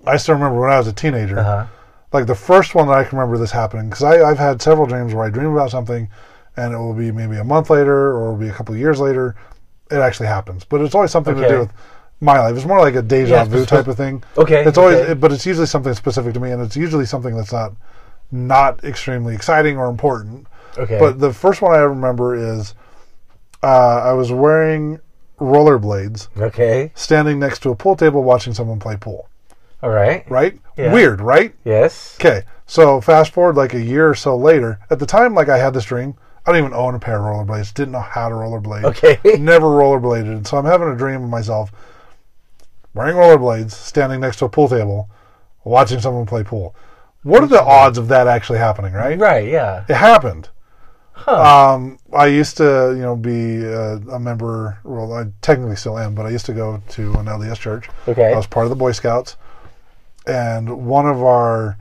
I 0.06 0.18
still 0.18 0.36
remember 0.36 0.60
when 0.60 0.70
I 0.70 0.78
was 0.78 0.86
a 0.86 0.92
teenager. 0.92 1.40
Uh-huh. 1.40 1.66
Like 2.12 2.26
the 2.26 2.34
first 2.34 2.74
one 2.74 2.86
that 2.88 2.96
I 2.96 3.04
can 3.04 3.18
remember 3.18 3.38
this 3.38 3.50
happening 3.50 3.90
because 3.90 4.02
I've 4.02 4.38
had 4.38 4.62
several 4.62 4.86
dreams 4.86 5.12
where 5.14 5.24
I 5.24 5.30
dream 5.30 5.52
about 5.52 5.70
something, 5.70 6.08
and 6.56 6.72
it 6.72 6.76
will 6.78 6.94
be 6.94 7.12
maybe 7.12 7.36
a 7.36 7.44
month 7.44 7.70
later 7.70 8.16
or 8.16 8.24
it'll 8.28 8.36
be 8.36 8.48
a 8.48 8.52
couple 8.52 8.74
of 8.74 8.80
years 8.80 8.98
later. 9.00 9.36
It 9.90 9.96
actually 9.98 10.26
happens, 10.26 10.64
but 10.64 10.80
it's 10.80 10.94
always 10.94 11.10
something 11.10 11.34
to 11.36 11.48
do 11.48 11.58
with 11.60 11.72
my 12.20 12.38
life. 12.38 12.56
It's 12.56 12.66
more 12.66 12.80
like 12.80 12.94
a 12.94 13.02
deja 13.02 13.36
Yeah, 13.36 13.44
vu 13.44 13.64
type 13.64 13.86
of 13.88 13.96
thing. 13.96 14.22
Okay, 14.36 14.64
It's 14.64 14.76
always, 14.76 14.98
okay. 14.98 15.14
but 15.14 15.32
it's 15.32 15.46
usually 15.46 15.66
something 15.66 15.94
specific 15.94 16.34
to 16.34 16.40
me, 16.40 16.50
and 16.50 16.60
it's 16.62 16.76
usually 16.76 17.06
something 17.06 17.34
that's 17.36 17.52
not 17.52 17.72
not 18.30 18.84
extremely 18.84 19.34
exciting 19.34 19.78
or 19.78 19.88
important. 19.88 20.46
Okay. 20.76 20.98
But 20.98 21.18
the 21.18 21.32
first 21.32 21.62
one 21.62 21.74
I 21.74 21.78
remember 21.78 22.34
is 22.34 22.74
uh, 23.62 24.02
I 24.02 24.12
was 24.12 24.30
wearing 24.30 25.00
rollerblades, 25.40 26.28
okay. 26.38 26.92
standing 26.94 27.38
next 27.38 27.60
to 27.60 27.70
a 27.70 27.76
pool 27.76 27.96
table, 27.96 28.22
watching 28.22 28.52
someone 28.52 28.78
play 28.78 28.96
pool. 28.96 29.27
All 29.82 29.90
right. 29.90 30.28
Right? 30.30 30.58
Yeah. 30.76 30.92
Weird, 30.92 31.20
right? 31.20 31.54
Yes. 31.64 32.16
Okay, 32.20 32.42
so 32.66 33.00
fast 33.00 33.32
forward 33.32 33.56
like 33.56 33.74
a 33.74 33.80
year 33.80 34.08
or 34.08 34.14
so 34.14 34.36
later. 34.36 34.78
At 34.90 34.98
the 34.98 35.06
time, 35.06 35.34
like 35.34 35.48
I 35.48 35.58
had 35.58 35.74
this 35.74 35.84
dream. 35.84 36.14
I 36.46 36.52
don't 36.52 36.60
even 36.60 36.74
own 36.74 36.94
a 36.94 36.98
pair 36.98 37.18
of 37.18 37.24
rollerblades. 37.24 37.74
Didn't 37.74 37.92
know 37.92 38.00
how 38.00 38.28
to 38.28 38.34
rollerblade. 38.34 38.84
Okay. 38.84 39.18
Never 39.38 39.66
rollerbladed. 39.66 40.32
And 40.32 40.46
So 40.46 40.56
I'm 40.56 40.64
having 40.64 40.88
a 40.88 40.96
dream 40.96 41.22
of 41.22 41.28
myself 41.28 41.70
wearing 42.94 43.16
rollerblades, 43.16 43.72
standing 43.72 44.20
next 44.20 44.38
to 44.38 44.46
a 44.46 44.48
pool 44.48 44.68
table, 44.68 45.10
watching 45.64 46.00
someone 46.00 46.26
play 46.26 46.42
pool. 46.42 46.74
What 47.22 47.42
are 47.42 47.48
the 47.48 47.62
odds 47.62 47.98
of 47.98 48.08
that 48.08 48.26
actually 48.26 48.58
happening? 48.60 48.94
Right? 48.94 49.18
Right. 49.18 49.48
Yeah. 49.48 49.84
It 49.88 49.94
happened. 49.94 50.48
Um, 51.26 51.98
I 52.12 52.26
used 52.26 52.56
to, 52.58 52.94
you 52.96 53.02
know, 53.02 53.16
be 53.16 53.66
uh, 53.66 53.98
a 54.12 54.18
member. 54.20 54.78
Well, 54.84 55.12
I 55.12 55.26
technically 55.42 55.76
still 55.76 55.98
am, 55.98 56.14
but 56.14 56.26
I 56.26 56.30
used 56.30 56.46
to 56.46 56.52
go 56.52 56.80
to 56.90 57.12
an 57.14 57.26
LDS 57.26 57.58
church. 57.58 57.88
Okay. 58.06 58.32
I 58.32 58.36
was 58.36 58.46
part 58.46 58.66
of 58.66 58.70
the 58.70 58.76
Boy 58.76 58.92
Scouts, 58.92 59.36
and 60.28 60.86
one 60.86 61.06
of 61.06 61.22
our 61.22 61.78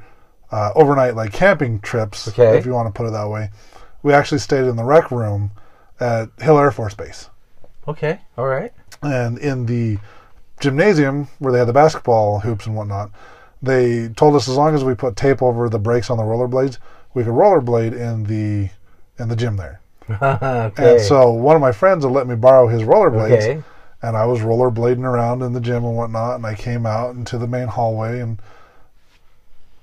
uh, 0.52 0.72
overnight 0.76 1.16
like 1.16 1.34
camping 1.34 1.80
trips, 1.82 2.28
Okay. 2.30 2.58
if 2.58 2.66
you 2.66 2.74
want 2.74 2.88
to 2.88 2.98
put 2.98 3.08
it 3.08 3.12
that 3.12 3.30
way, 3.30 3.50
we 4.04 4.14
actually 4.14 4.40
stayed 4.40 4.66
in 4.66 4.76
the 4.76 4.84
rec 4.84 5.12
room 5.12 5.52
at 6.00 6.30
Hill 6.40 6.58
Air 6.58 6.72
Force 6.72 6.94
Base, 6.94 7.30
Okay. 7.88 8.20
All 8.38 8.48
right. 8.48 8.72
and 9.02 9.38
in 9.38 9.66
the 9.66 9.98
gymnasium 10.60 11.28
where 11.40 11.52
they 11.54 11.60
had 11.60 11.68
the 11.68 11.74
basketball 11.74 12.40
hoops 12.40 12.66
and 12.66 12.76
whatnot. 12.76 13.12
They 13.62 14.10
told 14.10 14.36
us 14.36 14.48
as 14.48 14.56
long 14.56 14.76
as 14.76 14.84
we 14.84 14.94
put 14.96 15.16
tape 15.16 15.42
over 15.42 15.68
the 15.70 15.80
brakes 15.80 16.10
on 16.10 16.18
the 16.18 16.24
rollerblades, 16.24 16.78
we 17.14 17.24
could 17.24 17.34
rollerblade 17.34 17.94
in 17.94 18.24
the 18.24 18.70
in 19.20 19.30
the 19.30 19.36
gym 19.36 19.58
there. 19.58 19.82
okay. 20.10 20.94
And 20.94 21.02
so 21.02 21.32
one 21.32 21.56
of 21.56 21.62
my 21.62 21.72
friends 21.72 22.04
had 22.04 22.14
let 22.14 22.28
me 22.28 22.36
borrow 22.36 22.68
his 22.68 22.84
rollerblades, 22.84 23.32
Okay. 23.34 23.64
And 24.02 24.16
I 24.16 24.26
was 24.26 24.40
rollerblading 24.42 25.04
around 25.04 25.42
in 25.42 25.54
the 25.54 25.60
gym 25.62 25.84
and 25.84 25.96
whatnot. 25.96 26.36
And 26.36 26.46
I 26.46 26.56
came 26.56 26.86
out 26.86 27.16
into 27.16 27.38
the 27.38 27.48
main 27.48 27.68
hallway 27.68 28.20
and 28.20 28.40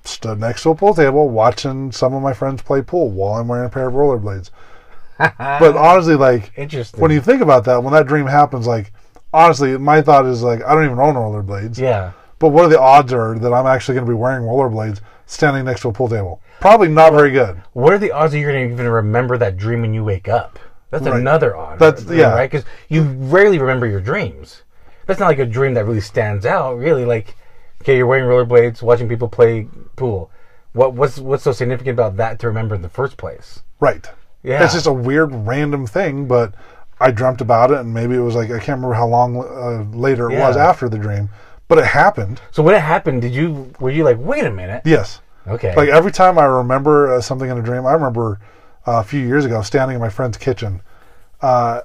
stood 0.04 0.38
next 0.38 0.62
to 0.62 0.70
a 0.70 0.74
pool 0.74 0.94
table 0.94 1.28
watching 1.28 1.90
some 1.90 2.14
of 2.14 2.22
my 2.22 2.32
friends 2.32 2.62
play 2.62 2.82
pool 2.82 3.10
while 3.10 3.34
I'm 3.40 3.48
wearing 3.48 3.66
a 3.66 3.70
pair 3.70 3.88
of 3.88 3.94
rollerblades. 3.94 4.50
but 5.18 5.76
honestly, 5.76 6.14
like 6.16 6.52
Interesting. 6.56 7.00
when 7.00 7.10
you 7.10 7.20
think 7.20 7.40
about 7.40 7.64
that, 7.64 7.82
when 7.82 7.92
that 7.92 8.06
dream 8.06 8.26
happens, 8.26 8.66
like 8.66 8.92
honestly, 9.32 9.76
my 9.78 10.02
thought 10.02 10.26
is 10.26 10.42
like 10.42 10.62
I 10.64 10.74
don't 10.74 10.84
even 10.84 10.98
own 10.98 11.14
rollerblades. 11.14 11.78
yeah. 11.78 12.12
But 12.40 12.48
what 12.50 12.64
are 12.66 12.68
the 12.68 12.80
odds 12.80 13.12
are 13.12 13.38
that 13.38 13.52
I'm 13.52 13.66
actually 13.66 13.94
going 13.94 14.06
to 14.06 14.10
be 14.10 14.16
wearing 14.16 14.42
rollerblades 14.42 15.00
standing 15.24 15.64
next 15.64 15.82
to 15.82 15.88
a 15.88 15.92
pool 15.92 16.08
table? 16.08 16.42
Probably 16.60 16.88
not 16.88 17.12
very 17.12 17.30
good. 17.30 17.62
What 17.72 17.92
are 17.92 17.98
the 17.98 18.10
odds 18.12 18.32
that 18.32 18.38
you're 18.40 18.52
going 18.52 18.68
to 18.68 18.74
even 18.74 18.88
remember 18.88 19.38
that 19.38 19.56
dream 19.56 19.80
when 19.82 19.94
you 19.94 20.04
wake 20.04 20.28
up? 20.28 20.58
That's 20.90 21.06
Right. 21.06 21.20
another 21.20 21.56
odd. 21.56 21.78
That's- 21.78 22.04
right? 22.04 22.18
yeah. 22.18 22.34
Right? 22.34 22.50
Because 22.50 22.66
you 22.88 23.02
rarely 23.02 23.58
remember 23.58 23.86
your 23.86 24.00
dreams. 24.00 24.62
That's 25.06 25.20
not 25.20 25.26
like 25.26 25.38
a 25.38 25.46
dream 25.46 25.74
that 25.74 25.84
really 25.84 26.00
stands 26.00 26.46
out. 26.46 26.78
Really, 26.78 27.04
like 27.04 27.36
Okay, 27.82 27.98
you're 27.98 28.06
wearing 28.06 28.24
rollerblades, 28.24 28.80
watching 28.80 29.10
people 29.10 29.28
play 29.28 29.68
pool. 29.96 30.30
What 30.72 30.94
what's 30.94 31.18
what's 31.18 31.42
so 31.44 31.52
significant 31.52 31.94
about 31.98 32.16
that 32.16 32.38
to 32.38 32.46
remember 32.46 32.74
in 32.74 32.80
the 32.80 32.88
first 32.88 33.18
place? 33.18 33.60
Right. 33.78 34.08
Yeah. 34.42 34.64
It's 34.64 34.72
just 34.72 34.86
a 34.86 34.92
weird 34.92 35.34
random 35.34 35.86
thing, 35.86 36.26
but 36.26 36.54
I 36.98 37.10
dreamt 37.10 37.42
about 37.42 37.70
it, 37.72 37.78
and 37.80 37.92
maybe 37.92 38.14
it 38.14 38.20
was 38.20 38.34
like 38.34 38.48
I 38.50 38.58
can't 38.58 38.78
remember 38.78 38.94
how 38.94 39.06
long 39.06 39.36
uh, 39.36 39.96
later 39.96 40.30
it 40.30 40.38
was 40.38 40.56
after 40.56 40.88
the 40.88 40.96
dream, 40.96 41.28
but 41.68 41.76
it 41.76 41.84
happened. 41.84 42.40
So 42.52 42.62
when 42.62 42.74
it 42.74 42.80
happened, 42.80 43.20
did 43.20 43.32
you 43.34 43.70
were 43.80 43.90
you 43.90 44.02
like, 44.02 44.16
wait 44.18 44.44
a 44.44 44.50
minute? 44.50 44.80
Yes. 44.86 45.20
Okay. 45.46 45.74
Like 45.76 45.90
every 45.90 46.10
time 46.12 46.38
I 46.38 46.44
remember 46.46 47.12
uh, 47.12 47.20
something 47.20 47.50
in 47.50 47.58
a 47.58 47.62
dream, 47.62 47.84
I 47.84 47.92
remember 47.92 48.40
uh, 48.86 49.00
a 49.00 49.04
few 49.04 49.20
years 49.20 49.44
ago 49.44 49.62
standing 49.62 49.94
in 49.96 50.00
my 50.00 50.08
friend's 50.10 50.36
kitchen. 50.36 50.80
Uh, 51.40 51.82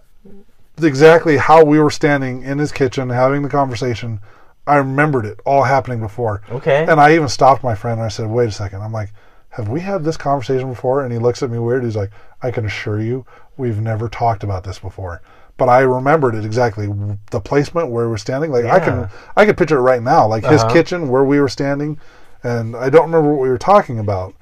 exactly 0.82 1.38
how 1.38 1.64
we 1.64 1.80
were 1.80 1.90
standing 1.92 2.44
in 2.44 2.58
his 2.58 2.72
kitchen 2.72 3.10
having 3.10 3.42
the 3.42 3.50
conversation. 3.50 4.20
I 4.68 4.78
remembered 4.78 5.26
it 5.26 5.40
all 5.46 5.64
happening 5.64 6.00
before. 6.00 6.42
Okay. 6.52 6.86
And 6.88 7.00
I 7.00 7.16
even 7.16 7.28
stopped 7.28 7.64
my 7.64 7.76
friend 7.76 8.00
and 8.00 8.06
I 8.06 8.10
said, 8.10 8.28
"Wait 8.28 8.48
a 8.50 8.52
second. 8.52 8.82
I'm 8.82 8.92
like, 8.92 9.12
"Have 9.50 9.68
we 9.68 9.80
had 9.82 10.04
this 10.04 10.16
conversation 10.18 10.70
before?" 10.70 11.04
And 11.04 11.12
he 11.12 11.20
looks 11.20 11.42
at 11.44 11.50
me 11.50 11.58
weird. 11.60 11.84
He's 11.84 11.96
like, 11.96 12.12
"I 12.42 12.52
can 12.52 12.66
assure 12.66 13.02
you, 13.02 13.26
we've 13.58 13.82
never 13.82 14.08
talked 14.08 14.44
about 14.44 14.64
this 14.64 14.80
before." 14.80 15.22
But 15.58 15.68
I 15.70 15.80
remembered 15.80 16.36
it 16.36 16.46
exactly. 16.46 16.88
The 17.32 17.42
placement 17.42 17.90
where 17.90 18.06
we 18.06 18.12
were 18.12 18.18
standing, 18.18 18.52
like 18.52 18.64
I 18.66 18.80
can, 18.80 19.10
I 19.36 19.46
can 19.46 19.56
picture 19.56 19.78
it 19.78 19.82
right 19.82 20.02
now, 20.02 20.26
like 20.28 20.46
his 20.46 20.62
Uh-huh. 20.62 20.72
kitchen 20.72 21.10
where 21.10 21.24
we 21.26 21.42
were 21.42 21.50
standing, 21.50 22.00
and 22.44 22.76
I 22.78 22.90
don't 22.90 23.08
remember 23.12 23.34
what 23.34 23.42
we 23.42 23.50
were 23.50 23.58
talking 23.58 24.00
about. 24.00 24.34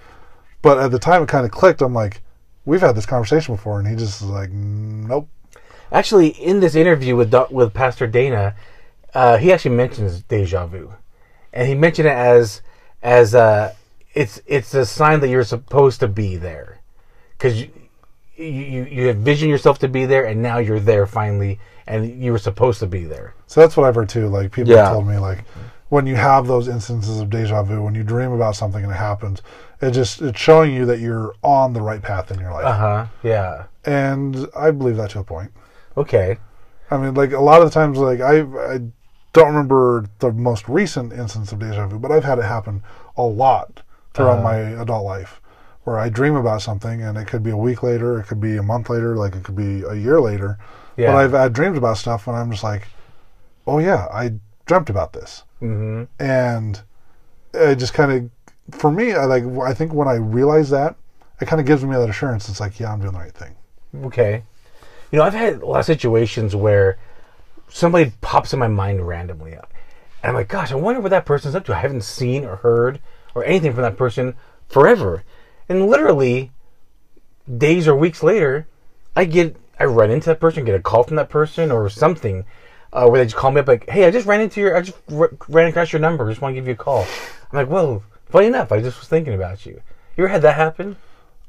But 0.62 0.78
at 0.78 0.92
the 0.92 1.00
time, 1.00 1.24
it 1.24 1.30
kind 1.30 1.46
of 1.46 1.52
clicked. 1.52 1.82
I'm 1.82 1.94
like, 1.94 2.22
"We've 2.68 2.82
had 2.82 2.96
this 2.96 3.06
conversation 3.06 3.56
before," 3.56 3.80
and 3.80 3.88
he 3.88 3.96
just 3.96 4.22
was 4.22 4.30
like, 4.30 4.52
"Nope." 4.52 5.30
Actually, 5.92 6.28
in 6.28 6.60
this 6.60 6.76
interview 6.76 7.16
with 7.16 7.34
with 7.50 7.74
Pastor 7.74 8.06
Dana, 8.08 8.56
uh, 9.14 9.38
he 9.38 9.52
actually 9.54 9.76
mentions 9.76 10.22
deja 10.24 10.68
vu, 10.68 10.94
and 11.54 11.68
he 11.68 11.74
mentioned 11.76 12.08
it 12.10 12.12
as 12.36 12.62
as 13.02 13.34
uh, 13.34 13.74
it's 14.14 14.42
it's 14.46 14.74
a 14.74 14.86
sign 14.86 15.22
that 15.22 15.30
you're 15.30 15.44
supposed 15.46 16.00
to 16.02 16.08
be 16.08 16.36
there, 16.36 16.80
because 17.38 17.62
you, 17.62 17.70
you 18.38 18.84
you 18.84 19.10
envision 19.10 19.48
yourself 19.50 19.80
to 19.80 19.88
be 19.88 20.06
there, 20.06 20.26
and 20.26 20.42
now 20.44 20.58
you're 20.58 20.80
there 20.82 21.08
finally, 21.08 21.60
and 21.88 22.22
you 22.22 22.34
were 22.34 22.38
supposed 22.38 22.80
to 22.82 22.88
be 22.88 23.06
there. 23.06 23.34
So 23.48 23.62
that's 23.62 23.78
what 23.78 23.88
I've 23.88 23.96
heard 23.96 24.10
too. 24.10 24.28
Like 24.28 24.52
people 24.52 24.74
Yeah. 24.74 24.84
have 24.84 24.94
told 24.94 25.08
me, 25.08 25.18
like 25.18 25.46
when 25.90 26.06
you 26.06 26.16
have 26.16 26.48
those 26.48 26.68
instances 26.68 27.20
of 27.20 27.30
deja 27.30 27.64
vu, 27.64 27.82
when 27.82 27.96
you 27.96 28.04
dream 28.04 28.32
about 28.32 28.56
something 28.56 28.84
and 28.84 28.92
it 28.92 28.98
happens, 28.98 29.42
it 29.82 29.92
just 29.92 30.22
it's 30.22 30.40
showing 30.40 30.74
you 30.74 30.86
that 30.86 31.00
you're 31.00 31.34
on 31.44 31.74
the 31.74 31.82
right 31.82 32.02
path 32.02 32.32
in 32.32 32.40
your 32.40 32.52
life. 32.52 32.66
Uh 32.66 32.78
huh. 32.78 33.06
Yeah. 33.24 33.66
And 33.86 34.48
I 34.56 34.72
believe 34.72 34.98
that 34.98 35.12
to 35.12 35.20
a 35.20 35.24
point. 35.24 35.52
Okay. 35.96 36.38
I 36.92 36.98
mean, 36.98 37.14
like 37.14 37.32
a 37.32 37.40
lot 37.40 37.62
of 37.62 37.68
the 37.68 37.74
times, 37.74 37.98
like 37.98 38.22
I 38.22 38.42
I 38.42 38.80
don't 39.34 39.48
remember 39.48 40.06
the 40.20 40.32
most 40.32 40.68
recent 40.68 41.14
instance 41.14 41.52
of 41.52 41.60
deja 41.60 41.88
vu, 41.88 42.00
but 42.00 42.12
I've 42.12 42.24
had 42.24 42.40
it 42.40 42.46
happen 42.46 42.84
a 43.16 43.24
lot 43.24 43.82
throughout 44.14 44.42
my 44.42 44.56
adult 44.58 45.06
life, 45.06 45.40
where 45.84 46.00
I 46.00 46.10
dream 46.10 46.36
about 46.36 46.64
something 46.64 47.04
and 47.04 47.18
it 47.18 47.28
could 47.28 47.44
be 47.44 47.52
a 47.52 47.58
week 47.58 47.84
later, 47.84 48.20
it 48.20 48.24
could 48.24 48.42
be 48.42 48.58
a 48.58 48.64
month 48.64 48.90
later, 48.90 49.16
like 49.16 49.36
it 49.36 49.44
could 49.44 49.56
be 49.56 49.84
a 49.84 49.94
year 49.94 50.20
later. 50.20 50.58
Yeah. 50.96 51.12
But 51.12 51.18
I've 51.18 51.32
had 51.34 51.54
dreams 51.54 51.78
about 51.78 51.98
stuff 51.98 52.26
and 52.28 52.36
I'm 52.36 52.50
just 52.50 52.64
like, 52.64 52.88
oh 53.68 53.78
yeah, 53.78 54.08
I 54.12 54.34
dreamt 54.66 54.90
about 54.90 55.14
this, 55.14 55.44
hmm 55.60 56.04
and 56.20 56.82
it 57.54 57.76
just 57.78 57.94
kind 57.94 58.12
of, 58.12 58.78
for 58.80 58.92
me, 58.92 59.14
I 59.14 59.26
like 59.26 59.44
I 59.64 59.74
think 59.74 59.94
when 59.94 60.08
I 60.08 60.16
realize 60.16 60.70
that, 60.70 60.96
it 61.40 61.48
kind 61.48 61.60
of 61.60 61.66
gives 61.66 61.84
me 61.84 61.96
that 61.96 62.10
assurance. 62.10 62.50
It's 62.50 62.60
like, 62.60 62.80
yeah, 62.80 62.92
I'm 62.92 63.00
doing 63.00 63.14
the 63.14 63.20
right 63.20 63.34
thing. 63.34 63.56
Okay. 64.04 64.44
You 65.12 65.20
know, 65.20 65.24
I've 65.24 65.34
had 65.34 65.62
a 65.62 65.66
lot 65.66 65.80
of 65.80 65.86
situations 65.86 66.56
where 66.56 66.98
somebody 67.70 68.12
pops 68.22 68.54
in 68.54 68.60
my 68.60 68.68
mind 68.68 69.08
randomly. 69.08 69.54
And 69.54 69.64
I'm 70.24 70.34
like, 70.34 70.50
gosh, 70.50 70.72
I 70.72 70.76
wonder 70.76 71.00
what 71.00 71.12
that 71.12 71.26
person's 71.26 71.56
up 71.56 71.66
to. 71.66 71.76
I 71.76 71.80
haven't 71.80 72.04
seen 72.04 72.44
or 72.44 72.58
heard 72.58 73.00
or 73.36 73.44
anything 73.46 73.74
from 73.74 73.84
that 73.84 73.98
person 73.98 74.36
forever. 74.68 75.24
And 75.70 75.88
literally, 75.88 76.52
days 77.58 77.88
or 77.88 77.96
weeks 77.96 78.24
later, 78.24 78.68
I 79.16 79.26
get, 79.26 79.56
I 79.80 79.86
run 79.86 80.12
into 80.12 80.26
that 80.28 80.40
person, 80.40 80.66
get 80.66 80.76
a 80.76 80.82
call 80.82 81.04
from 81.04 81.16
that 81.18 81.30
person 81.30 81.72
or 81.72 81.90
something 81.90 82.46
uh, 82.98 83.08
where 83.08 83.20
they 83.20 83.26
just 83.26 83.36
call 83.36 83.52
me 83.52 83.60
up 83.60 83.68
like, 83.68 83.88
hey, 83.90 84.06
I 84.06 84.12
just 84.12 84.26
ran 84.26 84.42
into 84.42 84.60
your, 84.60 84.76
I 84.76 84.82
just 84.82 84.98
r- 85.14 85.32
ran 85.48 85.68
across 85.68 85.94
your 85.94 86.00
number. 86.00 86.26
I 86.26 86.32
just 86.32 86.42
want 86.42 86.54
to 86.54 86.56
give 86.60 86.68
you 86.68 86.74
a 86.74 86.78
call. 86.78 87.06
I'm 87.52 87.58
like, 87.58 87.70
well, 87.70 88.04
funny 88.26 88.48
enough, 88.48 88.72
I 88.72 88.82
just 88.82 89.00
was 89.00 89.08
thinking 89.08 89.34
about 89.34 89.66
you. 89.66 89.82
You 90.16 90.24
ever 90.24 90.28
had 90.30 90.42
that 90.42 90.56
happen? 90.56 90.98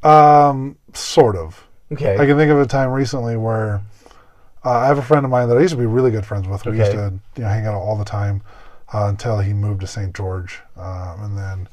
Um, 0.03 0.77
sort 0.93 1.37
of. 1.37 1.67
Okay. 1.91 2.19
I 2.19 2.27
can 2.27 2.37
think 2.37 2.51
of 2.51 2.61
a 2.61 2.67
time 2.67 2.91
recently 2.91 3.37
where 3.39 3.83
uh, 4.63 4.71
I 4.71 4.87
have 4.87 4.99
a 4.99 5.03
friend 5.03 5.25
of 5.25 5.31
mine 5.31 5.49
that 5.49 5.57
I 5.57 5.61
used 5.63 5.73
to 5.73 5.79
be 5.79 5.87
really 5.87 6.11
good 6.11 6.27
friends 6.27 6.47
with. 6.47 6.67
We 6.67 6.79
used 6.79 6.93
to 6.93 7.15
you 7.37 7.43
know 7.43 7.49
hang 7.49 7.67
out 7.67 7.81
all 7.81 7.97
the 7.97 8.05
time 8.05 8.43
uh, 8.93 9.07
until 9.09 9.39
he 9.39 9.55
moved 9.55 9.81
to 9.81 9.87
St. 9.87 10.15
George, 10.15 10.61
um, 10.77 11.23
and 11.23 11.39
then 11.39 11.69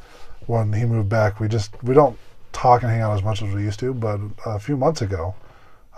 when 0.48 0.72
he 0.72 0.86
moved 0.86 1.10
back, 1.10 1.42
we 1.42 1.50
just 1.50 1.72
we 1.84 1.94
don't 1.94 2.18
talk 2.54 2.82
and 2.84 2.92
hang 2.92 3.02
out 3.02 3.14
as 3.14 3.24
much 3.24 3.42
as 3.42 3.54
we 3.54 3.64
used 3.64 3.80
to. 3.82 3.94
But 3.94 4.22
a 4.46 4.58
few 4.58 4.78
months 4.78 5.02
ago, 5.02 5.36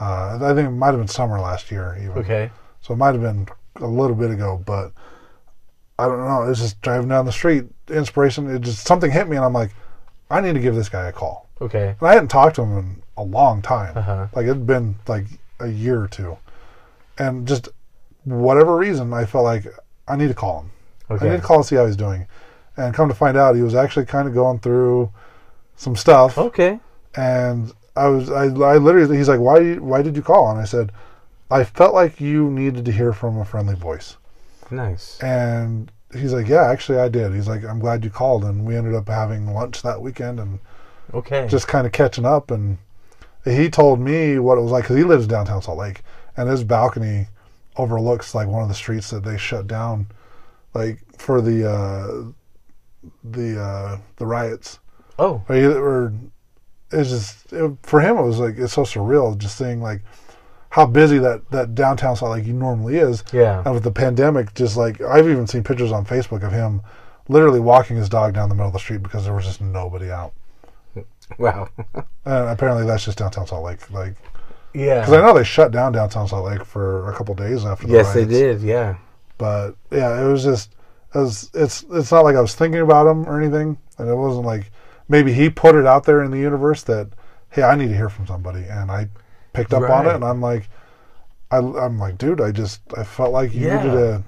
uh, 0.02 0.40
I 0.42 0.56
think 0.56 0.68
it 0.68 0.72
might 0.72 0.88
have 0.88 0.98
been 0.98 1.08
summer 1.08 1.40
last 1.40 1.70
year, 1.70 1.96
even. 2.02 2.18
okay. 2.18 2.50
So 2.82 2.94
it 2.94 2.98
might 2.98 3.14
have 3.14 3.22
been 3.22 3.48
a 3.80 3.88
little 3.88 4.16
bit 4.16 4.32
ago, 4.32 4.62
but 4.66 4.92
I 6.00 6.06
don't 6.06 6.20
know. 6.20 6.44
It's 6.50 6.60
just 6.60 6.80
driving 6.82 7.10
down 7.10 7.26
the 7.26 7.32
street, 7.32 7.66
inspiration. 7.90 8.50
It 8.54 8.62
just 8.62 8.86
something 8.86 9.10
hit 9.12 9.28
me, 9.28 9.36
and 9.36 9.46
I'm 9.46 9.54
like, 9.54 9.72
I 10.30 10.42
need 10.42 10.54
to 10.54 10.60
give 10.60 10.76
this 10.76 10.90
guy 10.90 11.08
a 11.08 11.12
call. 11.12 11.48
Okay. 11.62 11.96
And 12.00 12.08
I 12.08 12.14
hadn't 12.14 12.28
talked 12.30 12.56
to 12.58 12.64
him 12.64 12.78
in 12.78 13.02
a 13.18 13.24
long 13.24 13.62
time. 13.62 13.98
Uh-huh. 13.98 14.28
Like 14.36 14.46
it'd 14.46 14.68
been 14.68 14.96
like 15.08 15.26
a 15.60 15.68
year 15.68 16.02
or 16.02 16.08
two, 16.08 16.38
and 17.18 17.48
just 17.48 17.70
whatever 18.26 18.76
reason, 18.78 19.14
I 19.14 19.26
felt 19.26 19.44
like 19.46 19.66
I 20.08 20.16
need 20.16 20.28
to 20.28 20.34
call 20.34 20.62
him. 20.62 20.72
I 21.10 21.14
Okay. 21.14 21.30
need 21.30 21.38
to 21.38 21.42
call 21.42 21.58
and 21.58 21.66
see 21.66 21.76
how 21.78 21.86
he's 21.86 21.96
doing. 21.96 22.28
And 22.76 22.94
come 22.94 23.08
to 23.10 23.16
find 23.16 23.38
out, 23.38 23.56
he 23.56 23.62
was 23.64 23.74
actually 23.74 24.06
kind 24.06 24.28
of 24.28 24.34
going 24.36 24.60
through 24.60 25.12
some 25.78 25.96
stuff. 25.96 26.38
Okay. 26.38 26.80
And 27.16 27.72
I 27.96 28.08
was, 28.08 28.30
I, 28.30 28.44
I 28.46 28.78
literally, 28.78 29.18
he's 29.18 29.28
like, 29.30 29.40
"Why, 29.40 29.76
why 29.76 30.04
did 30.04 30.16
you 30.16 30.22
call?" 30.22 30.52
And 30.52 30.60
I 30.60 30.66
said, 30.66 30.92
"I 31.50 31.64
felt 31.64 31.94
like 31.94 32.20
you 32.22 32.50
needed 32.50 32.86
to 32.86 32.92
hear 32.92 33.14
from 33.14 33.38
a 33.38 33.46
friendly 33.46 33.76
voice." 33.76 34.18
Nice. 34.72 35.18
And 35.22 35.92
he's 36.14 36.34
like, 36.34 36.48
"Yeah, 36.48 36.68
actually, 36.70 37.00
I 37.00 37.10
did." 37.10 37.34
He's 37.34 37.48
like, 37.48 37.64
"I'm 37.64 37.80
glad 37.80 38.04
you 38.04 38.10
called." 38.10 38.44
And 38.44 38.66
we 38.66 38.76
ended 38.76 38.96
up 38.96 39.08
having 39.08 39.54
lunch 39.54 39.82
that 39.82 40.02
weekend 40.02 40.40
and 40.40 40.60
Okay. 41.14 41.48
just 41.48 41.68
kind 41.68 41.86
of 41.86 41.94
catching 41.94 42.26
up. 42.26 42.52
And 42.52 42.78
he 43.46 43.70
told 43.70 44.00
me 44.00 44.40
what 44.40 44.58
it 44.58 44.62
was 44.62 44.72
like 44.72 44.84
because 44.84 44.98
he 44.98 45.04
lives 45.04 45.28
downtown 45.28 45.62
Salt 45.62 45.78
Lake, 45.78 46.02
and 46.36 46.50
his 46.50 46.64
balcony 46.64 47.28
overlooks 47.78 48.34
like 48.36 48.48
one 48.48 48.64
of 48.64 48.68
the 48.70 48.74
streets 48.76 49.10
that 49.12 49.24
they 49.24 49.38
shut 49.38 49.68
down, 49.68 50.08
like 50.74 51.00
for 51.18 51.42
the 51.42 51.70
uh, 51.70 52.32
the 53.24 53.62
uh, 53.62 53.98
the 54.18 54.26
riots. 54.26 54.80
oh. 55.20 55.42
Or, 55.48 55.56
or 55.56 56.14
it's 56.92 57.10
just 57.10 57.54
it, 57.54 57.78
for 57.84 58.02
him, 58.02 58.18
it 58.18 58.24
was 58.24 58.40
like 58.40 58.58
it's 58.58 58.74
so 58.74 58.84
surreal 58.84 59.38
just 59.38 59.58
seeing 59.58 59.82
like 59.82 60.02
how 60.78 60.86
busy 60.86 61.18
that 61.18 61.50
that 61.50 61.74
downtown 61.74 62.16
Salt 62.16 62.34
Lake 62.34 62.46
normally 62.46 62.98
is. 62.98 63.24
Yeah. 63.34 63.64
And 63.66 63.74
with 63.74 63.84
the 63.84 63.92
pandemic, 63.92 64.54
just 64.54 64.78
like 64.78 65.02
I've 65.02 65.28
even 65.28 65.48
seen 65.48 65.64
pictures 65.64 65.92
on 65.92 66.06
Facebook 66.06 66.46
of 66.46 66.52
him 66.52 66.84
literally 67.28 67.60
walking 67.60 67.98
his 67.98 68.10
dog 68.10 68.36
down 68.36 68.48
the 68.48 68.54
middle 68.54 68.68
of 68.68 68.74
the 68.74 68.80
street 68.80 69.02
because 69.02 69.24
there 69.24 69.34
was 69.34 69.46
just 69.46 69.60
nobody 69.60 70.12
out. 70.12 70.34
Wow. 71.38 71.68
And 72.26 72.50
apparently 72.50 72.86
that's 72.86 73.06
just 73.06 73.18
downtown 73.18 73.48
Salt 73.48 73.64
Lake. 73.66 73.90
Like, 73.92 74.16
yeah. 74.74 75.00
because 75.00 75.14
I 75.14 75.22
know 75.22 75.34
they 75.34 75.44
shut 75.44 75.72
down 75.72 75.94
downtown 75.94 76.28
Salt 76.28 76.46
Lake 76.46 76.64
for 76.64 77.10
a 77.10 77.16
couple 77.16 77.34
days 77.36 77.66
after 77.66 77.88
the 77.88 77.94
yes, 77.94 78.14
they 78.14 78.26
did. 78.26 78.62
Yeah. 78.62 78.98
But 79.38 79.72
yeah, 79.92 80.22
it 80.22 80.30
was 80.30 80.44
just, 80.44 80.76
was, 81.14 81.50
it's 81.54 81.86
it's 81.92 82.12
not 82.12 82.24
like 82.24 82.36
I 82.36 82.42
was 82.42 82.54
thinking 82.54 82.82
about 82.82 83.08
him 83.08 83.26
or 83.28 83.42
anything, 83.42 83.78
and 83.98 84.10
it 84.10 84.16
wasn't 84.16 84.46
like 84.46 84.72
maybe 85.08 85.34
he 85.34 85.50
put 85.50 85.76
it 85.76 85.86
out 85.86 86.04
there 86.04 86.22
in 86.24 86.32
the 86.32 86.38
universe 86.38 86.84
that 86.84 87.08
hey, 87.50 87.64
I 87.64 87.76
need 87.76 87.88
to 87.88 87.96
hear 87.96 88.10
from 88.10 88.28
somebody, 88.28 88.66
and 88.66 88.92
I 88.92 89.08
picked 89.58 89.74
up 89.74 89.90
on 89.90 90.06
it, 90.08 90.16
and 90.16 90.24
I'm 90.24 90.42
like, 90.42 90.70
I, 91.52 91.58
I'm 91.58 91.98
like, 92.00 92.18
dude, 92.18 92.42
I 92.42 92.52
just 92.52 92.82
I 92.96 93.04
felt 93.04 93.32
like 93.32 93.54
you 93.54 93.62
Yeah. 93.68 93.78
needed 93.78 93.92
to 93.92 94.24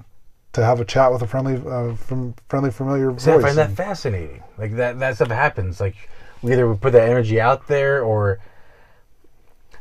to 0.52 0.64
have 0.64 0.80
a 0.80 0.84
chat 0.84 1.12
with 1.12 1.22
a 1.22 1.28
friendly, 1.28 1.62
uh, 1.64 1.94
from 1.94 2.34
friendly, 2.48 2.72
familiar 2.72 3.16
See, 3.18 3.30
I 3.30 3.38
find 3.38 3.56
that 3.58 3.70
fascinating. 3.70 4.42
Like 4.58 4.74
that, 4.76 4.98
that 4.98 5.14
stuff 5.14 5.28
happens. 5.28 5.80
Like 5.80 5.94
we 6.42 6.52
either 6.52 6.74
put 6.74 6.92
that 6.92 7.08
energy 7.08 7.40
out 7.40 7.68
there 7.68 8.02
or. 8.02 8.40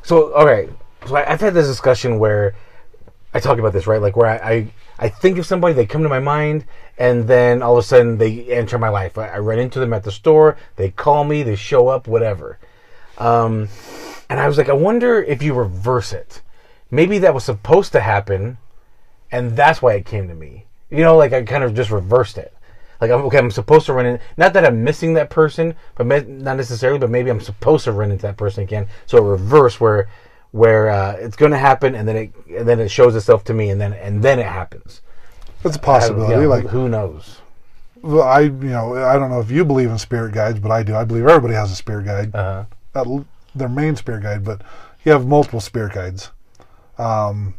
So 0.03 0.31
okay, 0.33 0.69
so 1.07 1.15
I, 1.15 1.31
I've 1.31 1.41
had 1.41 1.53
this 1.53 1.67
discussion 1.67 2.19
where 2.19 2.53
I 3.33 3.39
talk 3.39 3.57
about 3.57 3.73
this 3.73 3.87
right, 3.87 4.01
like 4.01 4.15
where 4.15 4.27
I, 4.27 4.51
I 4.53 4.73
I 4.99 5.09
think 5.09 5.37
of 5.37 5.45
somebody, 5.45 5.73
they 5.73 5.85
come 5.85 6.03
to 6.03 6.09
my 6.09 6.19
mind, 6.19 6.65
and 6.97 7.27
then 7.27 7.61
all 7.61 7.73
of 7.77 7.83
a 7.83 7.87
sudden 7.87 8.17
they 8.17 8.45
enter 8.51 8.77
my 8.77 8.89
life. 8.89 9.17
I, 9.17 9.27
I 9.29 9.39
run 9.39 9.59
into 9.59 9.79
them 9.79 9.93
at 9.93 10.03
the 10.03 10.11
store, 10.11 10.57
they 10.75 10.91
call 10.91 11.23
me, 11.23 11.41
they 11.43 11.55
show 11.55 11.87
up, 11.87 12.07
whatever. 12.07 12.59
Um, 13.17 13.69
and 14.29 14.39
I 14.39 14.47
was 14.47 14.57
like, 14.57 14.69
I 14.69 14.73
wonder 14.73 15.21
if 15.21 15.41
you 15.41 15.53
reverse 15.53 16.13
it. 16.13 16.41
Maybe 16.91 17.17
that 17.19 17.33
was 17.33 17.43
supposed 17.43 17.91
to 17.93 17.99
happen, 17.99 18.57
and 19.31 19.55
that's 19.55 19.81
why 19.81 19.93
it 19.93 20.05
came 20.05 20.27
to 20.27 20.35
me. 20.35 20.65
You 20.89 20.99
know, 20.99 21.17
like 21.17 21.33
I 21.33 21.43
kind 21.43 21.63
of 21.63 21.75
just 21.75 21.91
reversed 21.91 22.37
it. 22.37 22.53
Like 23.01 23.11
I'm 23.11 23.21
okay, 23.21 23.37
I'm 23.37 23.51
supposed 23.51 23.85
to 23.85 23.93
run 23.93 24.05
in. 24.05 24.19
Not 24.37 24.53
that 24.53 24.65
I'm 24.65 24.83
missing 24.83 25.13
that 25.13 25.29
person, 25.29 25.75
but 25.95 26.05
me, 26.05 26.21
not 26.21 26.57
necessarily. 26.57 26.99
But 26.99 27.09
maybe 27.09 27.29
I'm 27.29 27.39
supposed 27.39 27.85
to 27.85 27.91
run 27.91 28.11
into 28.11 28.23
that 28.23 28.37
person 28.37 28.63
again. 28.63 28.87
So 29.05 29.17
a 29.17 29.21
reverse 29.21 29.79
where 29.79 30.09
where 30.51 30.89
uh, 30.89 31.13
it's 31.13 31.35
going 31.35 31.51
to 31.51 31.57
happen, 31.57 31.95
and 31.95 32.07
then 32.07 32.15
it 32.15 32.33
and 32.49 32.67
then 32.67 32.79
it 32.79 32.89
shows 32.89 33.15
itself 33.15 33.43
to 33.45 33.53
me, 33.53 33.69
and 33.69 33.79
then 33.79 33.93
and 33.93 34.21
then 34.21 34.39
it 34.39 34.47
happens. 34.47 35.01
It's 35.63 35.75
a 35.75 35.79
possibility. 35.79 36.41
yeah, 36.41 36.47
like 36.47 36.65
who 36.65 36.89
knows? 36.89 37.39
well, 38.01 38.23
I 38.23 38.41
you 38.41 38.51
know 38.51 38.95
I 38.95 39.17
don't 39.17 39.29
know 39.29 39.39
if 39.39 39.51
you 39.51 39.65
believe 39.65 39.89
in 39.89 39.97
spirit 39.97 40.33
guides, 40.33 40.59
but 40.59 40.71
I 40.71 40.83
do. 40.83 40.95
I 40.95 41.03
believe 41.03 41.25
everybody 41.25 41.53
has 41.53 41.71
a 41.71 41.75
spirit 41.75 42.05
guide. 42.05 42.35
Uh-huh. 42.35 42.65
Their 43.55 43.69
main 43.69 43.95
spirit 43.95 44.23
guide, 44.23 44.43
but 44.43 44.61
you 45.03 45.11
have 45.11 45.25
multiple 45.25 45.59
spirit 45.59 45.93
guides. 45.93 46.31
Um, 46.97 47.55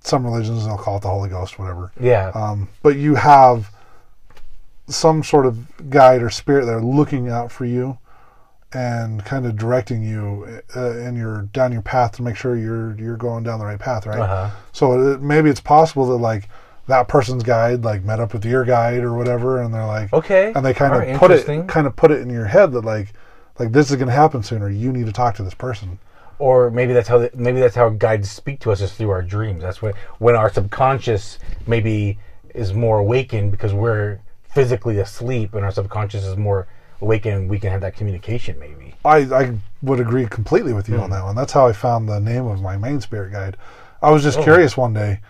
some 0.00 0.24
religions 0.24 0.64
they'll 0.64 0.78
call 0.78 0.96
it 0.96 1.02
the 1.02 1.08
Holy 1.08 1.28
Ghost, 1.28 1.58
whatever. 1.58 1.92
Yeah. 2.00 2.30
Um, 2.34 2.68
but 2.82 2.96
you 2.96 3.16
have 3.16 3.70
some 4.86 5.22
sort 5.22 5.44
of 5.44 5.90
guide 5.90 6.22
or 6.22 6.30
spirit 6.30 6.64
that 6.64 6.72
are 6.72 6.84
looking 6.84 7.28
out 7.28 7.52
for 7.52 7.66
you 7.66 7.98
and 8.72 9.24
kind 9.24 9.46
of 9.46 9.56
directing 9.56 10.02
you 10.02 10.62
uh, 10.76 10.98
in 10.98 11.16
your 11.16 11.42
down 11.52 11.72
your 11.72 11.82
path 11.82 12.12
to 12.12 12.22
make 12.22 12.36
sure 12.36 12.56
you're 12.56 12.94
you're 12.98 13.16
going 13.16 13.42
down 13.44 13.58
the 13.58 13.64
right 13.64 13.78
path, 13.78 14.06
right? 14.06 14.18
Uh-huh. 14.20 14.50
So 14.72 15.12
it, 15.12 15.22
maybe 15.22 15.50
it's 15.50 15.60
possible 15.60 16.06
that 16.08 16.16
like 16.16 16.48
that 16.86 17.08
person's 17.08 17.42
guide 17.42 17.84
like 17.84 18.02
met 18.04 18.20
up 18.20 18.32
with 18.32 18.44
your 18.44 18.64
guide 18.64 19.02
or 19.02 19.14
whatever, 19.14 19.60
and 19.62 19.72
they're 19.72 19.86
like, 19.86 20.12
Okay. 20.12 20.52
and 20.54 20.64
they 20.64 20.72
kind 20.74 20.94
of 20.94 21.02
Alright, 21.02 21.18
put 21.18 21.30
it 21.30 21.68
kind 21.68 21.86
of 21.86 21.96
put 21.96 22.10
it 22.10 22.20
in 22.20 22.30
your 22.30 22.46
head 22.46 22.72
that 22.72 22.84
like 22.84 23.12
like 23.58 23.72
this 23.72 23.90
is 23.90 23.96
going 23.96 24.08
to 24.08 24.14
happen 24.14 24.42
sooner. 24.42 24.68
You 24.70 24.92
need 24.92 25.06
to 25.06 25.12
talk 25.12 25.34
to 25.36 25.42
this 25.42 25.54
person. 25.54 25.98
or 26.40 26.70
maybe 26.70 26.92
that's 26.92 27.08
how 27.08 27.18
the, 27.18 27.30
maybe 27.34 27.58
that's 27.60 27.74
how 27.74 27.88
guides 27.88 28.30
speak 28.30 28.60
to 28.60 28.70
us 28.70 28.80
is 28.80 28.92
through 28.94 29.10
our 29.10 29.22
dreams. 29.22 29.62
That's 29.62 29.82
when 29.82 29.92
when 30.18 30.36
our 30.36 30.52
subconscious 30.52 31.38
maybe 31.66 32.18
is 32.54 32.72
more 32.72 32.98
awakened 33.00 33.50
because 33.50 33.74
we're 33.74 34.20
physically 34.54 34.98
asleep 34.98 35.54
and 35.54 35.64
our 35.64 35.70
subconscious 35.72 36.24
is 36.24 36.36
more 36.36 36.66
awakened. 37.00 37.50
We 37.50 37.58
can 37.58 37.70
have 37.70 37.80
that 37.82 37.96
communication. 37.96 38.58
Maybe. 38.58 38.94
I, 39.04 39.18
I 39.42 39.54
would 39.82 40.00
agree 40.00 40.26
completely 40.26 40.72
with 40.72 40.88
you 40.88 40.96
Hmm. 40.96 41.02
on 41.04 41.10
that 41.10 41.24
one. 41.24 41.36
That's 41.36 41.52
how 41.52 41.66
I 41.66 41.72
found 41.72 42.08
the 42.08 42.20
name 42.20 42.46
of 42.46 42.60
my 42.62 42.76
main 42.76 43.00
spirit 43.00 43.32
guide. 43.32 43.56
I 44.02 44.10
was 44.10 44.24
Oh. 44.24 44.30
just 44.30 44.40
curious 44.42 44.76
one 44.76 44.92
day, 44.94 45.20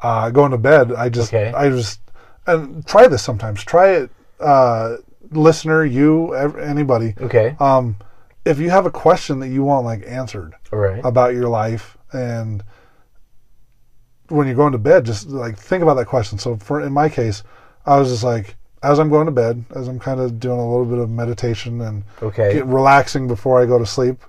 uh, 0.00 0.30
going 0.30 0.50
to 0.52 0.58
bed. 0.58 0.92
I 0.92 1.08
just, 1.08 1.32
Okay. 1.32 1.52
I 1.52 1.68
just, 1.70 2.00
and 2.46 2.86
try 2.86 3.06
this 3.08 3.22
sometimes. 3.22 3.62
Try 3.64 3.88
it, 3.90 4.10
uh, 4.40 4.96
listener, 5.30 5.84
you, 5.84 6.34
anybody. 6.34 7.14
Okay. 7.20 7.56
Um, 7.60 7.96
if 8.44 8.58
you 8.58 8.70
have 8.70 8.86
a 8.86 8.90
question 8.90 9.40
that 9.40 9.48
you 9.48 9.64
want 9.64 9.84
like 9.84 10.04
answered 10.06 10.54
right. 10.70 11.04
about 11.04 11.34
your 11.34 11.48
life, 11.48 11.96
and 12.12 12.62
when 14.28 14.46
you're 14.46 14.56
going 14.56 14.72
to 14.72 14.78
bed, 14.78 15.04
just 15.04 15.28
like 15.28 15.58
think 15.58 15.82
about 15.82 15.94
that 15.94 16.06
question. 16.06 16.38
So 16.38 16.56
for 16.56 16.80
in 16.80 16.92
my 16.92 17.08
case, 17.08 17.42
I 17.84 17.98
was 17.98 18.10
just 18.10 18.24
like, 18.24 18.56
as 18.82 18.98
I'm 18.98 19.08
going 19.10 19.26
to 19.26 19.32
bed, 19.32 19.64
as 19.74 19.88
I'm 19.88 19.98
kind 19.98 20.20
of 20.20 20.38
doing 20.38 20.58
a 20.58 20.70
little 20.70 20.84
bit 20.84 20.98
of 20.98 21.10
meditation 21.10 21.80
and 21.80 22.04
Okay. 22.22 22.52
get 22.54 22.66
relaxing 22.66 23.26
before 23.26 23.60
I 23.60 23.66
go 23.66 23.78
to 23.78 23.86
sleep. 23.86 24.22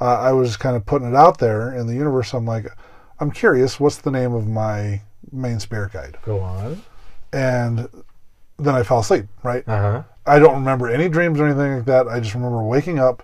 Uh, 0.00 0.18
I 0.18 0.32
was 0.32 0.56
kind 0.56 0.74
of 0.74 0.84
putting 0.84 1.08
it 1.08 1.14
out 1.14 1.38
there 1.38 1.72
in 1.72 1.86
the 1.86 1.94
universe. 1.94 2.34
I'm 2.34 2.44
like, 2.44 2.66
I'm 3.20 3.30
curious, 3.30 3.78
what's 3.78 3.98
the 3.98 4.10
name 4.10 4.34
of 4.34 4.48
my 4.48 5.02
main 5.30 5.60
spirit 5.60 5.92
guide? 5.92 6.18
Go 6.24 6.40
on. 6.40 6.82
And 7.32 7.88
then 8.58 8.74
I 8.74 8.82
fell 8.82 8.98
asleep, 8.98 9.26
right? 9.44 9.62
Uh 9.68 9.80
huh. 9.80 10.02
I 10.26 10.38
don't 10.38 10.54
remember 10.54 10.88
any 10.88 11.08
dreams 11.08 11.40
or 11.40 11.46
anything 11.46 11.76
like 11.76 11.84
that. 11.86 12.08
I 12.08 12.20
just 12.20 12.34
remember 12.34 12.62
waking 12.62 12.98
up 12.98 13.22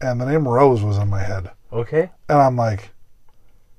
and 0.00 0.20
the 0.20 0.26
name 0.26 0.46
Rose 0.46 0.82
was 0.82 0.98
in 0.98 1.08
my 1.08 1.22
head. 1.22 1.50
Okay. 1.72 2.10
And 2.28 2.38
I'm 2.38 2.56
like, 2.56 2.90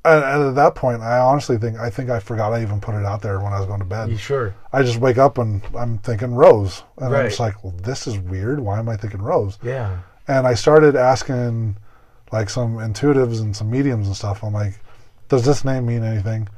and, 0.04 0.24
and 0.24 0.50
at 0.50 0.56
that 0.56 0.76
point, 0.76 1.02
I 1.02 1.18
honestly 1.20 1.58
think, 1.58 1.78
I 1.80 1.90
think 1.90 2.10
I 2.10 2.20
forgot 2.20 2.54
I 2.54 2.62
even 2.62 2.80
put 2.80 2.96
it 2.96 3.06
out 3.06 3.22
there 3.22 3.40
when 3.40 3.54
I 3.54 3.60
was 3.60 3.68
going 3.68 3.80
to 3.80 3.86
bed. 3.86 4.10
You 4.10 4.18
sure? 4.18 4.56
I 4.72 4.84
just 4.84 5.00
wake 5.00 5.18
up 5.18 5.38
and 5.38 5.62
I'm 5.76 5.98
thinking 6.00 6.34
Rose. 6.36 6.84
And 6.98 7.16
I'm 7.16 7.26
just 7.28 7.40
like, 7.40 7.64
well, 7.64 7.74
this 7.84 8.06
is 8.08 8.18
weird. 8.20 8.60
Why 8.60 8.80
am 8.80 8.90
I 8.90 8.98
thinking 8.98 9.22
Rose? 9.22 9.58
Yeah. 9.64 9.98
and 10.28 10.48
I 10.48 10.54
started 10.56 10.96
asking 10.96 11.78
like 12.32 12.50
some 12.50 12.78
intuitives 12.78 13.40
and 13.42 13.56
some 13.56 13.70
mediums 13.70 14.08
and 14.08 14.16
stuff. 14.16 14.44
I'm 14.44 14.54
like, 14.54 14.80
does 15.30 15.46
this 15.46 15.64
name 15.66 15.86
mean 15.86 16.04
anything? 16.04 16.50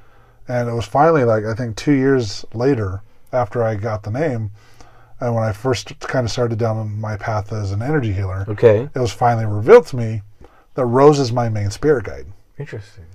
And 0.47 0.69
it 0.69 0.73
was 0.73 0.85
finally 0.85 1.23
like 1.25 1.43
I 1.45 1.53
think 1.53 1.75
two 1.75 1.91
years 1.91 2.45
later 2.53 3.01
after 3.33 3.63
I 3.63 3.75
got 3.75 4.03
the 4.03 4.11
name, 4.11 4.51
and 5.19 5.33
when 5.33 5.43
I 5.43 5.51
first 5.51 5.97
kind 5.99 6.25
of 6.25 6.31
started 6.31 6.59
down 6.59 6.99
my 6.99 7.17
path 7.17 7.51
as 7.53 7.71
an 7.71 7.81
energy 7.81 8.13
healer, 8.13 8.45
Okay. 8.47 8.89
it 8.93 8.99
was 8.99 9.11
finally 9.11 9.45
revealed 9.45 9.87
to 9.87 9.95
me 9.97 10.21
that 10.75 10.85
Rose 10.85 11.19
is 11.19 11.31
my 11.31 11.49
main 11.49 11.71
spirit 11.71 12.05
guide. 12.05 12.27
Interesting. 12.59 13.05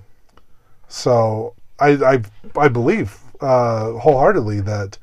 So 0.87 1.53
I 1.79 1.89
I, 2.13 2.21
I 2.57 2.67
believe 2.67 3.17
uh, 3.41 3.93
wholeheartedly 3.93 4.61
that 4.61 4.97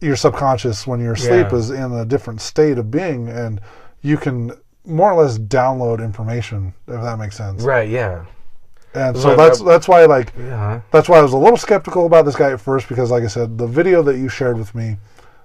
your 0.00 0.16
subconscious, 0.16 0.86
when 0.86 1.00
you're 1.00 1.12
asleep, 1.14 1.48
Yeah. 1.52 1.58
is 1.58 1.70
in 1.70 1.92
a 1.92 2.04
different 2.04 2.40
state 2.40 2.76
of 2.78 2.90
being, 2.90 3.28
and 3.28 3.60
you 4.02 4.16
can 4.16 4.52
more 4.84 5.12
or 5.12 5.22
less 5.22 5.38
download 5.38 6.00
information, 6.02 6.74
if 6.88 7.00
that 7.00 7.18
makes 7.18 7.36
sense. 7.36 7.62
Right. 7.62 7.88
Yeah. 7.88 8.24
And 8.94 9.16
so 9.16 9.34
that's 9.36 9.60
right. 9.60 9.66
that's 9.68 9.88
why 9.88 10.04
like 10.04 10.32
Yeah. 10.38 10.80
that's 10.90 11.08
why 11.08 11.18
I 11.18 11.22
was 11.22 11.32
a 11.32 11.36
little 11.38 11.56
skeptical 11.56 12.04
about 12.04 12.24
this 12.26 12.36
guy 12.36 12.50
at 12.52 12.60
first 12.60 12.88
because, 12.88 13.10
like 13.10 13.22
I 13.22 13.28
said, 13.28 13.56
the 13.56 13.66
video 13.66 14.02
that 14.02 14.18
you 14.18 14.28
shared 14.28 14.58
with 14.58 14.74
me 14.74 14.98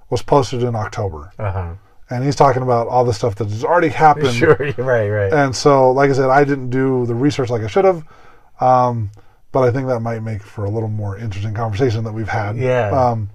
was 0.10 0.22
posted 0.22 0.64
in 0.64 0.76
October, 0.76 1.32
Uh 1.38 1.52
huh. 1.52 1.74
and 2.10 2.24
he's 2.24 2.36
talking 2.36 2.62
about 2.64 2.88
all 2.88 3.04
the 3.06 3.14
stuff 3.14 3.36
that 3.36 3.50
has 3.50 3.64
already 3.64 3.90
happened. 3.90 4.34
Sure. 4.34 4.56
Right. 4.78 5.10
Right. 5.10 5.34
And 5.34 5.56
so, 5.56 5.92
like 5.92 6.10
I 6.10 6.14
said, 6.14 6.30
I 6.30 6.44
didn't 6.44 6.70
do 6.70 7.06
the 7.06 7.16
research 7.16 7.50
like 7.50 7.62
I 7.64 7.68
should 7.68 7.86
have. 7.86 8.04
Um, 8.60 9.12
but 9.52 9.64
I 9.68 9.72
think 9.72 9.88
that 9.88 10.00
might 10.02 10.22
make 10.24 10.42
for 10.44 10.66
a 10.66 10.70
little 10.70 10.90
more 10.90 11.18
interesting 11.18 11.54
conversation 11.54 12.04
that 12.04 12.14
we've 12.14 12.28
had. 12.30 12.58
Yeah. 12.58 12.90
Um, 12.90 13.30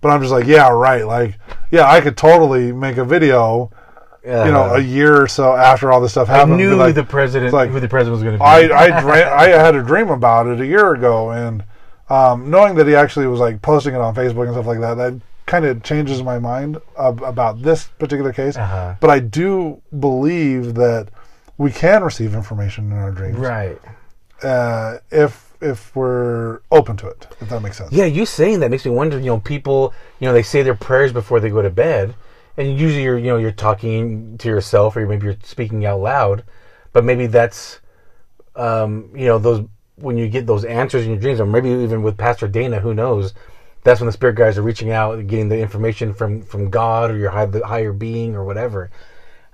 but 0.00 0.08
I'm 0.10 0.20
just 0.20 0.32
like, 0.32 0.46
yeah, 0.46 0.68
right. 0.70 1.06
Like, 1.06 1.38
yeah, 1.70 1.88
I 1.90 2.00
could 2.00 2.16
totally 2.16 2.72
make 2.72 2.96
a 2.96 3.04
video, 3.04 3.70
you 4.24 4.30
know, 4.30 4.70
Uh, 4.72 4.76
a 4.76 4.80
year 4.80 5.22
or 5.22 5.28
so 5.28 5.54
after 5.54 5.92
all 5.92 6.00
this 6.00 6.12
stuff 6.12 6.28
happened. 6.28 6.56
be 6.58 6.64
knew 6.64 6.74
like, 6.76 6.94
the 6.94 7.04
president 7.04 7.52
like, 7.52 7.70
who 7.70 7.80
the 7.80 7.88
president 7.88 8.14
was 8.14 8.22
going 8.22 8.34
to 8.34 8.38
be. 8.38 8.44
I 8.44 8.96
I, 8.96 9.00
dra- 9.00 9.38
I 9.38 9.48
had 9.48 9.74
a 9.74 9.82
dream 9.82 10.08
about 10.08 10.46
it 10.46 10.60
a 10.60 10.66
year 10.66 10.94
ago, 10.94 11.30
and 11.30 11.64
um, 12.10 12.50
knowing 12.50 12.74
that 12.74 12.86
he 12.86 12.94
actually 12.94 13.26
was 13.26 13.40
like 13.40 13.62
posting 13.62 13.94
it 13.94 14.00
on 14.00 14.14
Facebook 14.14 14.44
and 14.44 14.52
stuff 14.52 14.66
like 14.66 14.80
that, 14.80 14.94
that 14.94 15.20
kind 15.46 15.64
of 15.64 15.82
changes 15.82 16.22
my 16.22 16.38
mind 16.38 16.78
ab- 16.98 17.22
about 17.22 17.62
this 17.62 17.88
particular 17.98 18.32
case. 18.32 18.56
Uh-huh. 18.56 18.94
But 19.00 19.10
I 19.10 19.20
do 19.20 19.80
believe 19.98 20.74
that 20.74 21.08
we 21.56 21.70
can 21.70 22.02
receive 22.02 22.34
information 22.34 22.90
in 22.90 22.98
our 22.98 23.10
dreams 23.10 23.38
right. 23.38 23.80
uh, 24.42 24.98
if 25.10 25.50
if 25.60 25.94
we're 25.94 26.60
open 26.70 26.96
to 26.96 27.06
it. 27.06 27.26
If 27.40 27.50
that 27.50 27.60
makes 27.60 27.76
sense. 27.76 27.92
Yeah, 27.92 28.06
you 28.06 28.24
saying 28.26 28.60
that 28.60 28.70
makes 28.70 28.84
me 28.84 28.90
wonder. 28.90 29.18
You 29.18 29.26
know, 29.26 29.40
people, 29.40 29.92
you 30.18 30.26
know, 30.26 30.32
they 30.32 30.42
say 30.42 30.62
their 30.62 30.74
prayers 30.74 31.12
before 31.12 31.38
they 31.38 31.50
go 31.50 31.62
to 31.62 31.70
bed, 31.70 32.14
and 32.56 32.78
usually 32.78 33.02
you're, 33.02 33.18
you 33.18 33.26
know, 33.26 33.36
you're 33.36 33.52
talking 33.52 34.38
to 34.38 34.48
yourself, 34.48 34.96
or 34.96 35.06
maybe 35.06 35.26
you're 35.26 35.36
speaking 35.42 35.84
out 35.84 36.00
loud, 36.00 36.44
but 36.92 37.04
maybe 37.04 37.26
that's, 37.26 37.80
um, 38.56 39.10
you 39.14 39.26
know, 39.26 39.38
those 39.38 39.66
when 40.00 40.16
you 40.18 40.28
get 40.28 40.46
those 40.46 40.64
answers 40.64 41.04
in 41.04 41.10
your 41.12 41.20
dreams, 41.20 41.40
or 41.40 41.46
maybe 41.46 41.70
even 41.70 42.02
with 42.02 42.16
Pastor 42.16 42.48
Dana, 42.48 42.80
who 42.80 42.94
knows, 42.94 43.34
that's 43.84 44.00
when 44.00 44.06
the 44.06 44.12
spirit 44.12 44.36
guides 44.36 44.58
are 44.58 44.62
reaching 44.62 44.90
out, 44.90 45.26
getting 45.26 45.48
the 45.48 45.58
information 45.58 46.12
from 46.12 46.42
from 46.42 46.70
God 46.70 47.10
or 47.10 47.16
your 47.16 47.30
high, 47.30 47.46
the 47.46 47.66
higher 47.66 47.92
being 47.92 48.34
or 48.34 48.44
whatever. 48.44 48.90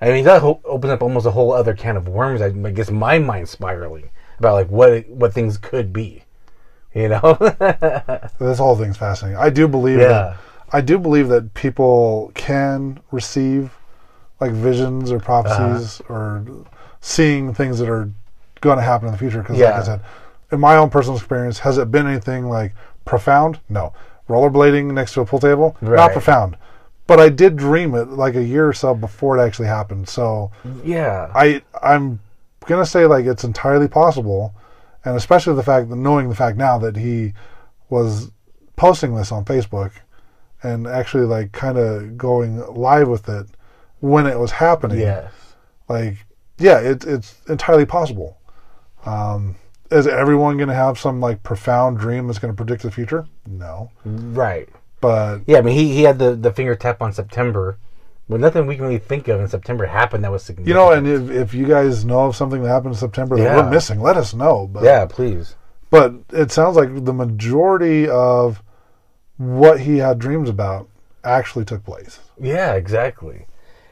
I 0.01 0.11
mean, 0.11 0.25
that 0.25 0.43
ho- 0.43 0.61
opens 0.65 0.91
up 0.93 1.03
almost 1.03 1.27
a 1.27 1.31
whole 1.31 1.53
other 1.53 1.75
can 1.75 1.97
of 1.97 2.07
worms. 2.09 2.41
I, 2.43 2.47
I 2.47 2.71
guess 2.71 2.91
my 2.91 3.19
mind 3.19 3.49
spiraling 3.49 4.11
about 4.39 4.55
like 4.55 4.69
what 4.69 5.09
what 5.09 5.33
things 5.33 5.57
could 5.59 5.93
be. 5.93 6.23
You 6.95 7.09
know. 7.11 7.37
This 8.39 8.59
whole 8.59 8.77
thing's 8.77 8.97
fascinating. 8.97 9.39
I 9.39 9.51
do 9.51 9.69
believe 9.69 9.99
Yeah. 10.01 10.09
that 10.09 10.37
I 10.73 10.81
do 10.81 10.99
believe 10.99 11.29
that 11.29 11.55
people 11.55 12.33
can 12.35 12.99
receive 13.13 13.71
like 14.41 14.51
visions 14.53 15.11
or 15.13 15.19
prophecies 15.21 16.01
Uh-huh. 16.03 16.13
or 16.15 16.45
seeing 17.01 17.55
things 17.55 17.79
that 17.79 17.89
are 17.89 18.11
going 18.61 18.77
to 18.79 18.83
happen 18.83 19.07
in 19.09 19.13
the 19.13 19.19
future. 19.19 19.41
Because, 19.43 19.59
like 19.59 19.75
I 19.75 19.83
said, 19.83 20.01
in 20.51 20.61
my 20.61 20.77
own 20.77 20.91
personal 20.91 21.17
experience, 21.17 21.61
has 21.61 21.79
it 21.79 21.91
been 21.91 22.07
anything 22.07 22.49
like 22.49 22.75
profound? 23.05 23.61
No. 23.69 23.93
Rollerblading 24.29 24.93
next 24.93 25.15
to 25.15 25.21
a 25.21 25.27
pool 25.27 25.39
table, 25.39 25.77
not 25.81 26.13
profound. 26.13 26.57
But 27.07 27.21
I 27.21 27.29
did 27.29 27.57
dream 27.57 27.95
it 27.95 28.09
like 28.09 28.35
a 28.35 28.43
year 28.43 28.69
or 28.69 28.73
so 28.73 28.95
before 28.95 29.39
it 29.39 29.43
actually 29.43 29.69
happened. 29.69 30.09
So 30.09 30.51
yeah. 30.85 31.31
I 31.35 31.63
I'm 31.81 32.21
gonna 32.67 32.87
say 32.87 33.07
like 33.07 33.27
it's 33.27 33.45
entirely 33.45 33.87
possible, 33.87 34.55
and 35.05 35.17
especially 35.17 35.55
the 35.55 35.63
fact 35.63 35.89
that 35.89 35.97
knowing 35.97 36.29
the 36.29 36.35
fact 36.35 36.57
now 36.57 36.79
that 36.79 36.97
he 36.97 37.35
was 37.89 38.33
posting 38.75 39.15
this 39.15 39.31
on 39.31 39.45
Facebook 39.45 39.93
and 40.63 40.87
actually 40.87 41.25
like 41.25 41.53
kind 41.53 41.79
of 41.79 42.19
going 42.19 42.59
live 42.75 43.09
with 43.09 43.29
it 43.29 43.47
when 44.01 44.27
it 44.27 44.39
was 44.39 44.51
happening. 44.51 44.99
yes. 44.99 45.33
Like 45.89 46.27
yeah, 46.59 46.81
it's 46.81 47.07
it's 47.07 47.41
entirely 47.49 47.87
possible. 47.87 48.39
Um, 49.05 49.55
is 49.91 50.07
everyone 50.07 50.57
gonna 50.57 50.75
have 50.75 50.99
some 50.99 51.21
like 51.21 51.43
profound 51.43 51.99
dream 51.99 52.27
that's 52.27 52.39
gonna 52.39 52.55
predict 52.55 52.83
the 52.83 52.91
future? 52.91 53.27
No, 53.47 53.91
Right. 54.05 54.69
but 55.01 55.41
Yeah, 55.47 55.59
I 55.59 55.61
mean, 55.63 55.75
he, 55.77 55.93
he 55.95 56.03
had 56.03 56.19
the, 56.19 56.35
the 56.35 56.53
finger 56.53 56.75
tap 56.75 57.01
on 57.03 57.13
September, 57.13 57.79
but 58.29 58.41
nothing 58.41 58.67
we 58.67 58.75
can 58.77 58.85
really 58.85 58.99
think 58.99 59.29
of 59.29 59.41
in 59.41 59.49
September 59.49 59.87
happened 59.87 60.25
that 60.25 60.33
was 60.33 60.43
significant. 60.43 60.69
you 60.69 60.75
know, 60.75 60.93
and 60.93 61.07
if, 61.07 61.31
if 61.31 61.55
you 61.55 61.67
guys 61.67 62.05
know 62.05 62.27
of 62.27 62.37
something 62.37 62.63
that 62.63 62.69
happened 62.69 62.95
in 62.95 62.99
September 62.99 63.37
that 63.37 63.43
Yeah. 63.43 63.57
we're 63.57 63.71
missing, 63.71 64.01
let 64.01 64.17
us 64.17 64.35
know. 64.35 64.67
But 64.67 64.83
yeah, 64.85 65.07
please. 65.07 65.55
but 65.91 66.15
it 66.33 66.51
sounds 66.51 66.77
like 66.77 67.05
the 67.05 67.13
majority 67.13 68.09
of 68.09 68.63
what 69.37 69.81
he 69.81 69.99
had 69.99 70.19
dreams 70.19 70.49
about 70.49 70.89
actually 71.25 71.65
took 71.65 71.85
place. 71.85 72.19
Yeah, 72.41 72.75
exactly. 72.75 73.47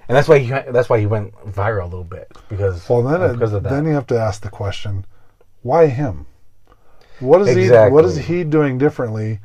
And 0.09 0.17
that's 0.17 0.29
why 0.29 0.39
he 0.39 0.49
that's 0.51 0.89
why 0.89 0.99
he 1.01 1.07
went 1.07 1.35
viral 1.47 1.83
a 1.83 1.87
little 1.87 2.05
bit 2.05 2.31
because 2.49 2.87
Well, 2.89 3.03
then 3.03 3.23
it, 3.23 3.33
because 3.35 3.53
of 3.55 3.63
that. 3.63 3.71
then 3.71 3.87
you 3.87 3.93
have 3.95 4.07
to 4.09 4.19
ask 4.19 4.43
the 4.43 4.51
question, 4.51 5.05
why 5.65 5.87
him? 5.89 6.27
What 7.19 7.41
is 7.43 7.49
he? 7.57 7.69
What 7.91 8.05
is 8.05 8.17
he 8.27 8.45
doing 8.45 8.79
differently, 8.79 9.41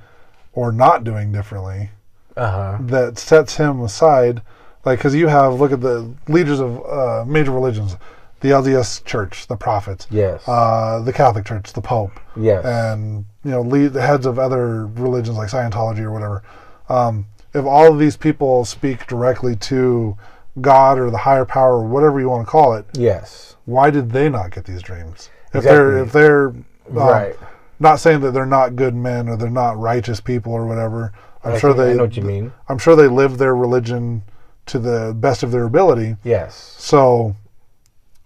or 0.54 0.72
not 0.72 1.04
doing 1.04 1.32
differently 1.32 1.90
Uh-huh. 2.38 2.78
that 2.82 3.18
sets 3.18 3.58
him 3.58 3.82
aside. 3.82 4.42
Like, 4.86 5.00
because 5.00 5.16
you 5.16 5.28
have 5.28 5.60
look 5.60 5.72
at 5.72 5.82
the 5.82 6.14
leaders 6.28 6.60
of 6.60 6.86
uh, 6.86 7.26
major 7.28 7.52
religions, 7.52 7.96
the 8.42 8.50
LDS 8.50 9.04
Church, 9.06 9.48
the 9.48 9.56
prophets, 9.58 10.08
Yes. 10.10 10.42
uh, 10.48 11.02
the 11.04 11.12
Catholic 11.14 11.46
Church, 11.46 11.74
the 11.74 11.82
Pope, 11.82 12.12
yes. 12.38 12.64
and 12.66 13.26
you 13.44 13.52
know 13.52 13.62
lead 13.62 13.94
the 13.94 14.02
heads 14.02 14.26
of 14.26 14.40
other 14.40 14.88
religions 14.88 15.38
like 15.38 15.50
Scientology 15.50 16.00
or 16.00 16.12
whatever. 16.12 16.44
Um, 16.90 17.26
if 17.54 17.66
all 17.66 17.92
of 17.92 18.00
these 18.00 18.16
people 18.18 18.64
speak 18.66 19.08
directly 19.08 19.56
to 19.56 20.18
God 20.62 20.98
or 21.00 21.10
the 21.12 21.18
higher 21.18 21.46
power 21.46 21.78
or 21.80 21.86
whatever 21.88 22.20
you 22.20 22.30
want 22.30 22.46
to 22.46 22.52
call 22.52 22.74
it, 22.74 22.86
yes. 22.94 23.56
why 23.66 23.90
did 23.90 24.12
they 24.12 24.28
not 24.30 24.52
get 24.52 24.66
these 24.66 24.82
dreams? 24.82 25.30
If 25.54 25.64
they're 25.64 25.98
if 26.00 26.12
they're 26.12 26.48
um, 26.50 26.66
Right. 26.90 27.36
not 27.80 28.00
saying 28.00 28.22
that 28.22 28.32
they're 28.32 28.46
not 28.46 28.76
good 28.76 28.96
men 28.96 29.28
or 29.30 29.36
they're 29.38 29.50
not 29.50 29.78
righteous 29.78 30.20
people 30.22 30.54
or 30.54 30.66
whatever. 30.66 31.12
I'm 31.44 31.54
I 31.54 31.58
sure 31.60 31.72
I 31.72 31.74
they 31.74 31.94
know 31.96 32.04
what 32.04 32.18
you 32.18 32.24
mean. 32.24 32.52
I'm 32.68 32.78
sure 32.78 32.96
they 32.96 33.08
live 33.08 33.38
their 33.38 33.56
religion 33.56 34.24
to 34.68 34.78
the 34.80 35.14
best 35.18 35.42
of 35.44 35.52
their 35.52 35.64
ability. 35.64 36.16
Yes. 36.24 36.76
So 36.78 37.36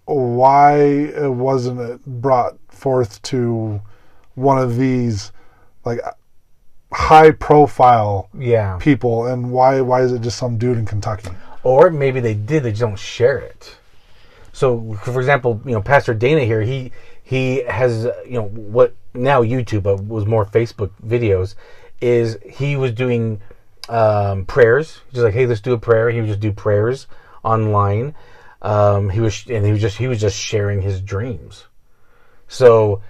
why 0.05 1.11
wasn't 1.27 1.79
it 1.79 2.05
brought 2.05 2.55
forth 2.69 3.21
to 3.23 3.81
one 4.35 4.57
of 4.57 4.77
these 4.77 5.31
like 5.85 5.99
high 6.91 7.31
profile 7.31 8.29
Yeah. 8.37 8.77
people 8.79 9.25
and 9.27 9.51
why 9.51 9.81
why 9.81 10.01
is 10.01 10.11
it 10.11 10.21
just 10.21 10.37
some 10.37 10.57
dude 10.57 10.77
in 10.77 10.85
Kentucky? 10.85 11.29
Or 11.63 11.89
maybe 11.89 12.19
they 12.19 12.33
did, 12.33 12.63
they 12.63 12.71
just 12.71 12.81
don't 12.81 12.99
share 12.99 13.37
it. 13.37 13.77
So, 14.51 14.97
for 15.03 15.17
example, 15.19 15.61
you 15.65 15.71
know, 15.71 15.81
Pastor 15.81 16.13
Dana 16.13 16.41
here, 16.43 16.61
he 16.61 16.91
he 17.23 17.63
has 17.63 18.05
you 18.25 18.33
know 18.33 18.47
what 18.47 18.93
now 19.13 19.41
YouTube, 19.41 19.83
but 19.83 20.03
was 20.03 20.25
more 20.25 20.45
Facebook 20.45 20.91
videos. 21.05 21.55
Is 22.01 22.37
he 22.45 22.75
was 22.75 22.91
doing 22.91 23.41
um, 23.89 24.45
prayers? 24.45 24.99
Just 25.11 25.23
like, 25.23 25.33
hey, 25.33 25.45
let's 25.45 25.61
do 25.61 25.73
a 25.73 25.77
prayer. 25.77 26.09
He 26.09 26.19
would 26.19 26.27
just 26.27 26.41
do 26.41 26.51
prayers 26.51 27.07
online. 27.43 28.13
Um, 28.61 29.09
he 29.09 29.19
was 29.19 29.45
and 29.49 29.65
he 29.65 29.71
was 29.71 29.81
just 29.81 29.97
he 29.97 30.07
was 30.07 30.19
just 30.19 30.37
sharing 30.37 30.81
his 30.81 31.01
dreams. 31.01 31.65
So, 32.47 33.01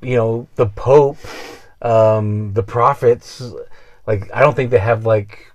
you 0.00 0.16
know, 0.16 0.48
the 0.54 0.66
Pope, 0.66 1.18
um, 1.82 2.52
the 2.54 2.62
prophets, 2.62 3.42
like 4.06 4.30
I 4.32 4.40
don't 4.40 4.54
think 4.54 4.70
they 4.70 4.78
have 4.78 5.04
like 5.04 5.52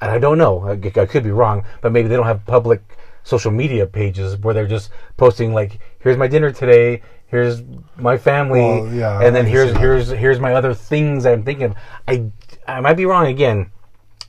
I 0.00 0.18
don't 0.18 0.38
know. 0.38 0.60
I, 0.60 1.00
I 1.00 1.06
could 1.06 1.24
be 1.24 1.30
wrong, 1.30 1.64
but 1.82 1.92
maybe 1.92 2.08
they 2.08 2.16
don't 2.16 2.26
have 2.26 2.46
public 2.46 2.82
social 3.30 3.50
media 3.50 3.86
pages 3.86 4.36
where 4.38 4.52
they're 4.52 4.66
just 4.66 4.90
posting 5.16 5.54
like, 5.54 5.78
"Here's 6.00 6.16
my 6.16 6.26
dinner 6.26 6.50
today. 6.50 7.02
Here's 7.28 7.62
my 7.96 8.18
family, 8.18 8.60
Well, 8.60 8.92
yeah, 8.92 9.20
and 9.22 9.34
then 9.34 9.46
here's 9.46 9.74
here's 9.76 10.08
here's 10.10 10.40
my 10.40 10.52
other 10.54 10.74
things 10.74 11.24
I'm 11.24 11.44
thinking." 11.44 11.66
of. 11.66 11.76
I 12.08 12.24
I 12.66 12.80
might 12.80 12.96
be 12.96 13.06
wrong 13.06 13.26
again, 13.26 13.70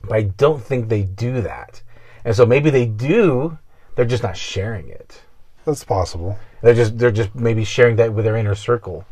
but 0.04 0.14
I 0.16 0.22
don't 0.22 0.62
think 0.62 0.88
they 0.88 1.02
do 1.02 1.42
that. 1.42 1.82
And 2.24 2.34
so 2.34 2.46
maybe 2.46 2.70
they 2.70 2.86
do. 2.86 3.58
They're 3.96 4.04
just 4.06 4.22
not 4.22 4.36
sharing 4.36 4.88
it. 4.88 5.22
That's 5.64 5.84
possible. 5.84 6.38
They're 6.62 6.74
just 6.74 6.96
they're 6.96 7.10
just 7.10 7.34
maybe 7.34 7.64
sharing 7.64 7.96
that 7.96 8.12
with 8.14 8.24
their 8.24 8.36
inner 8.36 8.54
circle, 8.54 9.04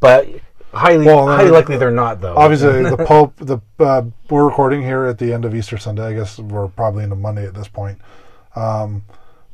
but 0.00 0.28
highly 0.72 1.06
Well, 1.06 1.26
highly 1.26 1.50
likely 1.50 1.76
they're 1.76 1.90
not 1.90 2.20
though. 2.20 2.36
Obviously, 2.36 2.82
the 2.96 2.96
Pope. 2.96 3.34
The 3.36 3.58
uh, 3.80 4.02
we're 4.30 4.46
recording 4.46 4.82
here 4.82 5.04
at 5.06 5.18
the 5.18 5.32
end 5.32 5.44
of 5.44 5.54
Easter 5.54 5.78
Sunday. 5.78 6.04
I 6.04 6.12
guess 6.14 6.38
we're 6.38 6.68
probably 6.68 7.04
into 7.04 7.16
Monday 7.16 7.46
at 7.46 7.54
this 7.54 7.68
point. 7.68 7.98
Um, 8.56 9.04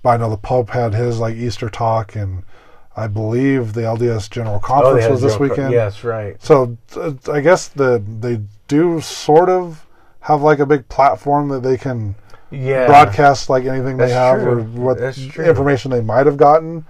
but 0.03 0.11
I 0.11 0.17
know 0.17 0.31
the 0.31 0.37
Pope 0.37 0.71
had 0.71 0.95
his 0.95 1.19
like 1.19 1.35
Easter 1.37 1.69
talk, 1.69 2.17
and 2.17 2.45
I 2.97 3.07
believe 3.07 3.73
the 3.73 3.83
LDS 3.83 4.31
General 4.31 4.57
Oh, 4.57 4.61
Conference 4.61 5.03
had 5.03 5.11
was 5.13 5.21
this 5.23 5.39
weekend. 5.39 5.73
Yes, 5.73 6.03
right. 6.05 6.41
So 6.43 6.77
uh, 6.97 7.13
I 7.31 7.41
guess 7.41 7.69
the 7.69 8.03
they 8.21 8.41
do 8.69 9.01
sort 9.01 9.49
of 9.49 9.87
have 10.21 10.43
like 10.43 10.59
a 10.61 10.67
big 10.67 10.89
platform 10.89 11.49
that 11.49 11.63
they 11.63 11.77
can 11.77 12.15
Yeah, 12.51 12.87
broadcast 12.87 13.51
like 13.51 13.65
anything 13.65 13.97
they 13.97 14.11
have 14.11 14.41
true. 14.41 14.59
or 14.59 14.63
what 14.63 14.99
information 15.39 15.91
they 15.91 16.01
might 16.01 16.27
have 16.27 16.37
gotten. 16.37 16.85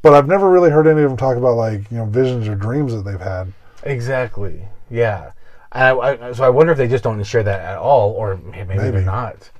But 0.00 0.14
I've 0.14 0.26
never 0.26 0.50
really 0.50 0.70
heard 0.70 0.86
any 0.88 1.02
of 1.02 1.10
them 1.10 1.16
talk 1.16 1.36
about 1.36 1.54
like 1.56 1.90
you 1.90 1.98
know 1.98 2.06
visions 2.06 2.48
or 2.48 2.54
dreams 2.54 2.92
that 2.94 3.02
they've 3.04 3.20
had. 3.20 3.52
Exactly. 3.84 4.62
Yeah. 4.90 5.32
I, 5.74 5.92
I, 5.96 6.32
so 6.32 6.44
I 6.44 6.50
wonder 6.50 6.72
if 6.72 6.78
they 6.78 6.86
just 6.86 7.02
don't 7.02 7.22
share 7.24 7.42
that 7.42 7.60
at 7.60 7.78
all, 7.78 8.10
or 8.10 8.36
maybe 8.36 8.76
Maybe. 8.76 9.00
not. 9.00 9.50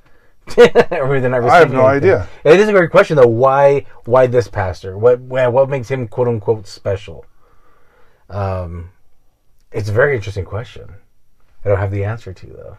or 0.57 1.07
maybe 1.07 1.19
they're 1.21 1.29
not. 1.29 1.43
I 1.43 1.59
have 1.59 1.71
no 1.71 1.87
anything. 1.87 2.11
idea. 2.11 2.29
It 2.43 2.59
is 2.59 2.67
a 2.67 2.71
great 2.73 2.91
question 2.91 3.17
though. 3.17 3.27
Why? 3.27 3.85
Why 4.05 4.27
this 4.27 4.47
pastor? 4.47 4.97
What? 4.97 5.19
What 5.21 5.53
what 5.53 5.69
makes 5.69 5.89
him 5.89 6.07
quote 6.07 6.27
unquote 6.27 6.67
special? 6.67 7.25
Um, 8.29 8.91
it's 9.71 9.89
a 9.89 9.93
very 9.93 10.15
interesting 10.15 10.45
question. 10.45 10.85
I 11.65 11.69
don't 11.69 11.77
have 11.79 11.91
the 11.91 12.03
answer 12.03 12.33
to 12.33 12.45
though. 12.47 12.77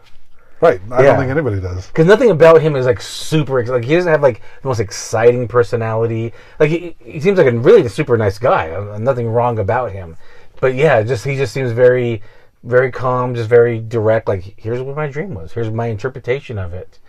Right. 0.61 0.79
I 0.91 1.01
Yeah. 1.01 1.07
don't 1.09 1.19
think 1.19 1.31
anybody 1.31 1.59
does. 1.59 1.87
Because 1.87 2.05
nothing 2.07 2.31
about 2.31 2.61
him 2.61 2.75
is 2.75 2.85
like 2.85 3.01
super. 3.01 3.65
Like 3.65 3.83
he 3.83 3.95
doesn't 3.95 4.11
have 4.11 4.21
like 4.21 4.41
the 4.61 4.67
most 4.67 4.79
exciting 4.79 5.47
personality. 5.47 6.33
Like 6.59 6.69
he, 6.69 6.95
he 7.03 7.19
seems 7.19 7.37
like 7.37 7.47
a 7.47 7.57
really 7.57 7.87
super 7.89 8.17
nice 8.17 8.37
guy. 8.37 8.71
Uh, 8.71 8.97
nothing 8.99 9.27
wrong 9.27 9.59
about 9.59 9.91
him. 9.91 10.15
But 10.61 10.75
yeah, 10.75 11.03
just 11.03 11.25
he 11.25 11.35
just 11.35 11.51
seems 11.53 11.71
very, 11.71 12.21
very 12.63 12.91
calm, 12.91 13.35
just 13.35 13.49
very 13.49 13.79
direct. 13.79 14.27
Like 14.27 14.53
here's 14.57 14.81
what 14.81 14.95
my 14.95 15.07
dream 15.07 15.33
was. 15.33 15.51
Here's 15.51 15.69
my 15.71 15.87
interpretation 15.87 16.57
of 16.57 16.73
it. 16.73 16.99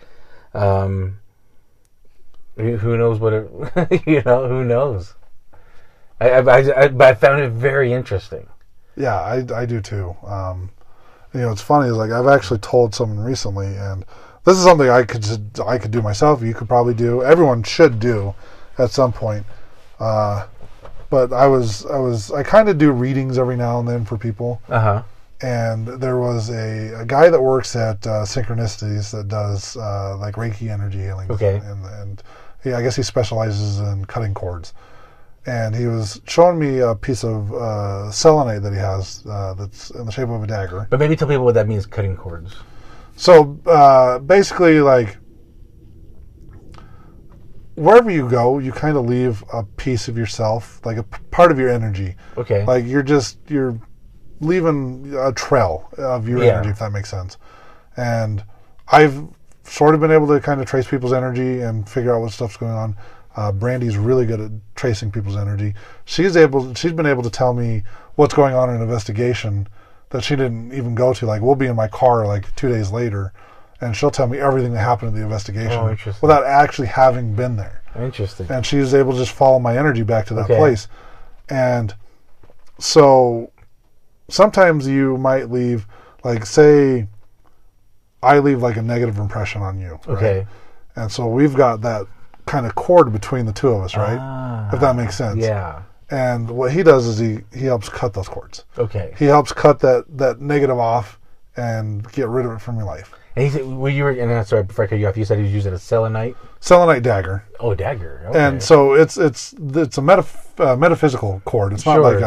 Um, 0.57 1.19
who, 2.55 2.97
knows 2.97 3.19
what 3.19 3.33
it? 3.33 4.03
you 4.07 4.21
know, 4.23 4.47
who 4.47 4.63
knows? 4.63 5.13
I, 6.19 6.29
I, 6.29 6.39
I, 6.39 6.81
I, 6.83 6.87
but 6.87 7.07
I 7.07 7.13
found 7.13 7.41
it 7.41 7.51
very 7.51 7.93
interesting. 7.93 8.47
Yeah, 8.95 9.19
I, 9.19 9.45
I 9.55 9.65
do 9.65 9.79
too. 9.79 10.15
Um, 10.25 10.71
you 11.33 11.41
know, 11.41 11.51
it's 11.51 11.61
funny 11.61 11.89
is 11.89 11.95
like 11.95 12.11
I've 12.11 12.27
actually 12.27 12.59
told 12.59 12.95
someone 12.95 13.19
recently, 13.19 13.67
and 13.67 14.03
this 14.43 14.57
is 14.57 14.63
something 14.63 14.89
I 14.89 15.03
could 15.03 15.21
just, 15.21 15.59
I 15.59 15.77
could 15.77 15.91
do 15.91 16.01
myself. 16.01 16.41
You 16.41 16.53
could 16.53 16.67
probably 16.67 16.95
do. 16.95 17.21
Everyone 17.21 17.61
should 17.61 17.99
do 17.99 18.33
at 18.79 18.89
some 18.89 19.13
point. 19.13 19.45
Uh, 19.99 20.47
but 21.09 21.31
I 21.31 21.47
was 21.47 21.85
I 21.85 21.99
was 21.99 22.31
I 22.31 22.43
kind 22.43 22.69
of 22.69 22.77
do 22.77 22.91
readings 22.91 23.37
every 23.37 23.55
now 23.55 23.79
and 23.79 23.87
then 23.87 24.05
for 24.05 24.17
people, 24.17 24.61
Uh 24.67 24.79
huh. 24.79 25.03
And 25.41 25.87
there 25.87 26.17
was 26.17 26.49
a, 26.49 27.01
a 27.01 27.05
guy 27.05 27.29
that 27.29 27.39
works 27.41 27.75
at 27.75 28.05
uh, 28.07 28.23
Synchronicities 28.23 29.11
that 29.11 29.27
does 29.27 29.77
uh, 29.77 30.17
like 30.17 30.35
Reiki 30.35 30.69
energy 30.69 30.99
healing. 30.99 31.29
Okay. 31.31 31.57
and 31.57 31.85
and 31.85 32.23
he, 32.63 32.73
I 32.73 32.81
guess 32.81 32.95
he 32.95 33.03
specializes 33.03 33.79
in 33.79 34.05
cutting 34.05 34.33
cords. 34.33 34.73
And 35.45 35.73
he 35.73 35.85
was 35.85 36.19
showing 36.27 36.59
me 36.59 36.79
a 36.79 36.93
piece 36.93 37.23
of 37.23 37.53
uh, 37.53 38.11
selenite 38.11 38.61
that 38.63 38.73
he 38.73 38.79
has 38.79 39.23
uh, 39.25 39.53
that's 39.53 39.91
in 39.91 40.05
the 40.05 40.11
shape 40.11 40.27
of 40.27 40.43
a 40.43 40.47
dagger. 40.47 40.87
But 40.89 40.99
maybe 40.99 41.15
tell 41.15 41.27
people 41.27 41.45
what 41.45 41.53
that 41.53 41.67
means. 41.67 41.85
Cutting 41.85 42.17
cords. 42.17 42.53
So 43.15 43.57
uh, 43.65 44.19
basically, 44.19 44.81
like 44.81 45.17
wherever 47.75 48.09
you 48.09 48.27
go, 48.27 48.59
you 48.59 48.71
kind 48.71 48.97
of 48.97 49.05
leave 49.05 49.43
a 49.53 49.63
piece 49.63 50.07
of 50.07 50.17
yourself, 50.17 50.83
like 50.83 50.97
a 50.97 51.03
p- 51.03 51.19
part 51.31 51.51
of 51.51 51.59
your 51.59 51.69
energy. 51.69 52.15
Okay. 52.37 52.65
Like 52.65 52.85
you're 52.85 53.03
just 53.03 53.37
you're 53.47 53.79
leaving 54.39 55.13
a 55.17 55.31
trail 55.31 55.89
of 55.97 56.27
your 56.27 56.43
Yeah. 56.43 56.53
energy, 56.53 56.69
if 56.69 56.79
that 56.79 56.91
makes 56.91 57.09
sense. 57.09 57.37
And 57.95 58.43
I've 58.89 59.23
sort 59.63 59.95
of 59.95 60.01
been 60.01 60.11
able 60.11 60.27
to 60.27 60.39
kind 60.39 60.61
of 60.61 60.67
trace 60.67 60.87
people's 60.87 61.13
energy 61.13 61.61
and 61.61 61.87
figure 61.89 62.13
out 62.15 62.21
what 62.21 62.31
stuff's 62.31 62.57
going 62.57 62.71
on. 62.71 62.95
Uh, 63.35 63.51
Brandy's 63.51 63.97
really 63.97 64.25
good 64.25 64.39
at 64.39 64.51
tracing 64.75 65.11
people's 65.11 65.37
energy. 65.37 65.75
She's 66.05 66.35
able. 66.35 66.73
She's 66.73 66.93
been 66.93 67.05
able 67.05 67.21
to 67.23 67.29
tell 67.29 67.53
me 67.53 67.83
what's 68.15 68.33
going 68.33 68.55
on 68.55 68.69
in 68.69 68.77
an 68.77 68.81
investigation 68.81 69.67
that 70.09 70.23
she 70.23 70.35
didn't 70.35 70.73
even 70.73 70.95
go 70.95 71.13
to. 71.13 71.25
Like 71.25 71.41
we'll 71.41 71.55
be 71.55 71.67
in 71.67 71.75
my 71.75 71.87
car 71.87 72.25
like 72.25 72.55
two 72.55 72.69
days 72.69 72.91
later, 72.91 73.33
and 73.81 73.95
she'll 73.95 74.09
tell 74.09 74.27
me 74.27 74.39
everything 74.39 74.73
that 74.73 74.79
happened 74.79 75.09
in 75.09 75.15
the 75.15 75.21
investigation 75.23 75.71
Oh, 75.71 75.95
without 76.21 76.45
actually 76.45 76.87
having 76.87 77.35
been 77.35 77.57
there 77.57 77.81
Interesting. 77.95 78.47
and 78.49 78.65
she 78.65 78.77
was 78.77 78.95
able 78.95 79.11
to 79.11 79.19
just 79.19 79.31
follow 79.33 79.59
my 79.59 79.77
energy 79.77 80.01
back 80.03 80.25
to 80.27 80.33
that 80.35 80.45
Okay. 80.45 80.55
place. 80.55 80.87
And 81.49 81.93
so 82.79 83.51
sometimes 84.29 84.87
you 84.87 85.17
might 85.17 85.49
leave, 85.49 85.87
like, 86.23 86.45
say, 86.45 87.07
I 88.23 88.39
leave 88.39 88.61
like 88.61 88.77
a 88.77 88.81
negative 88.81 89.17
impression 89.17 89.61
on 89.61 89.79
you. 89.79 89.99
right? 90.07 90.09
Okay. 90.17 90.47
And 90.95 91.11
so 91.11 91.27
we've 91.27 91.53
got 91.55 91.81
that 91.81 92.07
kind 92.45 92.65
of 92.65 92.75
cord 92.75 93.11
between 93.11 93.45
the 93.45 93.53
two 93.53 93.69
of 93.69 93.83
us, 93.83 93.95
right? 93.95 94.17
Ah, 94.19 94.69
if 94.73 94.79
that 94.79 94.95
makes 94.95 95.15
sense. 95.15 95.39
Yeah. 95.43 95.83
And 96.09 96.49
what 96.49 96.71
he 96.71 96.83
does 96.83 97.05
is 97.05 97.19
he, 97.19 97.39
he 97.53 97.65
helps 97.65 97.89
cut 97.89 98.13
those 98.13 98.29
cords. 98.29 98.65
Okay. 98.77 99.13
He 99.19 99.25
helps 99.25 99.51
cut 99.51 99.79
that, 99.81 100.05
that 100.17 100.39
negative 100.39 100.79
off 100.79 101.19
and 101.57 102.09
get 102.13 102.27
rid 102.29 102.45
of 102.45 102.53
it 102.53 102.59
from 102.61 102.77
your 102.77 102.85
life. 102.85 103.13
And 103.37 103.45
he 103.45 103.51
said, 103.51 103.67
"Well, 103.67 103.91
you 103.93 104.03
were." 104.03 104.09
And 104.09 104.31
I'm 104.31 104.43
sorry, 104.45 104.63
before 104.63 104.85
I 104.85 104.87
cut 104.87 104.97
you 104.97 105.07
off, 105.07 105.15
you 105.15 105.23
said 105.23 105.37
he 105.37 105.43
was 105.43 105.53
using 105.53 105.71
a 105.73 105.77
selenite. 105.77 106.35
Selenite 106.59 107.03
dagger. 107.03 107.43
Oh, 107.59 107.75
dagger. 107.75 108.25
Okay. 108.29 108.39
and 108.39 108.63
so 108.63 108.93
it's 108.93 109.15
it's 109.15 109.53
it's 109.75 109.99
a 109.99 110.01
metaph- 110.01 110.59
uh, 110.59 110.75
metaphysical 110.75 111.39
cord. 111.45 111.71
It's 111.71 111.85
not 111.85 111.97
Sure. 111.97 112.19
like 112.19 112.23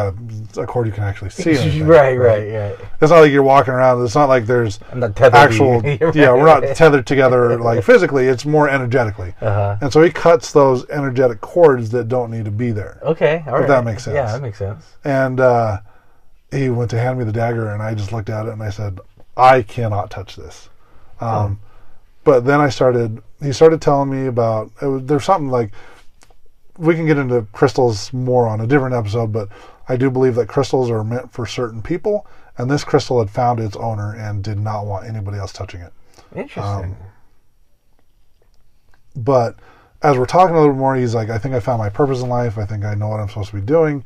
a, 0.55 0.61
a 0.61 0.65
cord 0.65 0.87
you 0.87 0.93
can 0.93 1.03
actually 1.03 1.31
see. 1.31 1.51
or 1.53 1.59
anything, 1.59 1.85
right, 1.85 2.17
right, 2.17 2.49
right. 2.49 2.75
It's 3.01 3.11
not 3.11 3.19
like 3.19 3.31
you're 3.33 3.43
walking 3.43 3.73
around. 3.73 4.01
It's 4.05 4.15
not 4.15 4.29
like 4.29 4.45
there's 4.45 4.79
I'm 4.89 5.01
not 5.01 5.17
tethered. 5.17 5.35
actual. 5.35 5.85
yeah, 6.15 6.33
we're 6.33 6.45
not 6.45 6.63
tethered 6.77 7.05
together 7.05 7.59
like 7.59 7.83
physically. 7.91 8.27
It's 8.27 8.45
more 8.45 8.69
energetically. 8.69 9.33
Uh-huh. 9.41 9.75
And 9.81 9.91
so 9.91 10.01
he 10.01 10.11
cuts 10.11 10.53
those 10.53 10.87
energetic 10.89 11.41
cords 11.41 11.89
that 11.89 12.07
don't 12.07 12.31
need 12.31 12.45
to 12.45 12.51
be 12.51 12.71
there. 12.71 12.99
Okay, 13.03 13.43
all 13.47 13.59
right. 13.59 13.67
that 13.67 13.83
makes 13.83 14.05
sense. 14.05 14.15
Yeah, 14.15 14.31
that 14.31 14.41
makes 14.41 14.59
sense. 14.59 14.85
And 15.03 15.41
uh, 15.41 15.79
he 16.51 16.69
went 16.69 16.89
to 16.91 16.99
hand 17.01 17.19
me 17.19 17.25
the 17.25 17.33
dagger, 17.33 17.69
and 17.71 17.83
I 17.83 17.95
just 17.95 18.13
looked 18.13 18.29
at 18.29 18.45
it 18.45 18.53
and 18.53 18.63
I 18.63 18.69
said, 18.69 19.01
"I 19.35 19.61
cannot 19.61 20.09
touch 20.09 20.37
this. 20.37 20.69
Um, 21.21 21.59
But 22.23 22.45
then 22.45 22.59
I 22.59 22.69
started. 22.69 23.21
He 23.41 23.51
started 23.53 23.81
telling 23.81 24.09
me 24.09 24.27
about. 24.27 24.71
There's 24.81 25.25
something 25.25 25.49
like. 25.49 25.71
We 26.77 26.95
can 26.95 27.05
get 27.05 27.17
into 27.17 27.45
crystals 27.51 28.11
more 28.13 28.47
on 28.47 28.61
a 28.61 28.67
different 28.67 28.95
episode, 28.95 29.31
but 29.31 29.49
I 29.87 29.97
do 29.97 30.09
believe 30.09 30.35
that 30.35 30.47
crystals 30.47 30.89
are 30.89 31.03
meant 31.03 31.31
for 31.31 31.45
certain 31.45 31.81
people, 31.81 32.25
and 32.57 32.71
this 32.71 32.83
crystal 32.83 33.19
had 33.19 33.29
found 33.29 33.59
its 33.59 33.75
owner 33.75 34.15
and 34.15 34.43
did 34.43 34.59
not 34.59 34.85
want 34.85 35.07
anybody 35.07 35.37
else 35.37 35.51
touching 35.51 35.81
it. 35.81 35.93
Interesting. 36.35 36.95
But 39.15 39.57
as 40.01 40.17
we're 40.17 40.25
talking 40.25 40.55
a 40.55 40.59
little 40.59 40.75
more, 40.75 40.95
he's 40.95 41.13
like, 41.13 41.29
I 41.29 41.37
think 41.37 41.53
I 41.53 41.59
found 41.59 41.79
my 41.79 41.89
purpose 41.89 42.21
in 42.21 42.29
life. 42.29 42.57
I 42.57 42.65
think 42.65 42.85
I 42.85 42.95
know 42.95 43.09
what 43.09 43.19
I'm 43.19 43.27
supposed 43.27 43.49
to 43.49 43.55
be 43.55 43.61
doing. 43.61 44.03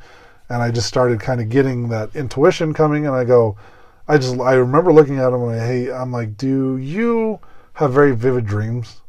And 0.48 0.62
I 0.62 0.70
just 0.70 0.88
started 0.88 1.20
kind 1.20 1.40
of 1.40 1.48
getting 1.48 1.88
that 1.88 2.14
intuition 2.14 2.74
coming. 2.74 3.06
And 3.06 3.14
I 3.14 3.24
go, 3.24 3.56
I 4.08 4.18
just, 4.18 4.38
I 4.38 4.54
remember 4.54 4.92
looking 4.92 5.18
at 5.18 5.32
him 5.32 5.42
and 5.42 5.60
I, 5.60 5.66
hey, 5.66 5.92
I'm 5.92 6.12
like, 6.12 6.36
do 6.36 6.76
you 6.76 7.40
have 7.74 7.92
very 7.92 8.14
vivid 8.14 8.46
dreams? 8.46 9.00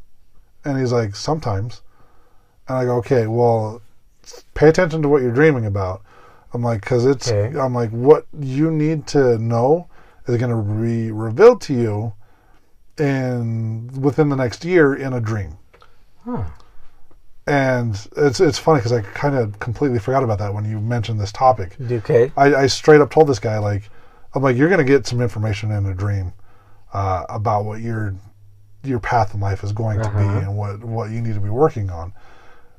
And 0.64 0.78
he's 0.78 0.92
like, 0.92 1.14
sometimes. 1.14 1.82
And 2.68 2.78
I 2.78 2.84
go, 2.84 2.96
okay, 2.96 3.26
well, 3.26 3.80
pay 4.54 4.68
attention 4.68 5.02
to 5.02 5.08
what 5.08 5.22
you're 5.22 5.32
dreaming 5.32 5.66
about. 5.66 6.02
I'm 6.52 6.62
like, 6.62 6.80
because 6.80 7.06
it's, 7.06 7.30
Okay. 7.30 7.58
I'm 7.58 7.74
like, 7.74 7.90
what 7.90 8.26
you 8.38 8.70
need 8.70 9.06
to 9.08 9.38
know 9.38 9.88
is 10.26 10.36
going 10.36 10.50
to 10.50 10.82
be 10.82 11.12
revealed 11.12 11.60
to 11.62 11.74
you 11.74 12.12
in 12.98 13.88
within 14.00 14.28
the 14.28 14.36
next 14.36 14.64
year 14.64 14.94
in 14.94 15.12
a 15.12 15.20
dream. 15.20 15.56
Huh. 16.24 16.44
And 17.46 18.08
it's 18.16 18.40
it's 18.40 18.58
funny 18.58 18.80
because 18.80 18.92
I 18.92 19.00
kind 19.00 19.34
of 19.34 19.58
completely 19.58 19.98
forgot 19.98 20.22
about 20.22 20.38
that 20.40 20.52
when 20.52 20.66
you 20.66 20.80
mentioned 20.80 21.18
this 21.18 21.32
topic. 21.32 21.76
Okay. 21.80 22.30
I, 22.36 22.54
I 22.54 22.66
straight 22.66 23.00
up 23.00 23.10
told 23.10 23.28
this 23.28 23.38
guy 23.38 23.56
like, 23.58 23.88
I'm 24.34 24.42
like, 24.42 24.56
you're 24.56 24.68
gonna 24.68 24.84
get 24.84 25.06
some 25.06 25.20
information 25.20 25.70
in 25.70 25.86
a 25.86 25.94
dream 25.94 26.32
uh, 26.92 27.24
about 27.28 27.64
what 27.64 27.80
your 27.80 28.14
your 28.84 29.00
path 29.00 29.34
in 29.34 29.40
life 29.40 29.64
is 29.64 29.72
going 29.72 29.98
to 30.00 30.08
be 30.10 30.16
Uh-huh. 30.16 30.38
and 30.38 30.56
what 30.56 30.82
what 30.84 31.10
you 31.10 31.20
need 31.20 31.34
to 31.34 31.40
be 31.40 31.50
working 31.50 31.90
on. 31.90 32.12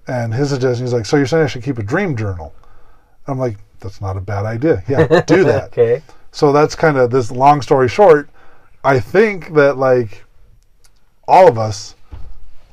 And 0.07 0.33
his 0.33 0.49
suggestion 0.49 0.85
is 0.85 0.93
like, 0.93 1.05
so 1.05 1.17
you're 1.17 1.27
saying 1.27 1.43
I 1.43 1.47
should 1.47 1.63
keep 1.63 1.77
a 1.77 1.83
dream 1.83 2.15
journal? 2.15 2.53
I'm 3.27 3.37
like, 3.37 3.57
that's 3.79 4.01
not 4.01 4.17
a 4.17 4.21
bad 4.21 4.45
idea. 4.45 4.83
Yeah, 4.87 5.05
do 5.21 5.43
that. 5.51 5.65
okay. 5.65 6.01
So 6.31 6.51
that's 6.51 6.75
kind 6.75 6.97
of 6.97 7.11
this 7.11 7.29
long 7.31 7.61
story 7.61 7.87
short. 7.89 8.29
I 8.83 8.99
think 8.99 9.53
that 9.53 9.77
like 9.77 10.23
all 11.27 11.47
of 11.47 11.57
us, 11.57 11.95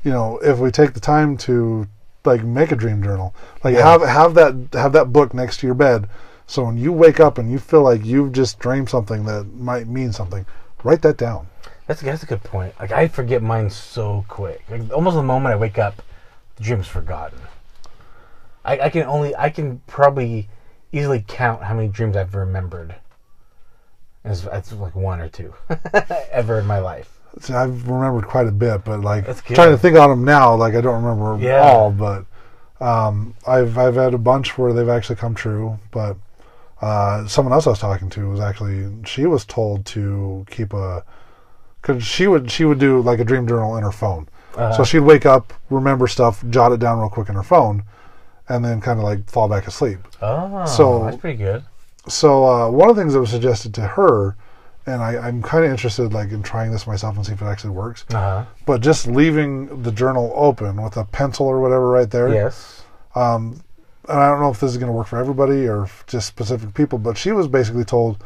you 0.04 0.10
know, 0.12 0.38
if 0.38 0.58
we 0.58 0.70
take 0.70 0.94
the 0.94 1.00
time 1.00 1.36
to 1.38 1.86
like 2.24 2.42
make 2.44 2.72
a 2.72 2.76
dream 2.76 3.02
journal, 3.02 3.34
like 3.64 3.74
Yeah. 3.74 3.86
have 3.98 4.02
have 4.08 4.34
that 4.34 4.54
have 4.78 4.92
that 4.92 5.12
book 5.12 5.34
next 5.34 5.58
to 5.60 5.66
your 5.66 5.74
bed, 5.74 6.08
so 6.46 6.64
when 6.64 6.76
you 6.78 6.92
wake 6.92 7.20
up 7.20 7.38
and 7.38 7.50
you 7.50 7.58
feel 7.58 7.82
like 7.82 8.04
you've 8.04 8.32
just 8.32 8.58
dreamed 8.58 8.88
something 8.88 9.24
that 9.24 9.52
might 9.54 9.86
mean 9.88 10.12
something, 10.12 10.46
write 10.84 11.02
that 11.02 11.16
down. 11.16 11.48
That's 11.86 12.00
that's 12.00 12.22
a 12.22 12.26
good 12.26 12.42
point. 12.42 12.74
Like 12.80 12.92
I 12.92 13.08
forget 13.08 13.42
mine 13.42 13.70
so 13.70 14.24
quick. 14.28 14.62
Like 14.70 14.92
almost 14.92 15.16
the 15.16 15.22
moment 15.22 15.54
I 15.54 15.56
wake 15.56 15.78
up, 15.78 16.02
the 16.56 16.64
dream's 16.64 16.86
forgotten. 16.88 17.38
I, 18.64 18.80
I 18.80 18.90
can 18.90 19.04
only 19.04 19.34
I 19.36 19.50
can 19.50 19.80
probably 19.86 20.48
easily 20.92 21.24
count 21.26 21.62
how 21.62 21.74
many 21.74 21.88
dreams 21.88 22.16
I've 22.16 22.34
remembered. 22.34 22.96
It's, 24.24 24.44
it's 24.52 24.72
like 24.72 24.96
one 24.96 25.20
or 25.20 25.28
two 25.28 25.54
ever 26.32 26.58
in 26.58 26.66
my 26.66 26.78
life. 26.80 27.12
See, 27.38 27.52
I've 27.52 27.86
remembered 27.86 28.26
quite 28.26 28.48
a 28.48 28.52
bit, 28.52 28.84
but 28.84 29.00
like 29.02 29.24
trying 29.46 29.70
to 29.70 29.78
think 29.78 29.96
on 29.96 30.10
them 30.10 30.24
now, 30.24 30.54
like 30.56 30.74
I 30.74 30.80
don't 30.80 31.02
remember 31.04 31.44
Yeah. 31.44 31.60
all. 31.60 31.90
But 31.92 32.24
um, 32.80 33.34
I've 33.46 33.78
I've 33.78 33.94
had 33.94 34.14
a 34.14 34.18
bunch 34.18 34.58
where 34.58 34.72
they've 34.72 34.88
actually 34.88 35.16
come 35.16 35.34
true. 35.34 35.78
But 35.92 36.16
uh, 36.82 37.26
someone 37.26 37.52
else 37.52 37.66
I 37.66 37.70
was 37.70 37.78
talking 37.78 38.10
to 38.10 38.28
was 38.28 38.40
actually 38.40 38.88
she 39.04 39.26
was 39.26 39.44
told 39.44 39.86
to 39.86 40.44
keep 40.50 40.72
a 40.72 41.04
because 41.80 42.04
she 42.04 42.26
would 42.26 42.50
she 42.50 42.64
would 42.64 42.78
do 42.78 43.00
like 43.00 43.18
a 43.20 43.24
dream 43.24 43.46
journal 43.46 43.76
in 43.76 43.82
her 43.82 43.92
phone. 43.92 44.28
Uh, 44.56 44.72
So 44.72 44.84
she'd 44.84 45.00
wake 45.00 45.26
up, 45.26 45.52
remember 45.70 46.06
stuff, 46.06 46.44
jot 46.50 46.72
it 46.72 46.80
down 46.80 46.98
real 46.98 47.08
quick 47.10 47.28
in 47.28 47.34
her 47.34 47.42
phone, 47.42 47.84
and 48.48 48.64
then 48.64 48.80
kind 48.80 48.98
of 48.98 49.04
like 49.04 49.28
fall 49.30 49.48
back 49.48 49.66
asleep. 49.66 49.98
oh, 50.22 50.64
so- 50.66 51.04
that's 51.04 51.16
pretty 51.16 51.38
good. 51.38 51.64
So 52.08 52.44
uh, 52.46 52.70
one 52.70 52.88
of 52.88 52.94
the 52.94 53.02
things 53.02 53.14
that 53.14 53.20
was 53.20 53.30
suggested 53.30 53.74
to 53.74 53.80
her, 53.82 54.36
and 54.86 55.02
I, 55.02 55.16
I'm 55.18 55.42
kind 55.42 55.64
of 55.64 55.70
interested 55.72 56.12
like 56.12 56.30
in 56.30 56.40
trying 56.42 56.70
this 56.70 56.86
myself 56.86 57.16
and 57.16 57.26
see 57.26 57.32
if 57.32 57.42
it 57.42 57.46
actually 57.46 57.70
works. 57.70 58.04
Uh 58.10 58.14
huh. 58.14 58.44
But 58.64 58.80
just 58.80 59.06
leaving 59.08 59.82
the 59.82 59.90
journal 59.90 60.32
open 60.36 60.80
with 60.82 60.96
a 60.96 61.04
pencil 61.04 61.46
or 61.46 61.60
whatever 61.60 61.88
right 61.90 62.08
there. 62.10 62.28
Yes. 62.32 62.82
Um, 63.16 63.60
and 64.08 64.18
I 64.18 64.28
don't 64.28 64.40
know 64.40 64.50
if 64.50 64.60
this 64.60 64.70
is 64.70 64.76
going 64.76 64.88
to 64.88 64.92
work 64.92 65.06
for 65.06 65.18
everybody 65.18 65.66
or 65.66 65.88
just 66.06 66.28
specific 66.28 66.74
people, 66.74 66.98
but 66.98 67.16
she 67.16 67.32
was 67.32 67.48
basically 67.48 67.84
told, 67.84 68.22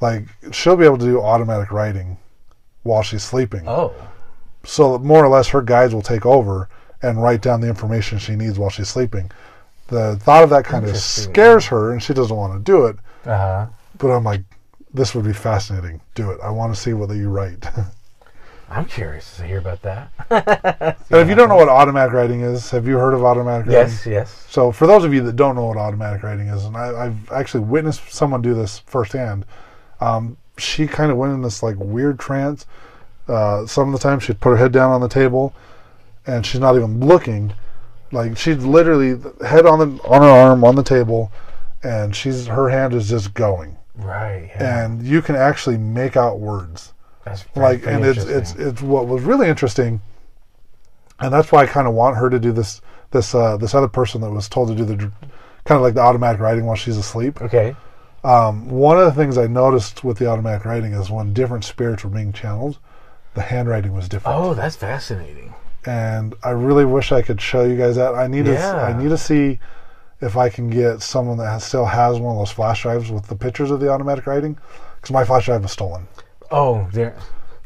like, 0.00 0.24
she'll 0.52 0.76
be 0.76 0.84
able 0.84 0.98
to 0.98 1.04
do 1.04 1.20
automatic 1.20 1.70
writing 1.70 2.18
while 2.82 3.02
she's 3.02 3.22
sleeping. 3.22 3.64
Oh. 3.66 3.94
So 4.64 4.98
more 4.98 5.24
or 5.24 5.28
less, 5.28 5.48
her 5.48 5.62
guides 5.62 5.94
will 5.94 6.02
take 6.02 6.24
over 6.24 6.68
and 7.02 7.22
write 7.22 7.42
down 7.42 7.60
the 7.60 7.68
information 7.68 8.18
she 8.18 8.36
needs 8.36 8.58
while 8.58 8.70
she's 8.70 8.88
sleeping. 8.88 9.30
The 9.88 10.16
thought 10.16 10.44
of 10.44 10.50
that 10.50 10.64
kind 10.64 10.86
of 10.86 10.96
scares 10.96 11.66
her, 11.66 11.92
and 11.92 12.02
she 12.02 12.14
doesn't 12.14 12.36
want 12.36 12.52
to 12.54 12.58
do 12.60 12.86
it. 12.86 12.96
Uh 13.24 13.36
huh. 13.36 13.66
But 13.98 14.10
I'm 14.10 14.24
like, 14.24 14.42
this 14.94 15.14
would 15.14 15.24
be 15.24 15.32
fascinating. 15.32 16.00
Do 16.14 16.30
it. 16.30 16.40
I 16.42 16.50
want 16.50 16.74
to 16.74 16.80
see 16.80 16.92
what 16.92 17.10
you 17.10 17.28
write. 17.28 17.66
I'm 18.72 18.86
curious 18.86 19.36
to 19.36 19.44
hear 19.44 19.58
about 19.58 19.82
that. 19.82 20.10
and 21.10 21.20
if 21.20 21.28
you 21.28 21.34
don't 21.34 21.48
know 21.50 21.56
what 21.56 21.68
automatic 21.68 22.12
writing 22.14 22.40
is, 22.40 22.70
have 22.70 22.86
you 22.86 22.96
heard 22.96 23.12
of 23.12 23.22
automatic 23.22 23.66
writing? 23.66 23.72
yes. 23.90 24.06
Yes. 24.06 24.46
So 24.48 24.72
for 24.72 24.86
those 24.86 25.04
of 25.04 25.12
you 25.12 25.20
that 25.22 25.36
don't 25.36 25.54
know 25.56 25.66
what 25.66 25.76
automatic 25.76 26.22
writing 26.22 26.48
is, 26.48 26.64
and 26.64 26.76
I, 26.76 27.06
I've 27.06 27.30
actually 27.32 27.64
witnessed 27.64 28.10
someone 28.12 28.40
do 28.40 28.54
this 28.54 28.78
firsthand, 28.80 29.44
um, 30.00 30.36
she 30.56 30.86
kind 30.86 31.10
of 31.10 31.18
went 31.18 31.32
in 31.34 31.42
this 31.42 31.62
like 31.62 31.76
weird 31.78 32.18
trance. 32.18 32.64
Uh, 33.28 33.66
some 33.66 33.88
of 33.88 33.92
the 33.92 33.98
time 33.98 34.18
she'd 34.20 34.40
put 34.40 34.50
her 34.50 34.56
head 34.56 34.72
down 34.72 34.90
on 34.90 35.00
the 35.00 35.08
table, 35.08 35.54
and 36.26 36.44
she's 36.44 36.60
not 36.60 36.74
even 36.76 36.98
looking. 37.00 37.52
Like 38.10 38.36
she'd 38.36 38.58
literally 38.60 39.18
head 39.46 39.66
on 39.66 39.78
the 39.78 40.02
on 40.04 40.22
her 40.22 40.28
arm 40.28 40.64
on 40.64 40.74
the 40.76 40.82
table, 40.82 41.30
and 41.82 42.14
she's 42.16 42.46
her 42.46 42.68
hand 42.70 42.94
is 42.94 43.08
just 43.08 43.32
going, 43.34 43.76
Right. 43.94 44.50
Yeah. 44.54 44.84
and 44.84 45.02
you 45.06 45.22
can 45.22 45.36
actually 45.36 45.76
make 45.78 46.16
out 46.16 46.38
words 46.40 46.92
that's 47.24 47.44
like 47.56 47.86
and 47.86 48.04
it's 48.04 48.24
it's 48.24 48.54
it's 48.54 48.82
what 48.82 49.06
was 49.06 49.22
really 49.22 49.48
interesting 49.48 50.00
and 51.20 51.32
that's 51.32 51.52
why 51.52 51.62
i 51.62 51.66
kind 51.66 51.86
of 51.86 51.94
want 51.94 52.16
her 52.16 52.28
to 52.28 52.38
do 52.38 52.52
this 52.52 52.80
this 53.12 53.34
uh 53.34 53.56
this 53.56 53.74
other 53.74 53.88
person 53.88 54.20
that 54.20 54.30
was 54.30 54.48
told 54.48 54.68
to 54.68 54.74
do 54.74 54.84
the 54.84 54.96
kind 54.96 55.76
of 55.76 55.82
like 55.82 55.94
the 55.94 56.00
automatic 56.00 56.40
writing 56.40 56.66
while 56.66 56.74
she's 56.74 56.96
asleep. 56.96 57.40
Okay. 57.40 57.76
um 58.24 58.68
one 58.68 58.98
of 58.98 59.04
the 59.04 59.12
things 59.12 59.38
i 59.38 59.46
noticed 59.46 60.02
with 60.02 60.18
the 60.18 60.26
automatic 60.26 60.64
writing 60.64 60.92
is 60.92 61.10
when 61.10 61.32
different 61.32 61.64
spirits 61.64 62.02
were 62.04 62.10
being 62.10 62.32
channeled 62.32 62.78
the 63.34 63.42
handwriting 63.42 63.94
was 63.94 64.08
different. 64.08 64.36
Oh, 64.36 64.52
that's 64.54 64.76
fascinating. 64.76 65.54
and 65.86 66.34
i 66.42 66.50
really 66.50 66.84
wish 66.84 67.12
i 67.12 67.22
could 67.22 67.40
show 67.40 67.64
you 67.64 67.76
guys 67.76 67.96
that. 67.96 68.14
I 68.14 68.26
need 68.26 68.46
to 68.46 68.58
i 68.58 68.92
need 69.00 69.10
to 69.10 69.18
see 69.18 69.60
if 70.20 70.36
i 70.36 70.48
can 70.48 70.70
get 70.70 71.02
someone 71.02 71.38
that 71.38 71.50
has, 71.50 71.64
still 71.64 71.86
has 71.86 72.18
one 72.18 72.34
of 72.34 72.40
those 72.40 72.50
flash 72.50 72.82
drives 72.82 73.10
with 73.10 73.26
the 73.28 73.36
pictures 73.36 73.70
of 73.70 73.80
the 73.80 73.88
automatic 73.88 74.26
writing 74.26 74.58
because 74.96 75.12
my 75.12 75.24
flash 75.24 75.46
drive 75.46 75.62
was 75.62 75.72
stolen 75.72 76.06
Oh, 76.52 76.88
there. 76.92 77.16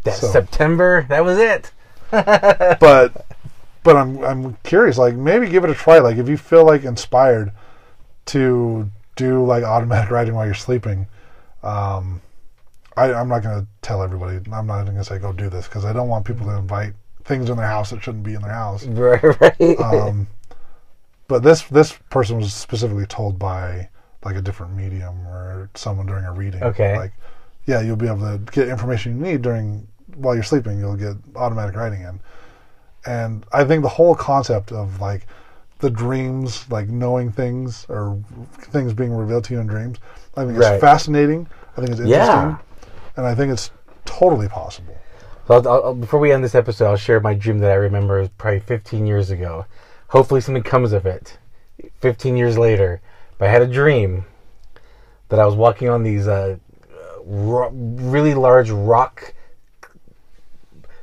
That 0.05 0.15
So- 0.17 0.29
September. 0.29 1.05
That 1.09 1.25
was 1.25 1.39
it. 1.39 1.73
but 2.11 3.27
but 3.83 3.97
I'm 3.97 4.23
I'm 4.25 4.57
curious. 4.63 4.97
Like 4.99 5.15
maybe 5.15 5.49
give 5.49 5.65
it 5.65 5.71
a 5.71 5.75
try. 5.75 5.99
Like 5.99 6.17
if 6.19 6.29
you 6.29 6.37
feel 6.37 6.65
like 6.65 6.85
inspired 6.85 7.53
to 8.27 8.91
do 9.17 9.45
like 9.45 9.65
automatic 9.65 10.11
writing 10.11 10.35
while 10.35 10.45
you're 10.45 10.55
sleeping, 10.55 11.07
um, 11.63 12.21
I, 12.97 13.13
I'm 13.13 13.29
not 13.29 13.43
gonna 13.43 13.67
tell 13.83 14.03
everybody. 14.03 14.37
I'm 14.53 14.67
not 14.67 14.83
even 14.83 14.95
gonna 14.95 15.05
say 15.05 15.19
go 15.19 15.33
do 15.33 15.51
this 15.51 15.67
because 15.67 15.85
I 15.85 15.93
don't 15.93 16.09
want 16.09 16.25
people 16.25 16.47
to 16.47 16.57
invite 16.57 16.95
things 17.25 17.51
in 17.51 17.57
their 17.57 17.67
house 17.67 17.91
that 17.91 18.03
shouldn't 18.03 18.25
be 18.25 18.35
in 18.35 18.43
their 18.43 18.53
house. 18.53 18.85
Right. 18.87 19.23
Right. 19.41 19.81
Um, 19.81 20.29
but 21.29 21.43
this 21.43 21.63
this 21.65 21.93
person 22.11 22.37
was 22.39 22.55
specifically 22.55 23.07
told 23.07 23.39
by 23.39 23.89
like 24.25 24.37
a 24.37 24.43
different 24.43 24.75
medium 24.75 25.27
or 25.27 25.71
someone 25.75 26.07
during 26.07 26.25
a 26.25 26.33
reading. 26.33 26.63
Okay. 26.63 26.97
Like, 26.97 27.13
yeah, 27.67 27.81
you'll 27.81 27.97
be 27.97 28.07
able 28.07 28.21
to 28.21 28.39
get 28.53 28.69
information 28.69 29.17
you 29.19 29.23
need 29.33 29.43
during 29.43 29.87
while 30.17 30.35
you're 30.35 30.45
sleeping. 30.45 30.79
You'll 30.79 30.97
get 30.97 31.17
automatic 31.35 31.75
writing 31.77 32.03
in, 32.03 32.21
and 33.07 33.45
I 33.53 33.65
think 33.65 33.83
the 33.83 33.89
whole 33.89 34.15
concept 34.15 34.73
of 34.73 35.01
like 35.01 35.27
the 35.81 35.91
dreams, 35.91 36.65
like 36.71 36.89
knowing 36.89 37.31
things 37.31 37.85
or 37.89 38.19
things 38.73 38.93
being 38.95 39.13
revealed 39.13 39.45
to 39.45 39.55
you 39.55 39.61
in 39.61 39.67
dreams, 39.67 39.99
I 40.37 40.45
think 40.47 40.59
Right. 40.59 40.75
it's 40.75 40.81
fascinating. 40.81 41.47
I 41.77 41.81
think 41.81 41.91
it's 41.91 42.01
interesting, 42.01 42.11
Yeah. 42.11 42.57
and 43.17 43.27
I 43.27 43.35
think 43.35 43.53
it's 43.53 43.71
totally 44.07 44.49
possible. 44.49 44.97
So 45.47 45.55
I'll, 45.55 45.69
I'll, 45.69 45.95
before 45.95 46.19
we 46.19 46.33
end 46.33 46.43
this 46.43 46.55
episode, 46.55 46.87
I'll 46.89 46.97
share 46.97 47.21
my 47.21 47.35
dream 47.35 47.59
that 47.59 47.71
I 47.71 47.75
remember 47.75 48.27
probably 48.39 48.61
15 48.61 49.07
years 49.07 49.31
ago. 49.31 49.67
Hopefully, 50.09 50.41
something 50.41 50.63
comes 50.63 50.93
of 50.93 51.05
it. 51.07 51.39
15 52.01 52.37
years 52.37 52.57
later, 52.57 53.01
but 53.39 53.49
I 53.49 53.53
had 53.53 53.61
a 53.63 53.67
dream 53.67 54.25
that 55.29 55.39
I 55.39 55.45
was 55.45 55.55
walking 55.55 55.89
on 55.91 56.03
these 56.03 56.27
uh, 56.27 56.57
ro- 57.27 57.71
really 57.71 58.35
large 58.35 58.71
rock. 58.71 59.35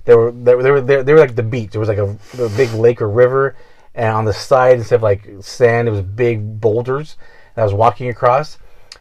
They 0.05 0.15
were 0.15 0.32
they 0.32 0.55
were 0.55 0.63
they 0.63 0.71
were, 0.71 1.03
they 1.03 1.13
were 1.13 1.19
like 1.19 1.36
the 1.36 1.43
beach. 1.43 1.71
There 1.71 1.80
was 1.80 1.89
like 1.89 1.97
a, 1.97 2.17
a 2.41 2.49
big 2.49 2.74
lake 2.74 3.01
or 3.01 3.09
river, 3.09 3.55
and 3.93 4.15
on 4.15 4.26
the 4.26 4.34
side 4.34 4.78
instead 4.78 4.95
of 4.95 5.03
like 5.03 5.28
sand, 5.41 5.88
it 5.88 5.91
was 5.91 6.01
big 6.01 6.59
boulders. 6.59 7.17
And 7.55 7.61
I 7.61 7.65
was 7.65 7.74
walking 7.74 8.09
across, 8.09 8.57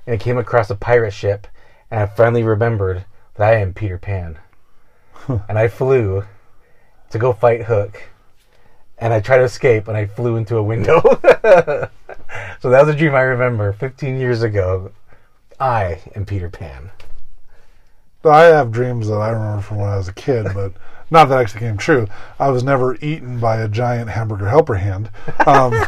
and 0.07 0.15
I 0.15 0.17
came 0.19 0.39
across 0.39 0.71
a 0.71 0.75
pirate 0.75 1.13
ship, 1.13 1.47
and 1.91 2.01
I 2.01 2.07
finally 2.07 2.43
remembered 2.43 3.05
that 3.35 3.53
I 3.53 3.61
am 3.61 3.73
Peter 3.73 3.99
Pan. 3.99 4.39
and 5.29 5.59
I 5.59 5.69
flew 5.69 6.25
to 7.11 7.19
go 7.19 7.33
fight 7.33 7.65
Hook, 7.65 8.11
and 8.99 9.13
I 9.13 9.21
tried 9.21 9.39
to 9.39 9.45
escape, 9.45 9.89
and 9.89 9.97
I 9.97 10.07
flew 10.07 10.37
into 10.37 10.57
a 10.57 10.63
window. 10.63 11.01
so 12.61 12.71
that 12.71 12.87
was 12.87 12.89
a 12.89 12.97
dream 12.97 13.15
I 13.15 13.23
remember 13.23 13.73
15 13.73 14.19
years 14.19 14.43
ago. 14.43 14.93
I 15.59 16.01
am 16.15 16.27
Peter 16.27 16.51
Pan. 16.51 16.91
I 18.25 18.45
have 18.45 18.71
dreams 18.73 19.09
that 19.09 19.15
I 19.17 19.31
remember 19.31 19.63
from 19.63 19.79
when 19.79 19.89
I 19.91 19.97
was 19.97 20.09
a 20.09 20.13
kid, 20.13 20.47
but 20.55 20.73
not 21.11 21.29
that 21.29 21.39
actually 21.41 21.61
came 21.61 21.77
true. 21.77 22.07
I 22.39 22.49
was 22.51 22.63
never 22.65 22.97
eaten 23.03 23.39
by 23.39 23.59
a 23.59 23.69
giant 23.69 24.11
hamburger 24.11 24.49
helper 24.49 24.75
hand. 24.77 25.11
Um, 25.47 25.73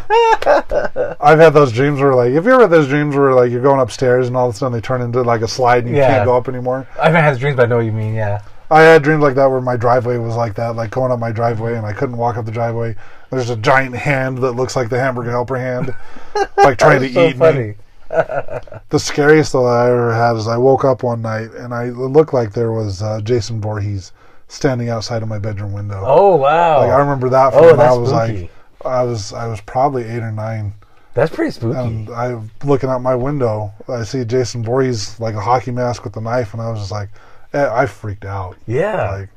I've 1.21 1.39
had 1.39 1.51
those 1.51 1.73
dreams 1.73 2.01
where, 2.01 2.15
like, 2.15 2.33
if 2.33 2.45
you 2.45 2.53
ever 2.53 2.63
had 2.63 2.71
those 2.71 2.89
dreams 2.89 3.17
where, 3.17 3.33
like, 3.35 3.51
you're 3.51 3.63
going 3.63 3.81
upstairs 3.81 4.27
and 4.29 4.37
all 4.37 4.49
of 4.49 4.55
a 4.55 4.59
sudden 4.59 4.73
they 4.73 4.81
turn 4.81 5.01
into 5.01 5.23
like 5.23 5.41
a 5.43 5.49
slide 5.49 5.85
and 5.85 5.91
you 5.95 5.97
Yeah. 6.01 6.09
can't 6.09 6.25
go 6.27 6.37
up 6.37 6.49
anymore. 6.49 6.87
I 7.01 7.07
haven't 7.07 7.23
had 7.23 7.39
dreams, 7.39 7.57
but 7.57 7.65
I 7.65 7.67
know 7.67 7.77
what 7.77 7.87
you 7.87 7.93
mean. 7.93 8.15
Yeah. 8.15 8.43
I 8.71 8.81
had 8.83 9.03
dreams 9.03 9.23
like 9.23 9.35
that 9.37 9.47
where 9.51 9.61
my 9.61 9.77
driveway 9.77 10.17
was 10.19 10.35
like 10.37 10.55
that, 10.57 10.75
like 10.75 10.91
going 10.91 11.13
up 11.13 11.19
my 11.21 11.31
driveway 11.33 11.77
and 11.77 11.87
I 11.87 11.93
couldn't 11.93 12.17
walk 12.17 12.37
up 12.37 12.45
the 12.47 12.51
driveway. 12.51 12.97
There's 13.31 13.51
a 13.51 13.57
giant 13.57 13.95
hand 13.95 14.39
that 14.39 14.53
looks 14.53 14.75
like 14.75 14.89
the 14.89 14.99
hamburger 14.99 15.31
helper 15.31 15.57
hand, 15.57 15.95
like 16.57 16.79
trying 16.79 17.01
to 17.03 17.13
so 17.13 17.27
eat 17.29 17.33
me. 17.35 17.39
funny. 17.39 17.75
The 18.91 18.99
scariest 18.99 19.53
though 19.53 19.67
I 19.67 19.89
ever 19.89 20.15
had 20.15 20.37
is 20.37 20.47
I 20.47 20.57
woke 20.57 20.85
up 20.85 21.03
one 21.03 21.21
night 21.23 21.51
and 21.53 21.75
I 21.75 21.87
looked 21.91 22.33
like 22.33 22.53
there 22.53 22.71
was 22.73 23.03
uh, 23.03 23.21
Jason 23.23 23.61
Voorhees 23.61 24.13
standing 24.47 24.89
outside 24.89 25.23
of 25.23 25.29
my 25.29 25.39
bedroom 25.39 25.73
window. 25.73 26.03
Oh 26.07 26.37
wow. 26.37 26.79
Like 26.81 26.91
I 26.91 26.99
remember 26.99 27.29
that 27.31 27.53
from 27.53 27.65
Oh, 27.65 27.71
when 27.77 27.81
I 27.81 27.93
was 27.93 28.11
spooky. 28.11 28.43
like 28.43 28.51
I 28.87 29.03
was 29.03 29.33
I 29.33 29.47
was 29.49 29.61
probably 29.63 30.05
eight 30.05 30.23
or 30.23 30.31
nine, 30.31 30.75
That's 31.15 31.35
pretty 31.35 31.51
spooky. 31.51 31.77
and 31.79 32.11
I 32.11 32.41
looking 32.65 32.89
out 32.91 33.01
my 33.03 33.17
window, 33.17 33.73
I 33.89 34.05
see 34.05 34.25
Jason 34.25 34.63
Voorhees 34.63 35.19
like 35.19 35.35
a 35.35 35.41
hockey 35.41 35.71
mask 35.73 36.05
with 36.05 36.17
a 36.17 36.21
knife, 36.21 36.53
and 36.53 36.63
I 36.63 36.71
was 36.71 36.81
just 36.81 36.93
like, 36.93 37.09
eh, 37.53 37.69
I 37.73 37.87
freaked 37.87 38.25
out. 38.27 38.57
yeah. 38.67 39.11
Like, 39.11 39.29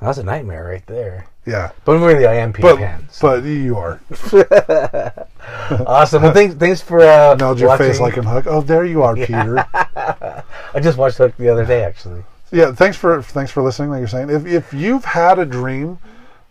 That's 0.00 0.18
a 0.18 0.22
nightmare 0.24 0.64
right 0.64 0.86
there. 0.86 1.26
yeah, 1.44 1.72
But 1.84 1.98
really, 1.98 2.26
I 2.26 2.34
am 2.34 2.52
Peter 2.54 2.68
but 2.68 2.78
Pan. 2.78 3.08
but 3.20 3.44
you 3.44 3.76
are 3.76 4.00
Awesome. 5.86 6.22
Well, 6.22 6.32
thanks, 6.32 6.54
thanks 6.56 6.80
for 6.80 7.00
uh, 7.00 7.34
nailed 7.36 7.58
your 7.58 7.76
face 7.78 7.98
like 8.00 8.16
a 8.16 8.22
hook. 8.22 8.46
Oh, 8.46 8.60
there 8.60 8.84
you 8.84 9.02
are, 9.02 9.14
Peter. 9.26 9.58
I 9.74 10.80
just 10.80 10.98
watched 10.98 11.16
Hook 11.18 11.36
the 11.38 11.48
other 11.48 11.64
day, 11.64 11.82
actually. 11.84 12.22
yeah, 12.52 12.72
thanks 12.72 12.96
for 12.96 13.22
thanks 13.22 13.50
for 13.50 13.62
listening. 13.62 13.90
Like 13.90 13.98
you're 14.00 14.08
saying, 14.08 14.30
if 14.30 14.46
if 14.46 14.72
you've 14.74 15.04
had 15.04 15.38
a 15.38 15.44
dream 15.46 15.98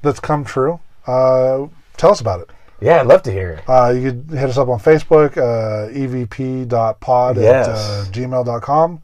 that's 0.01 0.19
come 0.19 0.43
true, 0.43 0.79
uh, 1.07 1.67
tell 1.97 2.11
us 2.11 2.21
about 2.21 2.41
it. 2.41 2.49
Yeah, 2.81 2.99
I'd 3.01 3.07
love 3.07 3.23
to 3.23 3.31
hear 3.31 3.51
it. 3.51 3.63
Uh, 3.69 3.91
you 3.91 4.11
could 4.11 4.37
hit 4.37 4.49
us 4.49 4.57
up 4.57 4.67
on 4.67 4.79
Facebook, 4.79 5.37
uh, 5.37 5.89
evp.pod 5.93 7.37
Yes. 7.37 7.67
at 7.67 7.73
uh, 7.75 8.11
gmail.com, 8.11 9.01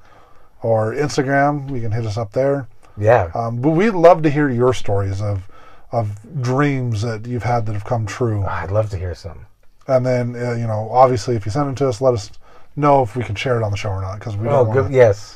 or 0.63 0.93
Instagram. 0.93 1.73
You 1.73 1.81
can 1.81 1.91
hit 1.91 2.05
us 2.05 2.17
up 2.17 2.31
there. 2.33 2.67
Yeah. 2.97 3.31
Um, 3.33 3.61
but 3.61 3.69
we'd 3.71 3.91
love 3.91 4.23
to 4.23 4.29
hear 4.29 4.49
your 4.49 4.73
stories 4.73 5.21
of 5.21 5.47
of 5.91 6.41
dreams 6.41 7.01
that 7.03 7.25
you've 7.25 7.43
had 7.43 7.65
that 7.67 7.73
have 7.73 7.85
come 7.85 8.05
true. 8.05 8.43
I'd 8.45 8.71
love 8.71 8.89
to 8.91 8.97
hear 8.97 9.15
some. 9.15 9.45
And 9.89 10.05
then, 10.05 10.35
uh, 10.35 10.53
you 10.53 10.67
know, 10.67 10.89
obviously, 10.91 11.35
if 11.35 11.45
you 11.45 11.51
send 11.51 11.67
them 11.67 11.75
to 11.75 11.87
us, 11.89 11.99
let 12.01 12.13
us 12.13 12.31
know 12.75 13.01
if 13.01 13.15
we 13.15 13.23
can 13.23 13.35
share 13.35 13.59
it 13.59 13.63
on 13.63 13.71
the 13.71 13.77
show 13.77 13.89
or 13.89 14.01
not. 14.01 14.19
Because 14.19 14.37
we 14.37 14.47
Oh, 14.47 14.63
don't 14.65 14.71
good. 14.73 14.81
want 14.83 14.93
Yes. 14.93 15.35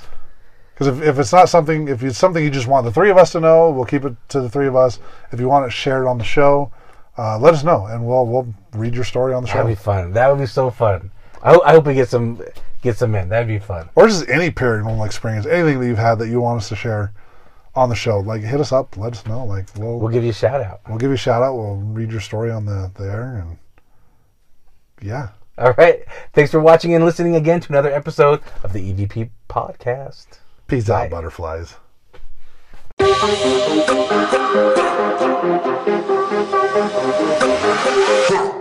Because 0.73 0.87
if, 0.87 1.01
if 1.03 1.19
it's 1.19 1.31
not 1.33 1.49
something, 1.49 1.87
if 1.87 2.01
it's 2.03 2.17
something 2.17 2.43
you 2.43 2.49
just 2.49 2.67
want 2.67 2.85
the 2.85 2.91
three 2.91 3.09
of 3.11 3.17
us 3.17 3.31
to 3.33 3.39
know, 3.39 3.69
we'll 3.69 3.85
keep 3.85 4.05
it 4.05 4.15
to 4.29 4.41
the 4.41 4.49
three 4.49 4.67
of 4.67 4.75
us. 4.75 4.99
If 5.31 5.39
you 5.39 5.47
want 5.47 5.65
it 5.65 5.71
shared 5.71 6.07
on 6.07 6.17
the 6.17 6.23
show, 6.23 6.71
uh, 7.17 7.37
let 7.37 7.53
us 7.53 7.63
know, 7.63 7.85
and 7.85 8.05
we'll 8.07 8.25
we'll 8.25 8.47
read 8.73 8.95
your 8.95 9.03
story 9.03 9.33
on 9.35 9.43
the 9.43 9.47
show. 9.49 9.57
That'd 9.57 9.69
be 9.69 9.75
fun. 9.75 10.13
That 10.13 10.29
would 10.29 10.39
be 10.39 10.47
so 10.47 10.71
fun. 10.71 11.11
I, 11.43 11.59
I 11.59 11.71
hope 11.73 11.85
we 11.85 11.93
get 11.93 12.09
some 12.09 12.41
get 12.81 12.97
some 12.97 13.13
in. 13.13 13.29
That'd 13.29 13.47
be 13.47 13.59
fun. 13.59 13.87
or 13.95 14.07
just 14.07 14.27
any 14.29 14.49
period, 14.49 14.83
paranormal 14.83 15.05
experience, 15.05 15.45
anything 15.45 15.79
that 15.79 15.85
you've 15.85 15.97
had 15.99 16.17
that 16.19 16.29
you 16.29 16.41
want 16.41 16.57
us 16.61 16.69
to 16.69 16.75
share 16.75 17.13
on 17.75 17.89
the 17.89 17.95
show. 17.95 18.19
Like 18.19 18.41
hit 18.41 18.59
us 18.59 18.71
up, 18.71 18.97
let 18.97 19.13
us 19.13 19.25
know. 19.27 19.45
Like 19.45 19.67
we'll 19.77 19.99
We'll 19.99 20.11
give 20.11 20.23
you 20.23 20.31
a 20.31 20.33
shout 20.33 20.59
out. 20.61 20.81
We'll 20.89 20.97
give 20.97 21.09
you 21.11 21.15
a 21.15 21.17
shout 21.17 21.43
out. 21.43 21.55
We'll 21.55 21.75
read 21.75 22.11
your 22.11 22.21
story 22.21 22.49
on 22.51 22.65
the, 22.65 22.89
the 22.95 23.03
air, 23.05 23.35
and 23.47 23.57
yeah. 25.03 25.29
All 25.57 25.73
right. 25.77 26.03
Thanks 26.33 26.51
for 26.51 26.59
watching 26.59 26.93
and 26.95 27.05
listening 27.05 27.35
again 27.35 27.59
to 27.61 27.69
another 27.69 27.91
episode 27.91 28.41
of 28.63 28.73
the 28.73 28.93
EVP 28.93 29.29
podcast. 29.49 30.39
Peace 30.67 30.87
Bye. 30.87 31.05
out, 31.05 31.11
butterflies. 31.11 31.75
Huh. 38.25 38.59